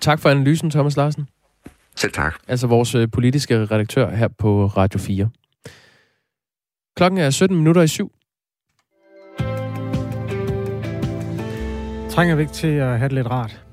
Tak 0.00 0.20
for 0.20 0.28
analysen, 0.28 0.70
Thomas 0.70 0.96
Larsen. 0.96 1.28
Selv 1.96 2.12
tak. 2.12 2.34
Altså 2.48 2.66
vores 2.66 2.96
politiske 3.12 3.66
redaktør 3.66 4.10
her 4.10 4.28
på 4.28 4.66
Radio 4.66 4.98
4. 4.98 5.28
Klokken 6.96 7.20
er 7.20 7.30
17 7.30 7.56
minutter 7.56 7.82
i 7.82 7.88
syv. 7.88 8.12
Trænger 12.16 12.34
vi 12.34 12.42
ikke 12.42 12.52
til 12.52 12.68
at 12.68 12.98
have 12.98 13.08
det 13.08 13.12
lidt 13.12 13.26
rart? 13.26 13.66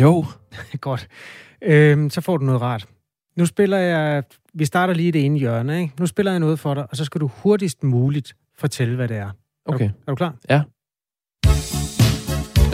Jo. 0.00 0.24
Godt. 0.80 1.08
Øhm, 1.62 2.10
så 2.10 2.20
får 2.20 2.36
du 2.36 2.44
noget 2.44 2.60
rart. 2.60 2.86
Nu 3.36 3.46
spiller 3.46 3.78
jeg... 3.78 4.22
Vi 4.54 4.64
starter 4.64 4.94
lige 4.94 5.12
det 5.12 5.24
ene 5.24 5.38
hjørne, 5.38 5.80
ikke? 5.80 5.94
Nu 5.98 6.06
spiller 6.06 6.32
jeg 6.32 6.40
noget 6.40 6.58
for 6.58 6.74
dig, 6.74 6.86
og 6.90 6.96
så 6.96 7.04
skal 7.04 7.20
du 7.20 7.26
hurtigst 7.26 7.84
muligt 7.84 8.36
fortælle, 8.58 8.96
hvad 8.96 9.08
det 9.08 9.16
er. 9.16 9.30
Okay. 9.66 9.84
Er 9.84 9.88
du, 9.88 9.94
er 10.06 10.10
du 10.10 10.14
klar? 10.14 10.34
Ja. 10.50 10.62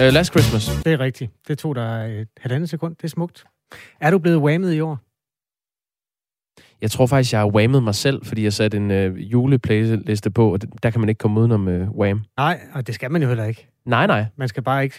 Uh, 0.09 0.15
last 0.15 0.31
Christmas. 0.33 0.83
Det 0.85 0.93
er 0.93 1.01
rigtigt. 1.01 1.33
Det 1.49 1.59
tog 1.59 1.75
dig 1.75 2.21
et 2.21 2.29
halvandet 2.41 2.71
sekund. 2.71 2.97
Det 2.97 3.05
er 3.05 3.09
smukt. 3.09 3.45
Er 4.01 4.11
du 4.11 4.19
blevet 4.19 4.39
whammet 4.39 4.75
i 4.75 4.81
år? 4.81 4.99
Jeg 6.81 6.91
tror 6.91 7.07
faktisk, 7.07 7.33
jeg 7.33 7.41
har 7.41 7.49
whammet 7.49 7.83
mig 7.83 7.95
selv, 7.95 8.25
fordi 8.25 8.43
jeg 8.43 8.53
satte 8.53 8.77
en 8.77 8.91
øh, 8.91 9.33
juleplayliste 9.33 10.31
på, 10.31 10.53
og 10.53 10.83
der 10.83 10.91
kan 10.91 11.01
man 11.01 11.09
ikke 11.09 11.19
komme 11.19 11.41
udenom 11.41 11.69
øh, 11.69 11.91
wham. 11.91 12.23
Nej, 12.37 12.61
og 12.73 12.87
det 12.87 12.95
skal 12.95 13.11
man 13.11 13.23
jo 13.23 13.29
heller 13.29 13.45
ikke. 13.45 13.69
Nej, 13.87 14.07
nej. 14.07 14.25
Man 14.37 14.49
skal 14.49 14.63
bare 14.63 14.85
ikke... 14.85 14.97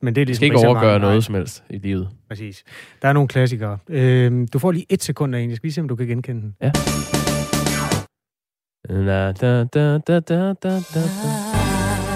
Men 0.00 0.14
det 0.14 0.20
er 0.20 0.24
ligesom 0.26 0.38
skal 0.38 0.46
ikke 0.46 0.56
overgøre 0.58 0.74
mange- 0.84 0.98
nej. 0.98 1.08
noget 1.08 1.24
som 1.24 1.34
helst 1.34 1.64
i 1.70 1.78
livet. 1.78 2.08
Præcis. 2.28 2.64
Der 3.02 3.08
er 3.08 3.12
nogle 3.12 3.28
klassikere. 3.28 3.78
Øhm, 3.88 4.48
du 4.48 4.58
får 4.58 4.72
lige 4.72 4.86
et 4.88 5.02
sekund 5.02 5.34
af 5.34 5.40
en. 5.40 5.48
Jeg 5.50 5.56
skal 5.56 5.66
lige 5.66 5.74
se, 5.74 5.80
om 5.80 5.88
du 5.88 5.96
kan 5.96 6.06
genkende 6.06 6.40
den. 6.42 6.54
Ja. 6.60 6.72
Da, 8.88 9.32
da, 9.32 9.64
da, 9.64 9.98
da, 9.98 10.20
da, 10.20 10.52
da, 10.52 10.68
da. 10.94 11.00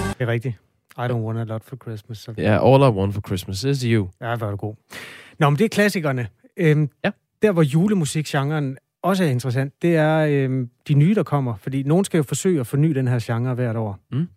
Det 0.09 0.21
er 0.23 0.27
rigtigt. 0.27 0.55
I 0.97 1.01
don't 1.01 1.13
want 1.13 1.39
a 1.39 1.43
lot 1.43 1.63
for 1.63 1.75
Christmas. 1.75 2.29
Ja, 2.37 2.73
all 2.73 2.83
I 2.93 2.97
want 2.99 3.13
for 3.13 3.21
Christmas 3.27 3.63
is 3.63 3.81
you. 3.81 4.09
Ja, 4.21 4.25
er 4.25 4.35
du 4.35 4.55
god. 4.55 4.75
Nå, 5.39 5.49
men 5.49 5.59
det 5.59 5.65
er 5.65 5.69
klassikerne. 5.69 6.27
Øhm, 6.57 6.89
ja. 7.05 7.11
Der, 7.41 7.51
hvor 7.51 7.61
julemusikgenren 7.61 8.77
også 9.01 9.23
er 9.23 9.27
interessant, 9.27 9.73
det 9.81 9.95
er 9.95 10.17
øhm, 10.29 10.69
de 10.87 10.93
nye, 10.93 11.15
der 11.15 11.23
kommer. 11.23 11.55
Fordi 11.55 11.83
nogen 11.83 12.05
skal 12.05 12.17
jo 12.17 12.23
forsøge 12.23 12.59
at 12.59 12.67
forny 12.67 12.95
den 12.95 13.07
her 13.07 13.19
genre 13.21 13.53
hvert 13.53 13.75
år. 13.75 13.99
Mm. 14.11 14.27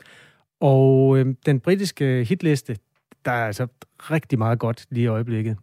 Og 0.61 1.19
øhm, 1.19 1.37
den 1.47 1.61
britiske 1.61 2.25
hitliste, 2.25 2.77
der 3.25 3.31
er 3.31 3.47
altså 3.47 3.67
rigtig 4.01 4.39
meget 4.39 4.59
godt 4.59 4.87
lige 4.91 5.05
i 5.05 5.07
øjeblikket. 5.07 5.57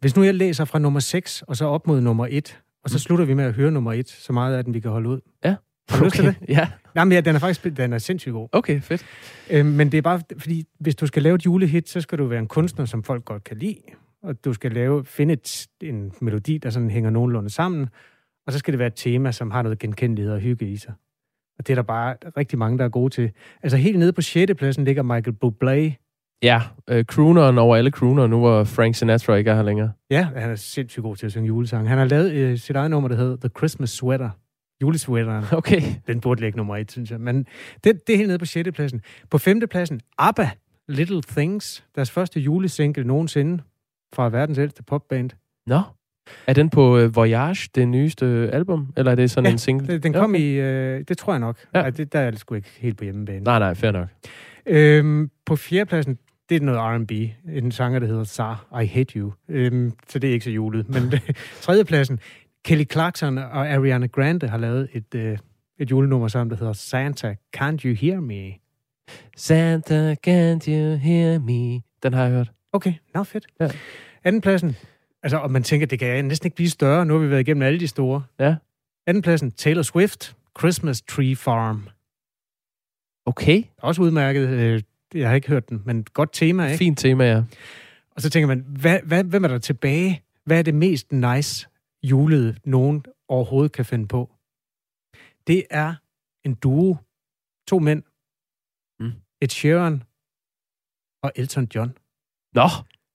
Hvis 0.00 0.16
nu 0.16 0.22
jeg 0.22 0.34
læser 0.34 0.64
fra 0.64 0.78
nummer 0.78 1.00
6, 1.00 1.42
og 1.42 1.56
så 1.56 1.64
op 1.64 1.86
mod 1.86 2.00
nummer 2.00 2.26
1, 2.30 2.60
og 2.84 2.90
så 2.90 2.94
Mm. 2.94 2.98
slutter 2.98 3.24
vi 3.24 3.34
med 3.34 3.44
at 3.44 3.52
høre 3.54 3.70
nummer 3.70 3.92
1, 3.92 4.08
så 4.08 4.32
meget 4.32 4.56
af 4.56 4.64
den, 4.64 4.74
vi 4.74 4.80
kan 4.80 4.90
holde 4.90 5.08
ud. 5.08 5.20
Ja. 5.44 5.54
Har 5.88 5.98
du 5.98 6.04
lyst 6.04 6.14
til 6.16 6.28
Okay, 6.28 6.34
det? 6.40 6.48
ja. 6.48 6.68
Jamen 6.96 7.12
ja, 7.12 7.20
den 7.20 7.34
er 7.34 7.38
faktisk 7.40 7.76
den 7.76 7.92
er 7.92 7.98
sindssygt 7.98 8.32
god. 8.32 8.48
Okay, 8.52 8.80
fedt. 8.80 9.06
Øhm, 9.50 9.66
men 9.68 9.92
det 9.92 9.98
er 9.98 10.02
bare, 10.02 10.20
fordi 10.38 10.64
hvis 10.80 10.96
du 10.96 11.06
skal 11.06 11.22
lave 11.22 11.34
et 11.34 11.46
julehit, 11.46 11.88
så 11.88 12.00
skal 12.00 12.18
du 12.18 12.24
være 12.26 12.38
en 12.38 12.48
kunstner, 12.48 12.84
som 12.84 13.02
folk 13.02 13.24
godt 13.24 13.44
kan 13.44 13.56
lide. 13.56 13.76
Og 14.22 14.44
du 14.44 14.52
skal 14.52 14.72
lave, 14.72 15.04
finde 15.04 15.32
et, 15.34 15.66
en 15.82 16.12
melodi, 16.20 16.58
der 16.58 16.70
sådan 16.70 16.90
hænger 16.90 17.10
nogenlunde 17.10 17.50
sammen. 17.50 17.88
Og 18.46 18.52
så 18.52 18.58
skal 18.58 18.72
det 18.72 18.78
være 18.78 18.86
et 18.88 18.94
tema, 18.96 19.32
som 19.32 19.50
har 19.50 19.62
noget 19.62 19.78
genkendelighed 19.78 20.32
og 20.32 20.40
hygge 20.40 20.70
i 20.70 20.76
sig. 20.76 20.92
Og 21.58 21.66
det 21.66 21.72
er 21.72 21.74
der 21.74 21.82
bare 21.82 22.14
rigtig 22.36 22.58
mange, 22.58 22.78
der 22.78 22.84
er 22.84 22.88
gode 22.88 23.10
til. 23.10 23.30
Altså 23.62 23.76
helt 23.76 23.98
nede 23.98 24.12
på 24.12 24.22
6. 24.22 24.52
pladsen 24.58 24.84
ligger 24.84 25.02
Michael 25.02 25.36
Bublé. 25.44 25.98
Ja, 26.42 26.62
øh, 26.88 27.04
crooneren 27.04 27.58
over 27.58 27.76
alle 27.76 27.90
crooner, 27.90 28.26
nu 28.26 28.38
hvor 28.38 28.64
Frank 28.64 28.94
Sinatra 28.94 29.34
ikke 29.34 29.50
er 29.50 29.54
her 29.54 29.62
længere. 29.62 29.92
Ja, 30.10 30.28
han 30.36 30.50
er 30.50 30.54
sindssygt 30.54 31.02
god 31.02 31.16
til 31.16 31.26
at 31.26 31.32
synge 31.32 31.46
julesange. 31.46 31.88
Han 31.88 31.98
har 31.98 32.04
lavet 32.04 32.32
øh, 32.32 32.58
sit 32.58 32.76
eget 32.76 32.90
nummer, 32.90 33.08
der 33.08 33.16
hedder 33.16 33.36
The 33.36 33.50
Christmas 33.58 33.90
Sweater. 33.90 34.30
Julesweateren. 34.82 35.44
Okay. 35.58 35.82
Den 36.06 36.20
burde 36.20 36.40
ligge 36.40 36.56
nummer 36.56 36.76
et, 36.76 36.92
synes 36.92 37.10
jeg. 37.10 37.20
Men 37.20 37.46
det, 37.84 38.06
det 38.06 38.12
er 38.12 38.16
helt 38.16 38.28
nede 38.28 38.38
på 38.38 38.44
6. 38.44 38.70
pladsen. 38.74 39.00
På 39.30 39.38
5. 39.38 39.60
pladsen, 39.70 40.00
ABBA, 40.18 40.50
Little 40.88 41.22
Things. 41.22 41.84
Deres 41.94 42.10
første 42.10 42.40
julesingle 42.40 43.04
nogensinde 43.04 43.62
fra 44.14 44.28
verdens 44.28 44.58
ældste 44.58 44.82
popband. 44.82 45.30
Nå. 45.66 45.80
Er 46.46 46.52
den 46.52 46.70
på 46.70 46.98
øh, 46.98 47.16
Voyage, 47.16 47.68
det 47.74 47.88
nyeste 47.88 48.26
album? 48.52 48.92
Eller 48.96 49.10
er 49.12 49.14
det 49.16 49.30
sådan 49.30 49.46
Ja, 49.46 49.52
en 49.52 49.58
single? 49.58 49.98
Den, 49.98 50.14
Ja, 50.14 50.20
kom 50.20 50.30
okay. 50.30 50.40
i... 50.40 50.54
Øh, 50.60 51.04
det 51.08 51.18
tror 51.18 51.32
jeg 51.32 51.40
nok. 51.40 51.56
Ja. 51.74 51.80
Ej, 51.80 51.90
det, 51.90 52.12
der 52.12 52.18
er 52.18 52.24
jeg 52.24 52.38
sgu 52.38 52.54
ikke 52.54 52.68
helt 52.78 52.98
på 52.98 53.04
hjemmebane. 53.04 53.40
Nej, 53.44 53.58
nej, 53.58 53.74
fair 53.74 53.90
nok. 53.92 54.08
Øhm, 54.66 55.30
på 55.46 55.56
fjerdepladsen, 55.56 56.18
det 56.48 56.56
er 56.56 56.60
noget 56.64 56.80
R&B. 56.80 57.12
En 57.56 57.72
sanger, 57.72 57.98
der 57.98 58.06
hedder 58.06 58.24
Sar, 58.24 58.80
I 58.82 58.86
Hate 58.86 59.18
You. 59.18 59.32
Øhm, 59.48 59.92
så 60.08 60.18
det 60.18 60.28
er 60.30 60.32
ikke 60.34 60.44
så 60.44 60.50
julet. 60.50 60.88
Men 60.88 61.12
tredjepladsen, 61.62 62.20
Kelly 62.64 62.84
Clarkson 62.92 63.38
og 63.38 63.68
Ariana 63.68 64.06
Grande 64.06 64.48
har 64.48 64.58
lavet 64.58 64.88
et, 64.92 65.14
øh, 65.14 65.38
et 65.78 65.90
julenummer 65.90 66.28
sammen, 66.28 66.50
der 66.50 66.56
hedder 66.56 66.72
Santa, 66.72 67.34
Can't 67.56 67.76
You 67.84 67.94
Hear 67.94 68.20
Me? 68.20 68.52
Santa, 69.36 70.12
can't 70.26 70.68
you 70.68 70.96
hear 70.96 71.38
me? 71.38 71.82
Den 72.02 72.12
har 72.12 72.22
jeg 72.22 72.32
hørt. 72.32 72.50
Okay, 72.72 72.92
nå 73.14 73.24
fedt. 73.24 73.46
Ja. 73.60 73.68
Andenpladsen, 74.24 74.76
altså, 75.22 75.38
og 75.38 75.50
man 75.50 75.62
tænker, 75.62 75.86
det 75.86 75.98
kan 75.98 76.24
næsten 76.24 76.46
ikke 76.46 76.54
blive 76.56 76.70
større. 76.70 77.06
Nu 77.06 77.14
har 77.14 77.20
vi 77.20 77.30
været 77.30 77.40
igennem 77.40 77.62
alle 77.62 77.80
de 77.80 77.88
store. 77.88 78.24
Ja. 78.38 78.56
Andenpladsen, 79.06 79.52
Taylor 79.52 79.82
Swift, 79.82 80.36
Christmas 80.58 81.02
Tree 81.02 81.36
Farm. 81.36 81.88
Okay. 83.26 83.62
Også 83.78 84.02
udmærket. 84.02 84.48
øh, 84.48 84.82
Jeg 85.14 85.28
har 85.28 85.34
ikke 85.34 85.48
hørt 85.48 85.68
den, 85.68 85.82
men 85.86 86.04
godt 86.04 86.30
tema, 86.32 86.64
ikke? 86.66 86.78
Fint 86.78 86.98
tema, 86.98 87.24
ja. 87.24 87.42
Og 88.10 88.22
så 88.22 88.30
tænker 88.30 88.46
man, 88.46 88.60
hvad, 88.80 89.00
hvad, 89.04 89.24
hvem 89.24 89.44
er 89.44 89.48
der 89.48 89.58
tilbage? 89.58 90.22
Hvad 90.44 90.58
er 90.58 90.62
det 90.62 90.74
mest 90.74 91.12
nice 91.12 91.68
julede, 92.02 92.56
nogen 92.64 93.04
overhovedet 93.28 93.72
kan 93.72 93.84
finde 93.84 94.08
på? 94.08 94.30
Det 95.46 95.64
er 95.70 95.94
en 96.44 96.54
duo. 96.54 96.96
To 97.68 97.78
mænd. 97.78 98.02
Mm. 99.00 99.12
Ed 99.40 99.48
Sheeran 99.48 100.02
og 101.22 101.32
Elton 101.36 101.68
John. 101.74 101.88
Nå. 102.54 102.68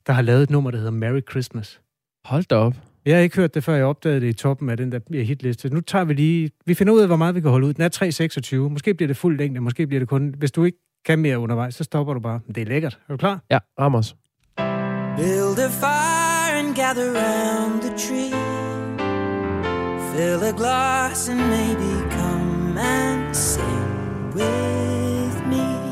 Der 0.08 0.14
har 0.14 0.22
lavet 0.22 0.44
et 0.44 0.50
nummer, 0.50 0.72
der 0.72 0.78
hedder 0.78 0.92
Merry 0.92 1.22
Christmas. 1.30 1.82
Hold 2.28 2.44
da 2.44 2.56
op. 2.56 2.74
Jeg 3.06 3.16
har 3.16 3.22
ikke 3.22 3.36
hørt 3.36 3.54
det, 3.54 3.64
før 3.64 3.76
jeg 3.76 3.86
opdagede 3.86 4.22
det 4.22 4.28
i 4.28 4.34
toppen 4.34 4.70
af 4.70 4.78
den 4.78 4.92
der 4.92 5.24
hitliste. 5.24 5.70
Nu 5.70 5.82
tager 5.82 6.06
vi 6.06 6.14
lige... 6.14 6.52
Vi 6.66 6.74
finder 6.74 6.94
ud 6.94 7.00
af, 7.00 7.08
hvor 7.08 7.16
meget 7.16 7.36
vi 7.36 7.42
kan 7.42 7.52
holde 7.52 7.68
ud. 7.68 7.74
Den 7.74 7.84
er 7.84 8.60
3,26. 8.66 8.70
Måske 8.70 8.94
bliver 8.94 9.08
det 9.08 9.18
fuld 9.18 9.38
længde, 9.38 9.60
måske 9.60 9.88
bliver 9.88 10.00
det 10.00 10.10
kun... 10.10 10.36
Hvis 10.38 10.52
du 10.52 10.64
ikke 10.64 10.78
kan 11.06 11.20
mere 11.20 11.40
undervejs, 11.40 11.76
så 11.76 11.84
stopper 11.84 12.14
du 12.14 12.20
bare. 12.20 12.40
Men 12.46 12.56
det 12.56 12.62
er 12.62 12.66
lækkert. 12.66 13.00
Er 13.10 13.14
du 13.14 13.18
klar? 13.18 13.44
Ja, 13.52 13.60
Ramos. 13.80 14.16
Build 15.18 15.60
a 15.60 15.70
fire 15.70 16.60
and 16.60 16.76
gather 16.76 17.08
round 17.22 17.82
the 17.82 17.92
tree. 17.98 18.32
Fill 20.12 20.44
a 20.44 20.52
glass 20.58 21.30
and 21.30 21.40
maybe 21.40 21.92
come 22.12 22.80
and 22.80 23.36
sing 23.36 24.34
with 24.36 25.48
me. 25.50 25.88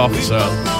officer. 0.00 0.79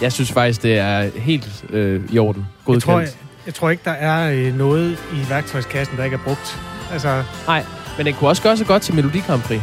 Jeg 0.00 0.12
synes 0.12 0.32
faktisk, 0.32 0.62
det 0.62 0.78
er 0.78 1.10
helt 1.16 1.64
øh, 1.70 2.00
i 2.10 2.18
orden. 2.18 2.42
Jeg 2.42 2.64
Godkendt. 2.64 2.84
tror, 2.84 3.00
jeg, 3.00 3.08
jeg 3.46 3.54
tror 3.54 3.70
ikke, 3.70 3.82
der 3.84 3.90
er 3.90 4.30
øh, 4.32 4.58
noget 4.58 4.98
i 5.12 5.30
værktøjskassen, 5.30 5.96
der 5.96 6.04
ikke 6.04 6.14
er 6.14 6.20
brugt. 6.24 6.58
Altså, 6.92 7.22
Nej, 7.46 7.64
men 7.96 8.06
den 8.06 8.14
kunne 8.14 8.30
også 8.30 8.42
gøre 8.42 8.56
sig 8.56 8.66
godt 8.66 8.82
til 8.82 8.94
Melodi 8.94 9.18
Grand 9.26 9.42
Prix. 9.42 9.60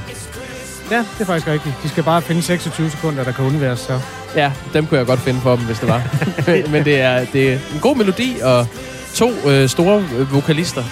ja, 0.92 0.98
det 0.98 1.22
er 1.22 1.26
faktisk 1.26 1.48
rigtigt. 1.48 1.76
De 1.84 1.90
skal 1.90 2.04
bare 2.04 2.22
finde 2.22 2.42
26 2.42 2.90
sekunder, 2.90 3.24
der 3.24 3.32
kan 3.32 3.46
undværes, 3.46 3.80
så. 3.80 4.00
Ja, 4.36 4.52
dem 4.74 4.86
kunne 4.86 4.98
jeg 4.98 5.08
godt 5.08 5.20
finde 5.20 5.40
for 5.42 5.56
dem, 5.56 5.66
hvis 5.66 5.80
det 5.80 5.90
var. 5.90 6.02
men 6.72 6.86
det 6.86 7.02
er, 7.02 7.26
det 7.34 7.54
er 7.54 7.58
en 7.74 7.80
god 7.82 7.96
melodi 7.96 8.36
og 8.44 8.68
to 9.14 9.32
øh, 9.48 9.70
store 9.70 10.06
øh, 10.18 10.34
vokalister. 10.34 10.84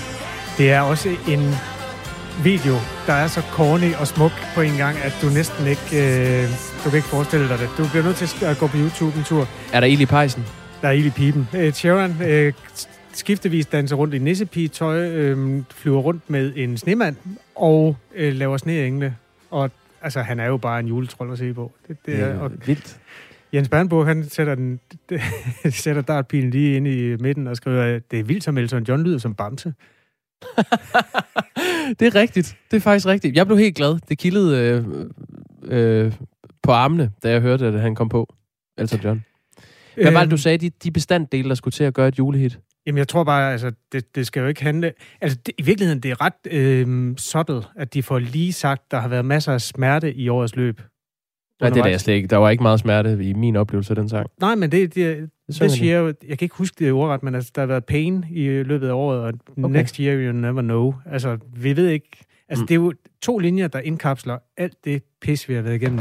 Det 0.58 0.72
er 0.72 0.82
også 0.82 1.10
en 1.28 1.56
video, 2.44 2.76
der 3.08 3.14
er 3.14 3.28
så 3.28 3.42
corny 3.42 3.94
og 4.00 4.08
smuk 4.08 4.32
på 4.56 4.62
en 4.62 4.78
gang, 4.78 4.98
at 4.98 5.18
du 5.22 5.28
næsten 5.30 5.68
ikke... 5.68 5.88
Øh, 5.92 6.50
du 6.84 6.90
kan 6.90 6.98
ikke 6.98 7.08
forestille 7.08 7.50
dig 7.50 7.60
det. 7.60 7.70
Du 7.78 7.84
bliver 7.92 8.04
nødt 8.04 8.16
til 8.16 8.46
at 8.46 8.58
gå 8.58 8.68
på 8.68 8.78
YouTube 8.78 9.18
en 9.18 9.24
tur. 9.24 9.48
Er 9.74 9.80
der 9.80 9.88
ild 9.88 10.02
i 10.02 10.06
pejsen? 10.06 10.44
Der 10.82 10.88
er 10.88 10.92
ild 10.92 11.06
i 11.06 11.10
pipen. 11.10 11.48
Øh, 11.56 11.74
Sharon 11.74 12.24
øh, 12.24 12.54
skiftevis 13.14 13.66
danser 13.66 13.96
rundt 13.96 14.14
i 14.14 14.18
nissepigetøj, 14.18 15.08
øh, 15.10 15.64
flyver 15.70 16.00
rundt 16.00 16.30
med 16.30 16.54
en 16.56 16.78
snemand 16.78 17.16
og 17.56 17.98
øh, 18.16 18.34
laver 18.34 18.58
sneengle. 18.58 19.16
Og 19.52 19.72
altså, 20.02 20.22
han 20.22 20.40
er 20.40 20.46
jo 20.46 20.58
bare 20.58 20.80
en 20.80 20.88
juletrold 20.88 21.32
at 21.32 21.38
se 21.38 21.54
på. 21.54 21.72
Det, 21.88 21.98
det 22.06 22.20
er, 22.20 22.40
og, 22.40 22.52
vildt. 22.66 22.98
Jens 23.54 23.70
Bernbo, 23.70 24.04
han 24.04 24.30
sætter, 24.30 24.56
den, 24.56 24.80
sætter 25.70 26.02
dartpilen 26.02 26.50
lige 26.50 26.76
ind 26.76 26.88
i 26.88 27.16
midten 27.16 27.48
og 27.48 27.58
skriver, 27.58 28.00
det 28.12 28.20
er 28.20 28.24
vildt, 28.24 28.44
som 28.44 28.58
Elton 28.58 28.84
John 28.84 29.04
lyder 29.04 29.18
som 29.18 29.36
Bamse. 29.36 29.74
Det 32.00 32.08
er 32.08 32.16
rigtigt. 32.16 32.58
Det 32.72 32.78
er 32.78 32.82
faktisk 32.82 33.06
rigtigt. 33.06 33.36
Jeg 33.36 33.46
blev 33.46 33.58
helt 33.58 33.76
glad. 33.76 34.00
Det 34.10 34.18
kildede 34.18 34.84
øh, 35.64 36.06
øh, 36.06 36.14
på 36.64 36.72
armene, 36.72 37.12
da 37.24 37.32
jeg 37.32 37.42
hørte, 37.42 37.68
at 37.68 37.82
han 37.82 37.96
kom 37.96 38.10
på. 38.10 38.34
Elton 38.78 39.00
John. 39.00 39.24
Hvad 39.96 40.12
var 40.12 40.22
det, 40.22 40.32
du 40.32 40.38
sagde, 40.38 40.58
de, 40.58 40.70
de 40.70 40.92
bestanddele, 40.92 41.50
der 41.50 41.56
skulle 41.56 41.72
til 41.72 41.84
at 41.84 41.94
gøre 41.94 42.08
et 42.08 42.20
julehit? 42.20 42.60
Jamen, 42.86 42.98
jeg 42.98 43.08
tror 43.08 43.24
bare, 43.24 43.52
altså, 43.52 43.72
det, 43.92 44.16
det 44.16 44.28
skal 44.28 44.42
jo 44.42 44.48
ikke 44.48 44.64
handle... 44.64 44.94
Altså, 45.22 45.38
det, 45.46 45.54
i 45.58 45.62
virkeligheden, 45.62 46.04
det 46.04 46.12
er 46.12 46.22
ret 46.22 46.52
øh, 46.52 47.18
subtle, 47.18 47.62
at 47.76 47.94
de 47.94 48.04
får 48.04 48.20
lige 48.20 48.54
sagt, 48.54 48.92
der 48.92 49.00
har 49.00 49.08
været 49.08 49.26
masser 49.26 49.54
af 49.54 49.62
smerte 49.62 50.14
i 50.14 50.30
årets 50.30 50.56
løb. 50.56 50.82
Nej, 51.62 51.70
det 51.70 51.80
er 51.82 51.86
jeg 51.88 52.02
slet 52.02 52.14
ikke. 52.14 52.28
Der 52.28 52.38
var 52.38 52.50
ikke 52.50 52.64
meget 52.64 52.80
smerte 52.80 53.24
i 53.24 53.34
min 53.34 53.56
oplevelse 53.56 53.92
af 53.92 53.96
den 53.96 54.10
sang. 54.10 54.30
Nej, 54.42 54.56
men 54.56 54.72
det, 54.72 54.96
det, 54.96 55.30
det, 55.48 55.60
det 55.60 55.72
siger 55.72 56.00
jo... 56.00 56.06
Jeg 56.28 56.38
kan 56.38 56.46
ikke 56.46 56.56
huske 56.56 56.86
det 56.86 56.92
ordret, 56.92 57.24
men 57.24 57.36
altså, 57.36 57.52
der 57.56 57.62
har 57.62 57.68
været 57.68 57.86
pain 57.86 58.26
i 58.30 58.48
løbet 58.48 58.88
af 58.88 58.94
året, 58.94 59.20
og 59.20 59.34
okay. 59.64 59.70
next 59.78 59.96
year 59.96 60.18
you 60.18 60.32
never 60.32 60.62
know. 60.62 60.94
Altså, 61.12 61.38
vi 61.56 61.76
ved 61.76 61.88
ikke... 61.88 62.10
Altså, 62.50 62.64
mm. 62.64 62.68
det 62.68 62.74
er 62.76 62.80
jo 62.80 62.94
to 63.22 63.38
linjer, 63.38 63.68
der 63.68 63.80
indkapsler 63.80 64.38
alt 64.58 64.86
det 64.86 65.04
pis, 65.22 65.50
vi 65.50 65.54
har 65.54 65.62
været 65.62 65.76
igennem. 65.76 66.00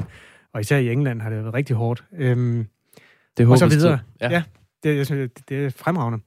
Og 0.54 0.60
især 0.60 0.76
i 0.78 0.92
England 0.92 1.20
har 1.20 1.30
det 1.30 1.42
været 1.42 1.54
rigtig 1.54 1.76
hårdt. 1.76 2.04
Øhm, 2.18 2.66
Det 3.38 3.46
og 3.48 3.58
så 3.58 3.66
videre. 3.66 3.98
Ja, 4.20 4.28
Ja. 4.30 4.34
ja 4.34 4.42
det, 4.84 4.96
jeg 4.96 5.06
synes, 5.06 5.30
det, 5.36 5.48
det 5.48 5.64
er 5.64 5.70
fremragende. 5.70 6.18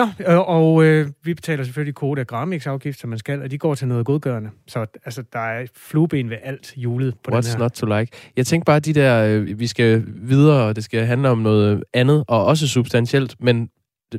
Nå, 0.00 0.32
øh, 0.32 0.38
og 0.38 0.84
øh, 0.84 1.08
vi 1.22 1.34
betaler 1.34 1.64
selvfølgelig 1.64 1.94
kode 1.94 2.20
af 2.20 2.26
Gramix-afgift, 2.26 3.00
som 3.00 3.10
man 3.10 3.18
skal, 3.18 3.42
og 3.42 3.50
de 3.50 3.58
går 3.58 3.74
til 3.74 3.88
noget 3.88 4.06
godgørende. 4.06 4.50
Så 4.66 4.86
altså, 5.04 5.22
der 5.32 5.38
er 5.38 5.66
flueben 5.76 6.30
ved 6.30 6.36
alt 6.42 6.72
julet 6.76 7.14
på 7.24 7.30
What's 7.30 7.40
den 7.40 7.50
her. 7.50 7.58
not 7.58 7.72
to 7.72 7.86
like? 7.86 8.12
Jeg 8.36 8.46
tænker 8.46 8.64
bare, 8.64 8.80
de 8.80 8.92
der, 8.92 9.24
øh, 9.24 9.58
vi 9.58 9.66
skal 9.66 10.04
videre, 10.06 10.62
og 10.64 10.76
det 10.76 10.84
skal 10.84 11.06
handle 11.06 11.28
om 11.28 11.38
noget 11.38 11.84
andet, 11.94 12.24
og 12.28 12.44
også 12.44 12.68
substantielt, 12.68 13.36
men 13.40 13.68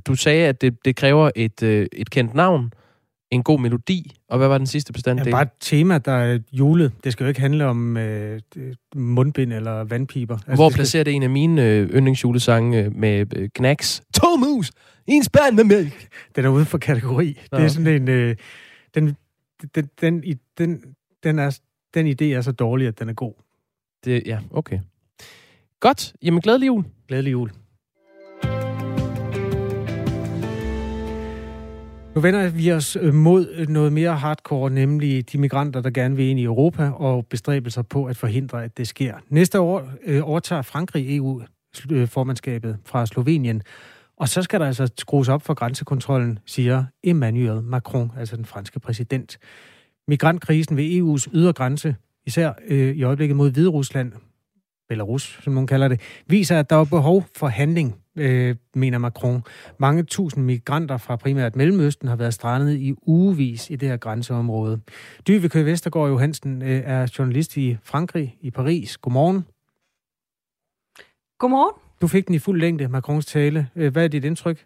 du 0.08 0.16
sagde, 0.16 0.48
at 0.48 0.62
det, 0.62 0.78
det 0.86 0.96
kræver 0.96 1.32
et, 1.36 1.64
øh, 1.64 1.88
et 1.94 2.10
kendt 2.10 2.34
navn, 2.34 2.72
en 3.32 3.44
god 3.44 3.60
melodi, 3.60 4.12
og 4.30 4.38
hvad 4.38 4.48
var 4.48 4.58
den 4.58 4.68
sidste 4.68 4.94
bestanddel? 4.94 5.26
Ja, 5.26 5.32
bare 5.32 5.42
et 5.42 5.50
tema, 5.60 5.98
der 5.98 6.12
er 6.12 6.40
julet. 6.52 6.92
Det 7.04 7.12
skal 7.14 7.24
jo 7.24 7.28
ikke 7.28 7.42
handle 7.42 7.66
om 7.66 7.98
øh, 7.98 8.42
mundbind 8.96 9.54
eller 9.54 9.84
vandpiber. 9.84 10.36
Altså, 10.36 10.56
Hvor 10.56 10.66
det 10.66 10.74
skal- 10.74 10.78
placerer 10.80 11.04
det 11.04 11.14
en 11.14 11.24
af 11.24 11.30
mine 11.30 11.66
øh, 11.70 11.90
yndlingsjulesange 11.90 12.84
øh, 12.84 12.96
med 12.96 13.26
øh, 13.38 13.50
Knacks? 13.56 14.02
To 14.14 14.36
mus! 14.36 14.72
En 15.08 15.24
spand 15.24 15.56
med 15.56 15.64
mælk! 15.64 16.08
Den 16.36 16.46
er 16.46 16.50
uden 16.50 16.66
for 16.66 16.78
kategori. 16.78 17.38
Nå. 17.52 17.58
Det 17.58 17.64
er 17.66 17.70
sådan 17.70 18.02
en... 18.02 18.08
Øh, 18.10 18.36
den, 18.96 19.16
den, 19.76 19.90
den, 20.02 20.24
i- 20.24 20.38
den, 20.58 20.84
den, 21.24 21.40
er, 21.40 21.60
den 21.94 22.08
idé 22.08 22.26
er 22.26 22.42
så 22.42 22.52
dårlig, 22.52 22.88
at 22.88 23.00
den 23.00 23.10
er 23.10 23.14
god. 23.14 23.34
Det, 24.06 24.24
ja, 24.26 24.40
okay. 24.52 24.80
Godt. 25.80 26.14
Jamen, 26.24 26.42
glædelig 26.42 26.68
jul. 26.68 26.84
Glædelig 27.08 27.32
jul. 27.32 27.52
Nu 32.16 32.22
vender 32.22 32.50
vi 32.50 32.72
os 32.72 32.98
øh, 33.02 33.14
mod 33.14 33.48
øh, 33.54 33.68
noget 33.68 33.94
mere 33.94 34.16
hardcore, 34.16 34.70
nemlig 34.70 35.32
de 35.32 35.38
migranter, 35.38 35.82
der 35.82 35.90
gerne 35.90 36.16
vil 36.16 36.26
ind 36.26 36.40
i 36.40 36.44
Europa, 36.44 36.90
og 36.90 37.26
bestræbelser 37.26 37.82
på 37.82 38.06
at 38.06 38.18
forhindre, 38.18 38.64
at 38.64 38.78
det 38.78 38.88
sker. 38.88 39.14
Næste 39.30 39.60
år 39.60 39.92
øh, 40.06 40.30
overtager 40.30 40.62
Frankrig 40.62 41.18
EU-formandskabet 41.18 42.70
øh, 42.70 42.76
fra 42.86 43.06
Slovenien, 43.06 43.62
og 44.18 44.30
så 44.30 44.42
skal 44.42 44.60
der 44.60 44.68
altså 44.68 44.90
skrues 44.98 45.30
op 45.30 45.42
for 45.42 45.54
grænsekontrollen, 45.54 46.40
siger 46.46 46.86
Emmanuel 47.04 47.64
Macron, 47.64 48.12
altså 48.18 48.36
den 48.36 48.46
franske 48.46 48.80
præsident. 48.80 49.38
Migrantkrisen 50.08 50.78
ved 50.78 50.84
EU's 50.84 51.28
ydre 51.34 51.54
grænse, 51.54 51.96
især 52.26 52.54
øh, 52.68 52.96
i 52.96 53.04
øjeblikket 53.04 53.38
mod 53.38 53.52
Hviderusland, 53.52 54.12
Belarus, 54.90 55.40
som 55.44 55.54
nogen 55.54 55.68
kalder 55.68 55.88
det, 55.88 56.02
viser, 56.28 56.60
at 56.60 56.70
der 56.70 56.76
er 56.76 56.86
behov 56.86 57.26
for 57.36 57.48
handling, 57.48 58.01
øh, 58.16 58.56
mener 58.76 58.98
Macron. 58.98 59.44
Mange 59.78 60.04
tusind 60.04 60.46
migranter 60.46 60.98
fra 60.98 61.16
primært 61.16 61.56
Mellemøsten 61.56 62.08
har 62.08 62.16
været 62.16 62.34
strandet 62.34 62.78
i 62.78 62.94
ugevis 63.02 63.70
i 63.70 63.76
det 63.76 63.90
her 63.90 63.98
grænseområde. 63.98 64.80
Dyvekø 65.28 65.64
Vestergaard 65.64 66.10
Johansen 66.10 66.62
øh, 66.62 66.82
er 66.86 67.14
journalist 67.20 67.58
i 67.58 67.78
Frankrig, 67.84 68.38
i 68.42 68.52
Paris. 68.52 68.98
Godmorgen. 68.98 69.46
Godmorgen. 71.40 71.74
Du 72.02 72.08
fik 72.08 72.28
den 72.28 72.36
i 72.36 72.40
fuld 72.40 72.60
længde, 72.60 72.88
Macrons 72.88 73.26
tale. 73.26 73.70
Øh, 73.76 73.92
Hvad 73.92 74.04
er 74.04 74.08
dit 74.08 74.26
indtryk? 74.26 74.66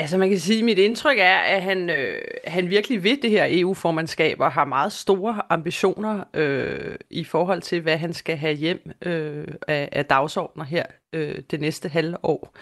Altså 0.00 0.18
man 0.18 0.28
kan 0.28 0.38
sige, 0.38 0.58
at 0.58 0.64
mit 0.64 0.78
indtryk 0.78 1.18
er, 1.18 1.36
at 1.36 1.62
han, 1.62 1.90
øh, 1.90 2.14
han 2.46 2.70
virkelig 2.70 3.04
ved 3.04 3.16
det 3.22 3.30
her 3.30 3.46
EU-formandskab 3.48 4.40
og 4.40 4.52
har 4.52 4.64
meget 4.64 4.92
store 4.92 5.42
ambitioner 5.50 6.24
øh, 6.34 6.94
i 7.10 7.24
forhold 7.24 7.62
til, 7.62 7.80
hvad 7.80 7.96
han 7.96 8.12
skal 8.12 8.36
have 8.36 8.54
hjem 8.54 8.90
øh, 9.02 9.44
af, 9.68 9.88
af 9.92 10.04
dagsordner 10.04 10.64
her 10.64 10.82
øh, 11.12 11.34
det 11.50 11.60
næste 11.60 11.88
halve 11.88 12.24
år. 12.24 12.54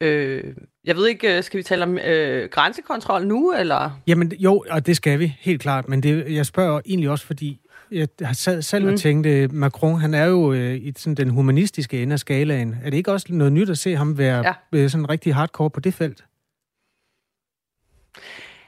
Øh, 0.00 0.44
jeg 0.84 0.96
ved 0.96 1.06
ikke, 1.06 1.36
øh, 1.36 1.42
skal 1.42 1.58
vi 1.58 1.62
tale 1.62 1.82
om 1.82 1.98
øh, 1.98 2.48
grænsekontrol 2.50 3.26
nu, 3.26 3.52
eller? 3.58 4.00
Jamen 4.06 4.32
jo, 4.38 4.64
og 4.70 4.86
det 4.86 4.96
skal 4.96 5.18
vi, 5.18 5.36
helt 5.40 5.62
klart. 5.62 5.88
Men 5.88 6.02
det, 6.02 6.34
jeg 6.34 6.46
spørger 6.46 6.80
egentlig 6.86 7.10
også, 7.10 7.26
fordi 7.26 7.60
jeg 7.92 8.08
har 8.22 8.32
sad 8.34 8.62
selv. 8.62 8.84
Mm. 8.84 8.92
og 8.92 8.98
tænkte, 8.98 9.48
Macron, 9.48 10.00
han 10.00 10.14
er 10.14 10.24
jo 10.24 10.52
øh, 10.52 10.74
i 10.74 10.92
sådan 10.96 11.14
den 11.14 11.30
humanistiske 11.30 12.02
ende 12.02 12.12
af 12.12 12.18
skalaen. 12.18 12.76
Er 12.84 12.90
det 12.90 12.96
ikke 12.96 13.12
også 13.12 13.26
noget 13.30 13.52
nyt 13.52 13.70
at 13.70 13.78
se 13.78 13.96
ham 13.96 14.18
være 14.18 14.42
Ja. 14.46 14.78
øh, 14.78 14.90
sådan 14.90 15.10
rigtig 15.10 15.34
hardcore 15.34 15.70
på 15.70 15.80
det 15.80 15.94
felt? 15.94 16.24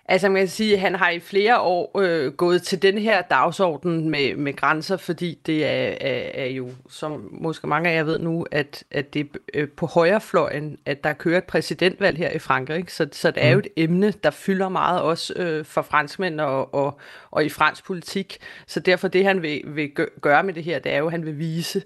Altså 0.09 0.29
man 0.29 0.41
kan 0.41 0.49
sige, 0.49 0.75
at 0.75 0.81
han 0.81 0.95
har 0.95 1.11
i 1.11 1.21
flere 1.21 1.61
år 1.61 1.99
øh, 2.01 2.33
gået 2.33 2.63
til 2.63 2.83
den 2.83 2.99
her 2.99 3.23
dagsorden 3.23 4.11
med, 4.11 4.37
med 4.37 4.57
grænser, 4.57 4.97
fordi 4.97 5.39
det 5.47 5.65
er, 5.65 5.95
er, 6.01 6.31
er 6.35 6.47
jo, 6.47 6.71
som 6.89 7.29
måske 7.33 7.67
mange 7.67 7.91
af 7.91 7.97
jer 7.97 8.03
ved 8.03 8.19
nu, 8.19 8.47
at, 8.51 8.85
at 8.91 9.15
det 9.15 9.21
er 9.21 9.39
øh, 9.55 9.69
på 9.69 9.87
højrefløjen, 9.87 10.79
at 10.87 11.05
der 11.05 11.13
kører 11.13 11.39
et 11.39 11.45
præsidentvalg 11.45 12.19
her 12.19 12.31
i 12.31 12.39
Frankrig. 12.39 12.85
Så, 12.89 13.09
så 13.13 13.31
det 13.31 13.45
er 13.45 13.51
jo 13.51 13.59
et 13.59 13.69
emne, 13.77 14.11
der 14.11 14.31
fylder 14.31 14.69
meget 14.69 15.01
også 15.01 15.35
øh, 15.37 15.65
for 15.65 15.83
franskmænd 15.83 16.41
og, 16.41 16.75
og, 16.75 16.99
og 17.31 17.45
i 17.45 17.49
fransk 17.49 17.85
politik. 17.85 18.39
Så 18.67 18.81
derfor 18.81 19.09
det, 19.09 19.25
han 19.25 19.43
vil, 19.43 19.63
vil 19.67 19.91
gø- 20.01 20.21
gøre 20.21 20.43
med 20.43 20.55
det 20.55 20.65
her, 20.65 20.79
det 20.79 20.93
er 20.93 20.99
jo, 20.99 21.07
at 21.07 21.13
han 21.13 21.27
vil 21.27 21.39
vise, 21.39 21.83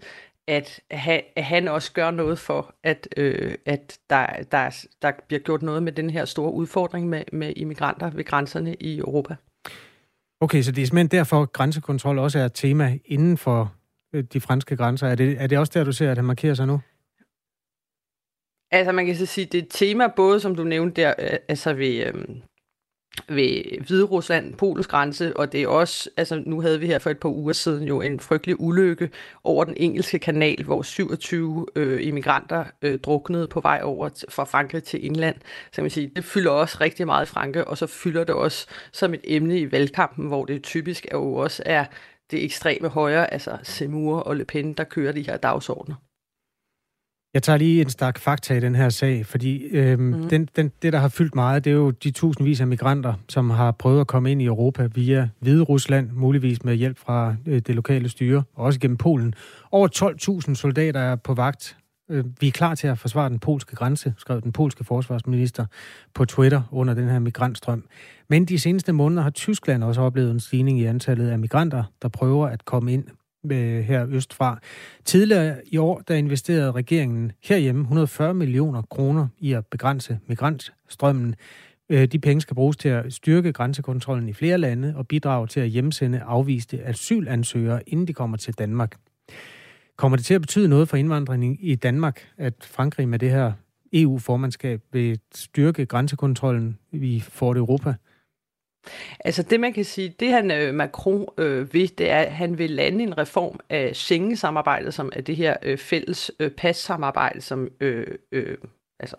at 0.48 0.80
han, 0.90 1.22
at 1.36 1.44
han 1.44 1.68
også 1.68 1.92
gør 1.92 2.10
noget 2.10 2.38
for, 2.38 2.74
at, 2.82 3.08
øh, 3.16 3.54
at 3.66 3.98
der, 4.10 4.26
der, 4.52 4.86
der 5.02 5.12
bliver 5.28 5.40
gjort 5.40 5.62
noget 5.62 5.82
med 5.82 5.92
den 5.92 6.10
her 6.10 6.24
store 6.24 6.52
udfordring 6.52 7.08
med, 7.08 7.22
med 7.32 7.52
immigranter 7.56 8.10
ved 8.10 8.24
grænserne 8.24 8.74
i 8.74 8.98
Europa. 8.98 9.36
Okay, 10.40 10.62
så 10.62 10.72
det 10.72 10.82
er 10.82 10.86
simpelthen 10.86 11.18
derfor, 11.18 11.42
at 11.42 11.52
grænsekontrol 11.52 12.18
også 12.18 12.38
er 12.38 12.44
et 12.44 12.52
tema 12.54 12.98
inden 13.04 13.38
for 13.38 13.74
øh, 14.12 14.24
de 14.32 14.40
franske 14.40 14.76
grænser. 14.76 15.06
Er 15.08 15.14
det, 15.14 15.36
er 15.42 15.46
det 15.46 15.58
også 15.58 15.72
der, 15.74 15.84
du 15.84 15.92
ser, 15.92 16.10
at 16.10 16.16
han 16.16 16.24
markerer 16.24 16.54
sig 16.54 16.66
nu? 16.66 16.80
Altså 18.70 18.92
man 18.92 19.06
kan 19.06 19.16
så 19.16 19.26
sige, 19.26 19.44
det 19.44 19.58
er 19.58 19.62
et 19.62 19.68
tema 19.70 20.06
både, 20.16 20.40
som 20.40 20.54
du 20.54 20.64
nævnte 20.64 21.02
der, 21.02 21.14
øh, 21.18 21.38
altså 21.48 21.72
ved, 21.72 22.06
øh, 22.06 22.14
ved 23.28 23.80
Hvide 23.86 24.04
Rusland, 24.04 24.54
Polens 24.54 24.86
grænse, 24.86 25.36
og 25.36 25.52
det 25.52 25.62
er 25.62 25.68
også, 25.68 26.10
altså 26.16 26.42
nu 26.46 26.60
havde 26.60 26.80
vi 26.80 26.86
her 26.86 26.98
for 26.98 27.10
et 27.10 27.18
par 27.18 27.28
uger 27.28 27.52
siden 27.52 27.88
jo 27.88 28.00
en 28.00 28.20
frygtelig 28.20 28.60
ulykke 28.60 29.10
over 29.44 29.64
den 29.64 29.74
engelske 29.76 30.18
kanal, 30.18 30.64
hvor 30.64 30.82
27 30.82 31.66
øh, 31.76 32.06
immigranter 32.06 32.64
øh, 32.82 32.98
druknede 32.98 33.46
på 33.46 33.60
vej 33.60 33.80
over 33.82 34.08
t- 34.08 34.22
fra 34.28 34.44
Frankrig 34.44 34.82
til 34.82 35.06
England. 35.06 35.36
Så 35.66 35.74
kan 35.74 35.84
man 35.84 35.90
sige, 35.90 36.10
det 36.16 36.24
fylder 36.24 36.50
også 36.50 36.78
rigtig 36.80 37.06
meget 37.06 37.26
i 37.26 37.28
Frankrig, 37.28 37.68
og 37.68 37.78
så 37.78 37.86
fylder 37.86 38.24
det 38.24 38.34
også 38.34 38.66
som 38.92 39.14
et 39.14 39.20
emne 39.24 39.58
i 39.58 39.72
valgkampen, 39.72 40.26
hvor 40.26 40.44
det 40.44 40.62
typisk 40.62 41.06
er 41.10 41.16
jo 41.16 41.34
også 41.34 41.62
er 41.66 41.84
det 42.30 42.44
ekstreme 42.44 42.88
højre, 42.88 43.32
altså 43.32 43.58
Semur 43.62 44.18
og 44.20 44.36
Le 44.36 44.44
Pen, 44.44 44.72
der 44.72 44.84
kører 44.84 45.12
de 45.12 45.22
her 45.22 45.36
dagsordner. 45.36 45.94
Jeg 47.38 47.42
tager 47.42 47.56
lige 47.56 47.80
en 47.80 47.90
stak 47.90 48.18
fakta 48.18 48.54
i 48.54 48.60
den 48.60 48.74
her 48.74 48.88
sag, 48.88 49.26
fordi 49.26 49.62
øhm, 49.64 50.02
mm. 50.02 50.28
Den, 50.28 50.48
den, 50.56 50.72
det, 50.82 50.92
der 50.92 50.98
har 50.98 51.08
fyldt 51.08 51.34
meget, 51.34 51.64
det 51.64 51.70
er 51.70 51.74
jo 51.74 51.90
de 51.90 52.10
tusindvis 52.10 52.60
af 52.60 52.66
migranter, 52.66 53.14
som 53.28 53.50
har 53.50 53.70
prøvet 53.70 54.00
at 54.00 54.06
komme 54.06 54.30
ind 54.30 54.42
i 54.42 54.44
Europa 54.44 54.88
via 54.94 55.28
Hvide 55.40 55.62
Rusland, 55.62 56.10
muligvis 56.12 56.64
med 56.64 56.74
hjælp 56.74 56.98
fra 56.98 57.34
øh, 57.46 57.60
det 57.60 57.74
lokale 57.74 58.08
styre, 58.08 58.42
og 58.54 58.64
også 58.64 58.80
gennem 58.80 58.96
Polen. 58.96 59.34
Over 59.70 59.88
12.000 60.48 60.54
soldater 60.54 61.00
er 61.00 61.16
på 61.16 61.34
vagt. 61.34 61.76
Øh, 62.10 62.24
vi 62.40 62.48
er 62.48 62.52
klar 62.52 62.74
til 62.74 62.86
at 62.86 62.98
forsvare 62.98 63.28
den 63.28 63.38
polske 63.38 63.76
grænse, 63.76 64.14
skrev 64.16 64.40
den 64.40 64.52
polske 64.52 64.84
forsvarsminister 64.84 65.66
på 66.14 66.24
Twitter 66.24 66.62
under 66.70 66.94
den 66.94 67.08
her 67.08 67.18
migrantstrøm. 67.18 67.84
Men 68.28 68.44
de 68.44 68.58
seneste 68.58 68.92
måneder 68.92 69.22
har 69.22 69.30
Tyskland 69.30 69.84
også 69.84 70.00
oplevet 70.00 70.30
en 70.30 70.40
stigning 70.40 70.80
i 70.80 70.84
antallet 70.84 71.28
af 71.28 71.38
migranter, 71.38 71.84
der 72.02 72.08
prøver 72.08 72.46
at 72.46 72.64
komme 72.64 72.92
ind 72.92 73.04
øh, 73.44 73.84
her 73.84 74.06
østfra. 74.08 74.58
Tidligere 75.04 75.56
i 75.66 75.76
år, 75.76 76.02
der 76.08 76.14
investerede 76.14 76.72
regeringen 76.72 77.32
herhjemme 77.42 77.80
140 77.80 78.34
millioner 78.34 78.82
kroner 78.82 79.26
i 79.38 79.52
at 79.52 79.66
begrænse 79.66 80.18
migrantstrømmen. 80.26 81.34
Øh, 81.88 82.06
de 82.06 82.18
penge 82.18 82.40
skal 82.40 82.54
bruges 82.54 82.76
til 82.76 82.88
at 82.88 83.12
styrke 83.12 83.52
grænsekontrollen 83.52 84.28
i 84.28 84.32
flere 84.32 84.58
lande 84.58 84.94
og 84.96 85.08
bidrage 85.08 85.46
til 85.46 85.60
at 85.60 85.68
hjemsende 85.68 86.20
afviste 86.20 86.84
asylansøgere, 86.84 87.88
inden 87.88 88.06
de 88.06 88.12
kommer 88.12 88.36
til 88.36 88.54
Danmark. 88.54 88.96
Kommer 89.96 90.16
det 90.16 90.24
til 90.24 90.34
at 90.34 90.40
betyde 90.40 90.68
noget 90.68 90.88
for 90.88 90.96
indvandringen 90.96 91.58
i 91.60 91.74
Danmark, 91.74 92.28
at 92.36 92.54
Frankrig 92.70 93.08
med 93.08 93.18
det 93.18 93.30
her 93.30 93.52
EU-formandskab 93.92 94.80
vil 94.92 95.18
styrke 95.34 95.86
grænsekontrollen 95.86 96.78
i 96.92 97.20
Fort 97.20 97.56
Europa? 97.56 97.94
Altså 99.20 99.42
det 99.42 99.60
man 99.60 99.72
kan 99.72 99.84
sige, 99.84 100.08
det 100.20 100.28
han 100.28 100.50
øh, 100.50 100.74
Macron 100.74 101.26
øh, 101.38 101.74
vil, 101.74 101.98
det 101.98 102.10
er, 102.10 102.20
at 102.20 102.32
han 102.32 102.58
vil 102.58 102.70
lande 102.70 103.02
en 103.04 103.18
reform 103.18 103.60
af 103.70 103.96
Schengen-samarbejdet, 103.96 104.94
som 104.94 105.12
er 105.12 105.20
det 105.20 105.36
her 105.36 105.56
øh, 105.62 105.78
fælles 105.78 106.30
øh, 106.40 106.50
passamarbejde, 106.50 107.40
som, 107.40 107.68
øh, 107.80 108.18
øh, 108.32 108.58
altså, 109.00 109.16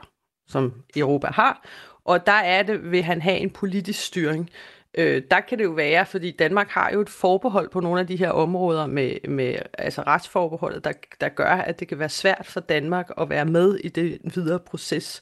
som 0.47 0.83
Europa 0.95 1.27
har. 1.27 1.67
Og 2.05 2.25
der 2.25 2.31
er 2.31 2.63
det, 2.63 2.91
vil 2.91 3.03
han 3.03 3.21
have 3.21 3.37
en 3.37 3.49
politisk 3.49 4.03
styring. 4.05 4.49
Øh, 4.49 4.78
Øh, 4.93 5.21
der 5.31 5.39
kan 5.39 5.57
det 5.57 5.63
jo 5.63 5.69
være, 5.69 6.05
fordi 6.05 6.31
Danmark 6.31 6.69
har 6.69 6.91
jo 6.93 7.01
et 7.01 7.09
forbehold 7.09 7.69
på 7.69 7.79
nogle 7.79 7.99
af 7.99 8.07
de 8.07 8.15
her 8.15 8.29
områder 8.29 8.87
med, 8.87 9.27
med 9.27 9.55
altså 9.77 10.01
retsforbeholdet, 10.01 10.83
der, 10.83 10.91
der 11.21 11.29
gør, 11.29 11.51
at 11.51 11.79
det 11.79 11.87
kan 11.87 11.99
være 11.99 12.09
svært 12.09 12.45
for 12.45 12.59
Danmark 12.59 13.09
at 13.21 13.29
være 13.29 13.45
med 13.45 13.75
i 13.75 13.89
det 13.89 14.19
videre 14.35 14.59
proces. 14.59 15.21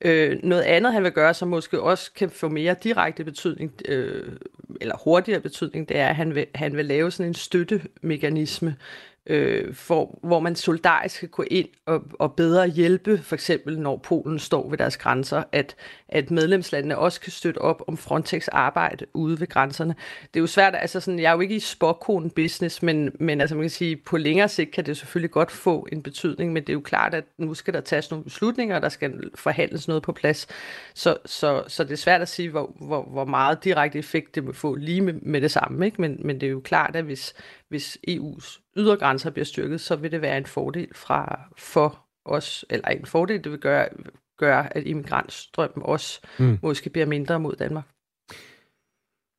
Øh, 0.00 0.38
noget 0.42 0.62
andet, 0.62 0.92
han 0.92 1.02
vil 1.02 1.12
gøre, 1.12 1.34
som 1.34 1.48
måske 1.48 1.80
også 1.80 2.12
kan 2.12 2.30
få 2.30 2.48
mere 2.48 2.76
direkte 2.82 3.24
betydning, 3.24 3.72
øh, 3.88 4.32
eller 4.80 4.96
hurtigere 5.04 5.40
betydning, 5.40 5.88
det 5.88 5.98
er, 5.98 6.08
at 6.08 6.16
han 6.16 6.34
vil, 6.34 6.46
han 6.54 6.76
vil 6.76 6.84
lave 6.84 7.10
sådan 7.10 7.30
en 7.30 7.34
støttemekanisme, 7.34 8.76
øh, 9.26 9.74
for, 9.74 10.18
hvor 10.22 10.40
man 10.40 10.56
solidarisk 10.56 11.14
skal 11.16 11.28
gå 11.28 11.44
ind 11.50 11.68
og, 11.86 12.02
og 12.18 12.34
bedre 12.34 12.68
hjælpe, 12.68 13.18
for 13.18 13.34
eksempel 13.34 13.78
når 13.78 13.96
Polen 13.96 14.38
står 14.38 14.70
ved 14.70 14.78
deres 14.78 14.96
grænser, 14.96 15.42
at, 15.52 15.76
at 16.08 16.30
medlemslandene 16.30 16.98
også 16.98 17.20
kan 17.20 17.32
støtte 17.32 17.58
op 17.58 17.82
om 17.86 17.96
Frontex 17.96 18.48
arbejde 18.52 19.06
ude 19.14 19.40
ved 19.40 19.46
grænserne. 19.46 19.94
Det 20.34 20.36
er 20.36 20.40
jo 20.40 20.46
svært, 20.46 20.74
altså 20.76 21.00
sådan, 21.00 21.20
jeg 21.20 21.28
er 21.30 21.34
jo 21.34 21.40
ikke 21.40 21.56
i 21.56 21.60
spokkonen 21.60 22.30
business, 22.30 22.82
men, 22.82 23.12
men 23.20 23.40
altså 23.40 23.56
man 23.56 23.62
kan 23.62 23.70
sige, 23.70 23.96
på 23.96 24.16
længere 24.16 24.48
sigt 24.48 24.72
kan 24.72 24.86
det 24.86 24.96
selvfølgelig 24.96 25.30
godt 25.30 25.50
få 25.50 25.86
en 25.92 26.02
betydning, 26.02 26.52
men 26.52 26.62
det 26.62 26.68
er 26.68 26.74
jo 26.74 26.80
klart, 26.80 27.14
at 27.14 27.24
nu 27.38 27.54
skal 27.54 27.74
der 27.74 27.80
tages 27.80 28.10
nogle 28.10 28.24
beslutninger, 28.24 28.76
og 28.76 28.82
der 28.82 28.88
skal 28.88 29.30
forhandles 29.34 29.88
noget 29.88 30.02
på 30.02 30.12
plads. 30.12 30.46
Så, 30.94 31.16
så, 31.24 31.62
så 31.68 31.84
det 31.84 31.92
er 31.92 31.96
svært 31.96 32.22
at 32.22 32.28
sige, 32.28 32.50
hvor, 32.50 32.74
hvor, 32.80 33.02
hvor 33.02 33.24
meget 33.24 33.64
direkte 33.64 33.98
effekt 33.98 34.34
det 34.34 34.46
vil 34.46 34.54
få 34.54 34.74
lige 34.74 35.00
med, 35.00 35.14
med 35.14 35.40
det 35.40 35.50
samme, 35.50 35.86
ikke? 35.86 36.00
Men, 36.00 36.20
men 36.24 36.40
det 36.40 36.46
er 36.46 36.50
jo 36.50 36.60
klart, 36.60 36.96
at 36.96 37.04
hvis, 37.04 37.34
hvis 37.68 37.98
EU's 38.08 38.72
ydergrænser 38.76 39.30
bliver 39.30 39.44
styrket, 39.44 39.80
så 39.80 39.96
vil 39.96 40.12
det 40.12 40.22
være 40.22 40.38
en 40.38 40.46
fordel 40.46 40.88
fra, 40.94 41.40
for 41.58 42.06
os, 42.24 42.64
eller 42.70 42.88
en 42.88 43.06
fordel, 43.06 43.44
det 43.44 43.52
vil 43.52 43.60
gøre, 43.60 43.88
gøre 44.38 44.76
at 44.76 44.86
immigrantstrømmen 44.86 45.82
også 45.86 46.20
Mm. 46.38 46.46
mm. 46.46 46.58
måske 46.62 46.90
bliver 46.90 47.06
mindre 47.06 47.40
mod 47.40 47.56
Danmark. 47.56 47.84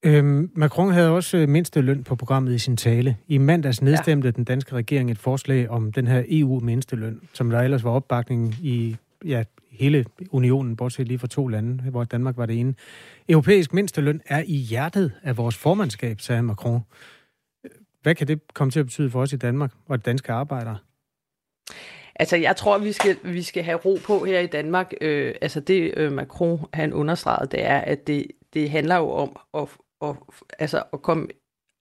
Øhm, 0.06 0.52
Macron 0.56 0.92
havde 0.92 1.10
også 1.10 1.38
øh, 1.38 1.50
mindste 1.50 1.82
løn 1.82 2.04
på 2.04 2.16
programmet 2.16 2.54
i 2.54 2.58
sin 2.58 2.78
tale. 2.78 3.18
I 3.28 3.38
mandags 3.38 3.82
nedstemte 3.82 4.28
ja. 4.28 4.32
den 4.32 4.44
danske 4.44 4.76
regering 4.76 5.12
et 5.12 5.18
forslag 5.18 5.70
om 5.70 5.92
den 5.92 6.08
her 6.08 6.24
EU-mindsteløn, 6.30 7.22
som 7.34 7.50
der 7.50 7.60
ellers 7.60 7.84
var 7.84 7.92
opbakning 7.92 8.56
i 8.62 8.98
ja, 9.26 9.44
hele 9.72 10.06
unionen, 10.32 10.76
bortset 10.76 11.08
lige 11.08 11.20
fra 11.20 11.28
to 11.28 11.48
lande, 11.48 11.84
hvor 11.84 12.04
Danmark 12.04 12.38
var 12.38 12.46
det 12.46 12.60
ene. 12.60 12.76
Europæisk 13.30 13.74
mindsteløn 13.74 14.22
er 14.26 14.44
i 14.48 14.56
hjertet 14.56 15.12
af 15.24 15.38
vores 15.38 15.58
formandskab, 15.58 16.22
sagde 16.22 16.44
Macron. 16.44 16.82
Hvad 18.08 18.16
kan 18.16 18.28
det 18.28 18.54
komme 18.54 18.72
til 18.72 18.80
at 18.80 18.86
betyde 18.86 19.10
for 19.10 19.22
os 19.22 19.34
i 19.34 19.38
Danmark 19.38 19.72
og 19.86 19.98
de 19.98 20.04
danske 20.04 20.32
arbejdere? 20.32 20.78
Altså, 22.16 22.36
jeg 22.38 22.56
tror, 22.56 22.78
vi 22.78 22.92
skal, 22.92 23.18
vi 23.24 23.42
skal 23.42 23.64
have 23.64 23.78
ro 23.78 23.98
på 24.06 24.26
her 24.26 24.40
i 24.40 24.48
Danmark. 24.48 24.94
Øh, 25.02 25.36
altså, 25.42 25.60
det 25.60 25.94
øh, 25.98 26.12
Macron, 26.12 26.60
han 26.74 26.94
understregede, 26.94 27.52
det 27.52 27.66
er, 27.66 27.78
at 27.78 28.08
det, 28.08 28.28
det 28.54 28.70
handler 28.70 28.96
jo 28.96 29.10
om 29.10 29.40
at, 29.54 29.68
at, 30.02 30.16
altså, 30.60 30.84
at 30.94 31.02
komme 31.02 31.28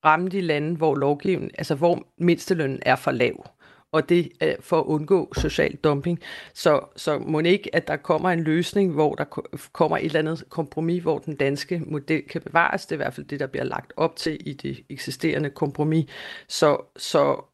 ramme 0.04 0.28
de 0.28 0.40
lande, 0.40 0.76
hvor 0.76 0.94
lovgivningen, 0.94 1.50
altså 1.58 1.74
hvor 1.74 2.06
mindstelønnen 2.18 2.82
er 2.86 2.96
for 2.96 3.10
lav. 3.10 3.46
Og 3.92 4.08
det 4.08 4.32
er 4.40 4.56
for 4.60 4.80
at 4.80 4.84
undgå 4.84 5.32
social 5.34 5.76
dumping. 5.76 6.20
Så, 6.54 6.80
så 6.96 7.18
må 7.18 7.40
det 7.40 7.48
ikke, 7.50 7.76
at 7.76 7.88
der 7.88 7.96
kommer 7.96 8.30
en 8.30 8.42
løsning, 8.42 8.92
hvor 8.92 9.14
der 9.14 9.24
kommer 9.72 9.96
et 9.96 10.04
eller 10.04 10.18
andet 10.18 10.44
kompromis, 10.48 11.02
hvor 11.02 11.18
den 11.18 11.36
danske 11.36 11.82
model 11.86 12.22
kan 12.22 12.42
bevares. 12.42 12.86
Det 12.86 12.92
er 12.92 12.96
i 12.96 13.04
hvert 13.04 13.14
fald 13.14 13.26
det, 13.26 13.40
der 13.40 13.46
bliver 13.46 13.64
lagt 13.64 13.92
op 13.96 14.16
til 14.16 14.48
i 14.48 14.52
det 14.52 14.84
eksisterende 14.88 15.50
kompromis. 15.50 16.06
Så, 16.48 16.78
så 16.96 17.44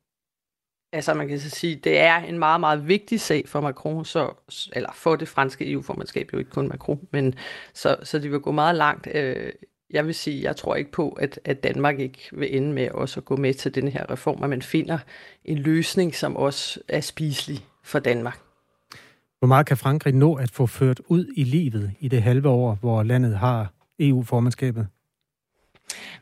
Altså 0.95 1.15
man 1.15 1.29
kan 1.29 1.41
så 1.41 1.51
sige, 1.51 1.77
det 1.77 1.99
er 1.99 2.17
en 2.17 2.39
meget, 2.39 2.61
meget 2.61 2.89
vigtig 2.89 3.21
sag 3.21 3.49
for 3.49 3.61
Macron, 3.61 4.05
så, 4.05 4.35
eller 4.73 4.93
for 4.95 5.17
det 5.17 5.29
franske 5.29 5.73
EU-formandskab, 5.73 6.33
jo 6.33 6.39
ikke 6.39 6.51
kun 6.51 6.69
Macron, 6.69 7.09
men 7.11 7.35
så, 7.75 7.97
så 8.03 8.19
de 8.19 8.31
vil 8.31 8.41
gå 8.41 8.53
meget 8.53 8.77
langt. 8.77 9.09
Øh, 9.15 9.53
jeg 9.93 10.07
vil 10.07 10.15
sige, 10.15 10.43
jeg 10.43 10.57
tror 10.57 10.75
ikke 10.75 10.93
på, 10.93 11.09
at, 11.09 11.41
at 11.45 11.63
Danmark 11.63 11.99
ikke 11.99 12.29
vil 12.33 12.57
ende 12.57 12.73
med 12.73 12.91
også 12.91 13.21
at 13.21 13.25
gå 13.25 13.37
med 13.37 13.55
til 13.55 13.75
den 13.75 13.89
her 13.89 14.11
reform, 14.11 14.43
at 14.43 14.51
man 14.51 14.63
finder 14.63 14.99
en 15.45 15.59
løsning, 15.59 16.15
som 16.15 16.37
også 16.37 16.81
er 16.89 17.01
spiselig 17.01 17.67
for 17.85 17.99
Danmark. 17.99 18.39
Hvor 19.39 19.47
meget 19.47 19.67
kan 19.67 19.77
Frankrig 19.77 20.15
nå 20.15 20.35
at 20.35 20.51
få 20.51 20.67
ført 20.67 21.01
ud 21.07 21.27
i 21.37 21.45
livet 21.45 21.93
i 22.01 22.09
det 22.09 22.23
halve 22.23 22.49
år, 22.49 22.79
hvor 22.81 23.03
landet 23.03 23.37
har 23.37 23.73
EU-formandskabet? 23.99 24.87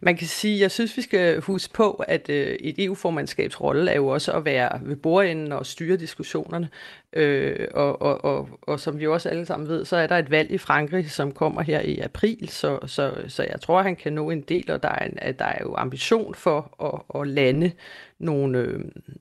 Man 0.00 0.16
kan 0.16 0.26
sige, 0.26 0.60
jeg 0.60 0.70
synes, 0.70 0.96
vi 0.96 1.02
skal 1.02 1.40
huske 1.40 1.74
på, 1.74 1.90
at 2.08 2.28
øh, 2.28 2.56
et 2.60 2.84
EU-formandskabs 2.84 3.60
rolle 3.60 3.90
er 3.90 3.96
jo 3.96 4.06
også 4.06 4.32
at 4.32 4.44
være 4.44 4.80
ved 4.82 4.96
bordenden 4.96 5.52
og 5.52 5.66
styre 5.66 5.96
diskussionerne. 5.96 6.68
Øh, 7.12 7.68
og, 7.74 8.02
og, 8.02 8.24
og, 8.24 8.48
og 8.62 8.80
som 8.80 8.98
vi 8.98 9.06
også 9.06 9.28
alle 9.28 9.46
sammen 9.46 9.68
ved, 9.68 9.84
så 9.84 9.96
er 9.96 10.06
der 10.06 10.18
et 10.18 10.30
valg 10.30 10.50
i 10.50 10.58
Frankrig, 10.58 11.10
som 11.10 11.32
kommer 11.32 11.62
her 11.62 11.80
i 11.80 11.98
april, 11.98 12.48
så, 12.48 12.78
så, 12.86 13.14
så 13.28 13.42
jeg 13.42 13.60
tror, 13.60 13.82
han 13.82 13.96
kan 13.96 14.12
nå 14.12 14.30
en 14.30 14.40
del, 14.40 14.70
og 14.70 14.82
der 14.82 14.88
er, 14.88 15.06
en, 15.06 15.18
at 15.18 15.38
der 15.38 15.44
er 15.44 15.58
jo 15.62 15.74
ambition 15.76 16.34
for 16.34 16.84
at, 17.14 17.20
at 17.20 17.28
lande 17.28 17.72
nogle, 18.18 18.58
øh, 18.58 18.80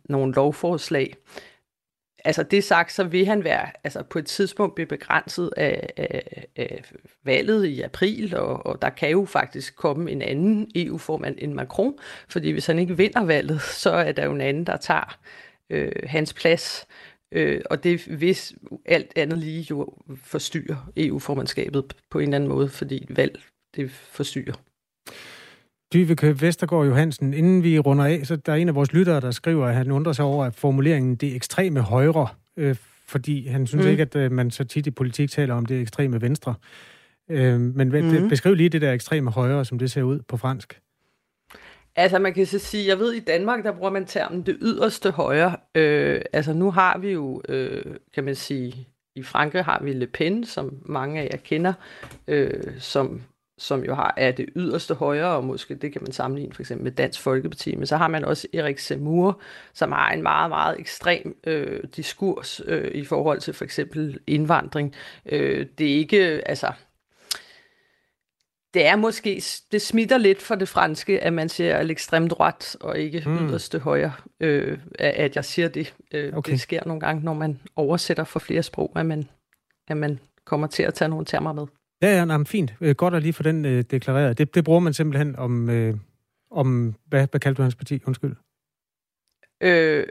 nogle 0.10 0.34
lovforslag. 0.34 1.16
Altså 2.26 2.44
det 2.44 2.64
sagt, 2.64 2.92
så 2.92 3.04
vil 3.04 3.26
han 3.26 3.44
være 3.44 3.72
altså 3.84 4.04
på 4.04 4.20
et 4.20 4.26
tidspunkt 4.26 4.76
blive 4.76 4.88
begrænset 4.88 5.50
af, 5.58 5.90
af, 5.98 6.48
af 6.56 6.84
valget 7.24 7.66
i 7.66 7.82
april, 7.82 8.36
og, 8.36 8.66
og 8.66 8.82
der 8.82 8.90
kan 8.90 9.10
jo 9.10 9.26
faktisk 9.26 9.76
komme 9.76 10.12
en 10.12 10.22
anden 10.22 10.72
EU-formand 10.76 11.36
end 11.38 11.54
Macron, 11.54 11.94
fordi 12.30 12.52
hvis 12.52 12.66
han 12.66 12.80
ikke 12.80 12.98
vinder 12.98 13.24
valget, 13.26 13.62
så 13.62 13.92
er 13.92 14.12
der 14.12 14.26
jo 14.26 14.32
en 14.32 14.42
anden, 14.42 14.66
der 14.66 14.78
tager 14.78 15.20
øh, 15.70 15.92
hans 16.04 16.34
plads. 16.34 16.88
Øh, 17.32 17.62
og 17.70 17.84
det 17.84 18.06
hvis 18.06 18.54
alt 18.86 19.14
andet 19.16 19.38
lige 19.38 19.68
jo 19.70 19.94
forstyrrer 20.24 20.92
EU-formandskabet 20.98 21.94
på 22.10 22.20
en 22.20 22.24
eller 22.24 22.36
anden 22.36 22.50
måde, 22.50 22.70
fordi 22.70 23.06
valg 23.10 23.42
det 23.76 23.92
forstyrrer. 23.92 24.69
Dyveke 25.94 26.42
Vestergaard 26.42 26.86
Johansen, 26.86 27.34
inden 27.34 27.64
vi 27.64 27.80
runder 27.80 28.06
af, 28.06 28.22
så 28.24 28.36
der 28.36 28.52
er 28.52 28.56
en 28.56 28.70
af 28.70 28.76
vores 28.76 28.94
lyttere, 28.94 29.22
der 29.22 29.32
skriver, 29.32 29.66
at 29.66 29.76
han 29.76 29.92
undrer 29.92 30.14
sig 30.14 30.26
over 30.26 30.46
at 30.46 30.56
formuleringen 30.56 31.16
det 31.16 31.36
ekstreme 31.36 31.82
højre, 31.82 32.28
øh, 32.58 32.76
fordi 33.08 33.48
han 33.48 33.68
synes 33.68 33.86
mm. 33.86 33.92
Ikke, 33.92 34.02
at 34.02 34.16
øh, 34.16 34.32
man 34.32 34.52
så 34.52 34.64
tit 34.64 34.88
i 34.88 34.92
politik 34.92 35.32
taler 35.32 35.56
om 35.56 35.66
det 35.66 35.82
ekstreme 35.82 36.22
venstre. 36.22 36.56
Øh, 37.30 37.60
men 37.60 37.88
mm. 37.88 38.30
Beskriv 38.30 38.56
lige 38.56 38.70
det 38.70 38.82
der 38.82 38.94
ekstreme 38.94 39.32
højre, 39.32 39.66
som 39.66 39.80
det 39.80 39.92
ser 39.92 40.04
ud 40.04 40.20
på 40.28 40.38
fransk. 40.38 40.80
Altså 41.96 42.20
man 42.20 42.34
kan 42.34 42.46
så 42.46 42.60
sige, 42.60 42.88
jeg 42.88 43.00
ved 43.00 43.14
i 43.14 43.20
Danmark, 43.20 43.64
der 43.64 43.72
bruger 43.72 43.92
man 43.92 44.06
termen 44.06 44.42
det 44.42 44.58
yderste 44.62 45.12
højre. 45.12 45.56
Øh, 45.76 46.22
altså 46.34 46.54
nu 46.54 46.72
har 46.72 46.98
vi 46.98 47.12
jo, 47.12 47.42
øh, 47.50 47.86
kan 48.14 48.24
man 48.24 48.36
sige, 48.36 48.88
i 49.16 49.24
Frankrig 49.24 49.64
har 49.64 49.82
vi 49.84 49.94
Le 49.94 50.08
Pen, 50.08 50.46
som 50.46 50.78
mange 50.86 51.22
af 51.22 51.30
jer 51.32 51.38
kender, 51.38 51.74
øh, 52.28 52.64
som, 52.80 53.22
som 53.60 53.84
jo 53.84 53.96
har 53.96 54.14
er 54.18 54.32
det 54.32 54.50
yderste 54.56 54.94
højre, 54.94 55.36
og 55.36 55.44
måske 55.44 55.76
det 55.76 55.94
kan 55.94 56.02
man 56.02 56.12
sammenligne 56.12 56.54
for 56.54 56.62
eksempel 56.62 56.84
med 56.84 56.92
Dansk 56.92 57.22
Folkeparti, 57.22 57.76
men 57.76 57.86
så 57.86 57.98
har 57.98 58.08
man 58.08 58.26
også 58.26 58.48
Erik 58.54 58.80
Zemmour, 58.80 59.42
som 59.74 59.92
har 59.92 60.12
en 60.12 60.24
meget, 60.24 60.50
meget 60.50 60.80
ekstrem 60.80 61.38
øh, 61.44 61.84
diskurs 61.96 62.62
øh, 62.66 62.92
i 62.94 63.06
forhold 63.06 63.40
til 63.40 63.54
for 63.54 63.64
eksempel 63.66 64.20
indvandring. 64.28 64.96
Øh, 65.26 65.66
det 65.78 65.92
er 65.92 65.96
ikke, 65.98 66.42
altså 66.50 66.72
det 68.74 68.86
er 68.86 68.96
måske, 68.96 69.44
det 69.72 69.82
smitter 69.82 70.18
lidt 70.18 70.42
for 70.42 70.56
det 70.56 70.70
franske, 70.70 71.20
at 71.24 71.34
man 71.34 71.50
siger 71.50 71.84
l'extreme 71.84 72.28
droite 72.28 72.78
og 72.82 73.00
ikke 73.00 73.24
Mm. 73.26 73.48
yderste 73.50 73.80
højre, 73.80 74.12
øh, 74.40 74.78
at 75.00 75.36
jeg 75.36 75.46
siger 75.46 75.68
det. 75.68 75.94
Øh, 76.14 76.38
okay. 76.38 76.52
Det 76.52 76.60
sker 76.60 76.82
nogle 76.86 77.00
gange, 77.00 77.24
når 77.24 77.34
man 77.34 77.60
oversætter 77.76 78.24
for 78.24 78.40
flere 78.40 78.64
sprog, 78.64 78.92
at 78.96 79.06
man, 79.06 79.30
at 79.88 79.98
man 79.98 80.20
kommer 80.46 80.68
til 80.68 80.84
at 80.84 80.94
tage 80.94 81.10
nogle 81.10 81.26
termer 81.26 81.54
med. 81.54 81.66
Ja, 82.02 82.18
ja, 82.18 82.26
nej, 82.26 82.44
fint. 82.44 82.74
Øh, 82.82 82.96
Godt 82.96 83.14
at 83.14 83.22
lige 83.22 83.34
få 83.34 83.44
den 83.44 83.66
øh, 83.66 83.84
deklareret. 83.92 84.38
Det, 84.38 84.56
det 84.56 84.64
bruger 84.64 84.80
man 84.80 84.94
simpelthen 84.94 85.36
om, 85.36 85.70
øh, 85.70 85.94
om 86.52 86.96
hvad, 87.06 87.28
hvad 87.32 87.40
kaldte 87.40 87.58
du 87.58 87.62
hans 87.62 87.76
parti? 87.76 88.02
Undskyld. 88.08 88.36
Øh, 89.64 90.06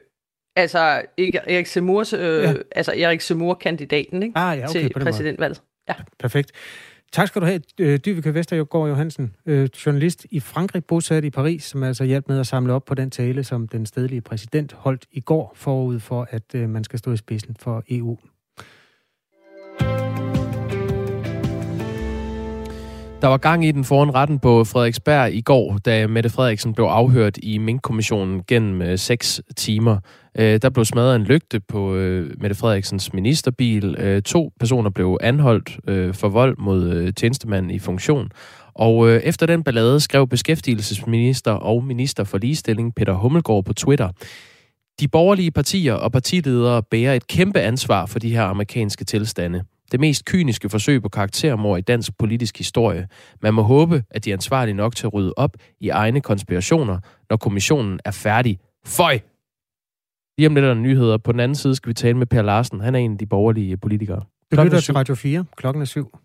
altså 0.56 1.02
Erik 1.18 1.66
Zemmours, 1.66 2.12
øh, 2.12 2.20
Ja. 2.20 2.54
altså 2.70 2.92
Erik 2.96 3.20
Zemmour-kandidaten 3.20 4.22
ikke? 4.22 4.38
Ah, 4.38 4.58
ja, 4.58 4.68
okay, 4.68 4.80
til 4.80 4.90
præsidentvalget. 5.02 5.62
Ja. 5.88 5.94
Perfekt. 6.18 6.52
Tak 7.12 7.28
skal 7.28 7.40
du 7.42 7.46
have, 7.46 7.60
øh, 7.80 7.98
Dyveke 8.04 8.34
Vestergaard 8.34 8.88
Johansen, 8.88 9.34
øh, 9.46 9.68
journalist 9.86 10.26
i 10.30 10.40
Frankrig, 10.40 10.84
bosat 10.84 11.24
i 11.24 11.30
Paris, 11.30 11.64
som 11.64 11.82
altså 11.82 12.04
hjalp 12.04 12.28
med 12.28 12.40
at 12.40 12.46
samle 12.46 12.72
op 12.72 12.84
på 12.84 12.94
den 12.94 13.10
tale, 13.10 13.44
som 13.44 13.68
den 13.68 13.86
stedlige 13.86 14.20
præsident 14.20 14.72
holdt 14.72 15.06
i 15.10 15.20
går 15.20 15.52
forud 15.56 16.00
for, 16.00 16.26
at 16.30 16.54
øh, 16.54 16.68
man 16.68 16.84
skal 16.84 16.98
stå 16.98 17.12
i 17.12 17.16
spidsen 17.16 17.56
for 17.58 17.84
EU. 17.90 18.18
Der 23.20 23.28
var 23.28 23.36
gang 23.36 23.64
i 23.64 23.72
den 23.72 23.84
foran 23.84 24.14
retten 24.14 24.38
på 24.38 24.64
Frederiksberg 24.64 25.32
i 25.32 25.40
går, 25.40 25.78
da 25.78 26.06
Mette 26.06 26.30
Frederiksen 26.30 26.74
blev 26.74 26.86
afhørt 26.86 27.38
i 27.42 27.58
Mink-kommissionen 27.58 28.42
gennem 28.46 28.82
øh, 28.82 28.98
seks 28.98 29.40
timer. 29.56 29.98
Øh, 30.38 30.60
der 30.62 30.70
blev 30.70 30.84
smadret 30.84 31.16
en 31.16 31.22
lygte 31.22 31.60
på 31.60 31.94
øh, 31.94 32.34
Mette 32.40 32.56
Frederiksens 32.56 33.12
ministerbil. 33.12 33.96
Øh, 33.98 34.22
to 34.22 34.52
personer 34.60 34.90
blev 34.90 35.18
anholdt 35.20 35.78
øh, 35.88 36.14
for 36.14 36.28
vold 36.28 36.56
mod 36.58 36.90
øh, 36.90 37.12
tjenestemanden 37.12 37.70
i 37.70 37.78
funktion. 37.78 38.30
Og 38.74 39.08
øh, 39.08 39.20
efter 39.20 39.46
den 39.46 39.64
ballade 39.64 40.00
skrev 40.00 40.28
beskæftigelsesminister 40.28 41.52
og 41.52 41.84
minister 41.84 42.24
for 42.24 42.38
ligestilling 42.38 42.94
Peter 42.94 43.12
Hummelgaard 43.12 43.64
på 43.64 43.72
Twitter, 43.72 44.08
de 45.00 45.08
borgerlige 45.08 45.50
partier 45.50 45.94
og 45.94 46.12
partiledere 46.12 46.82
bærer 46.82 47.14
et 47.14 47.26
kæmpe 47.26 47.60
ansvar 47.60 48.06
for 48.06 48.18
de 48.18 48.30
her 48.30 48.42
amerikanske 48.42 49.04
tilstande. 49.04 49.62
Det 49.92 50.00
mest 50.00 50.24
kyniske 50.24 50.68
forsøg 50.68 51.02
på 51.02 51.08
karaktermord 51.08 51.78
i 51.78 51.82
dansk 51.82 52.18
politisk 52.18 52.58
historie. 52.58 53.08
Man 53.42 53.54
må 53.54 53.62
håbe, 53.62 54.04
at 54.10 54.24
de 54.24 54.30
er 54.30 54.34
ansvarlige 54.34 54.74
nok 54.74 54.96
til 54.96 55.06
at 55.06 55.14
rydde 55.14 55.32
op 55.36 55.56
i 55.80 55.88
egne 55.88 56.20
konspirationer, 56.20 56.98
når 57.30 57.36
kommissionen 57.36 58.00
er 58.04 58.10
færdig. 58.10 58.58
Føj! 58.86 59.18
Lige 60.38 60.46
om 60.46 60.54
lidt 60.54 60.64
er 60.64 60.68
der 60.68 60.74
nyheder. 60.74 61.18
På 61.18 61.32
den 61.32 61.40
anden 61.40 61.54
side 61.54 61.74
skal 61.74 61.88
vi 61.88 61.94
tale 61.94 62.18
med 62.18 62.26
Per 62.26 62.42
Larsen. 62.42 62.80
Han 62.80 62.94
er 62.94 62.98
en 62.98 63.12
af 63.12 63.18
de 63.18 63.26
borgerlige 63.26 63.76
politikere. 63.76 64.22
Du 64.52 64.62
lytter 64.62 64.80
til 64.80 64.94
Radio 64.94 65.14
4. 65.14 65.44
Klokken 65.56 65.82
er 65.82 65.86
syv. 65.86 66.18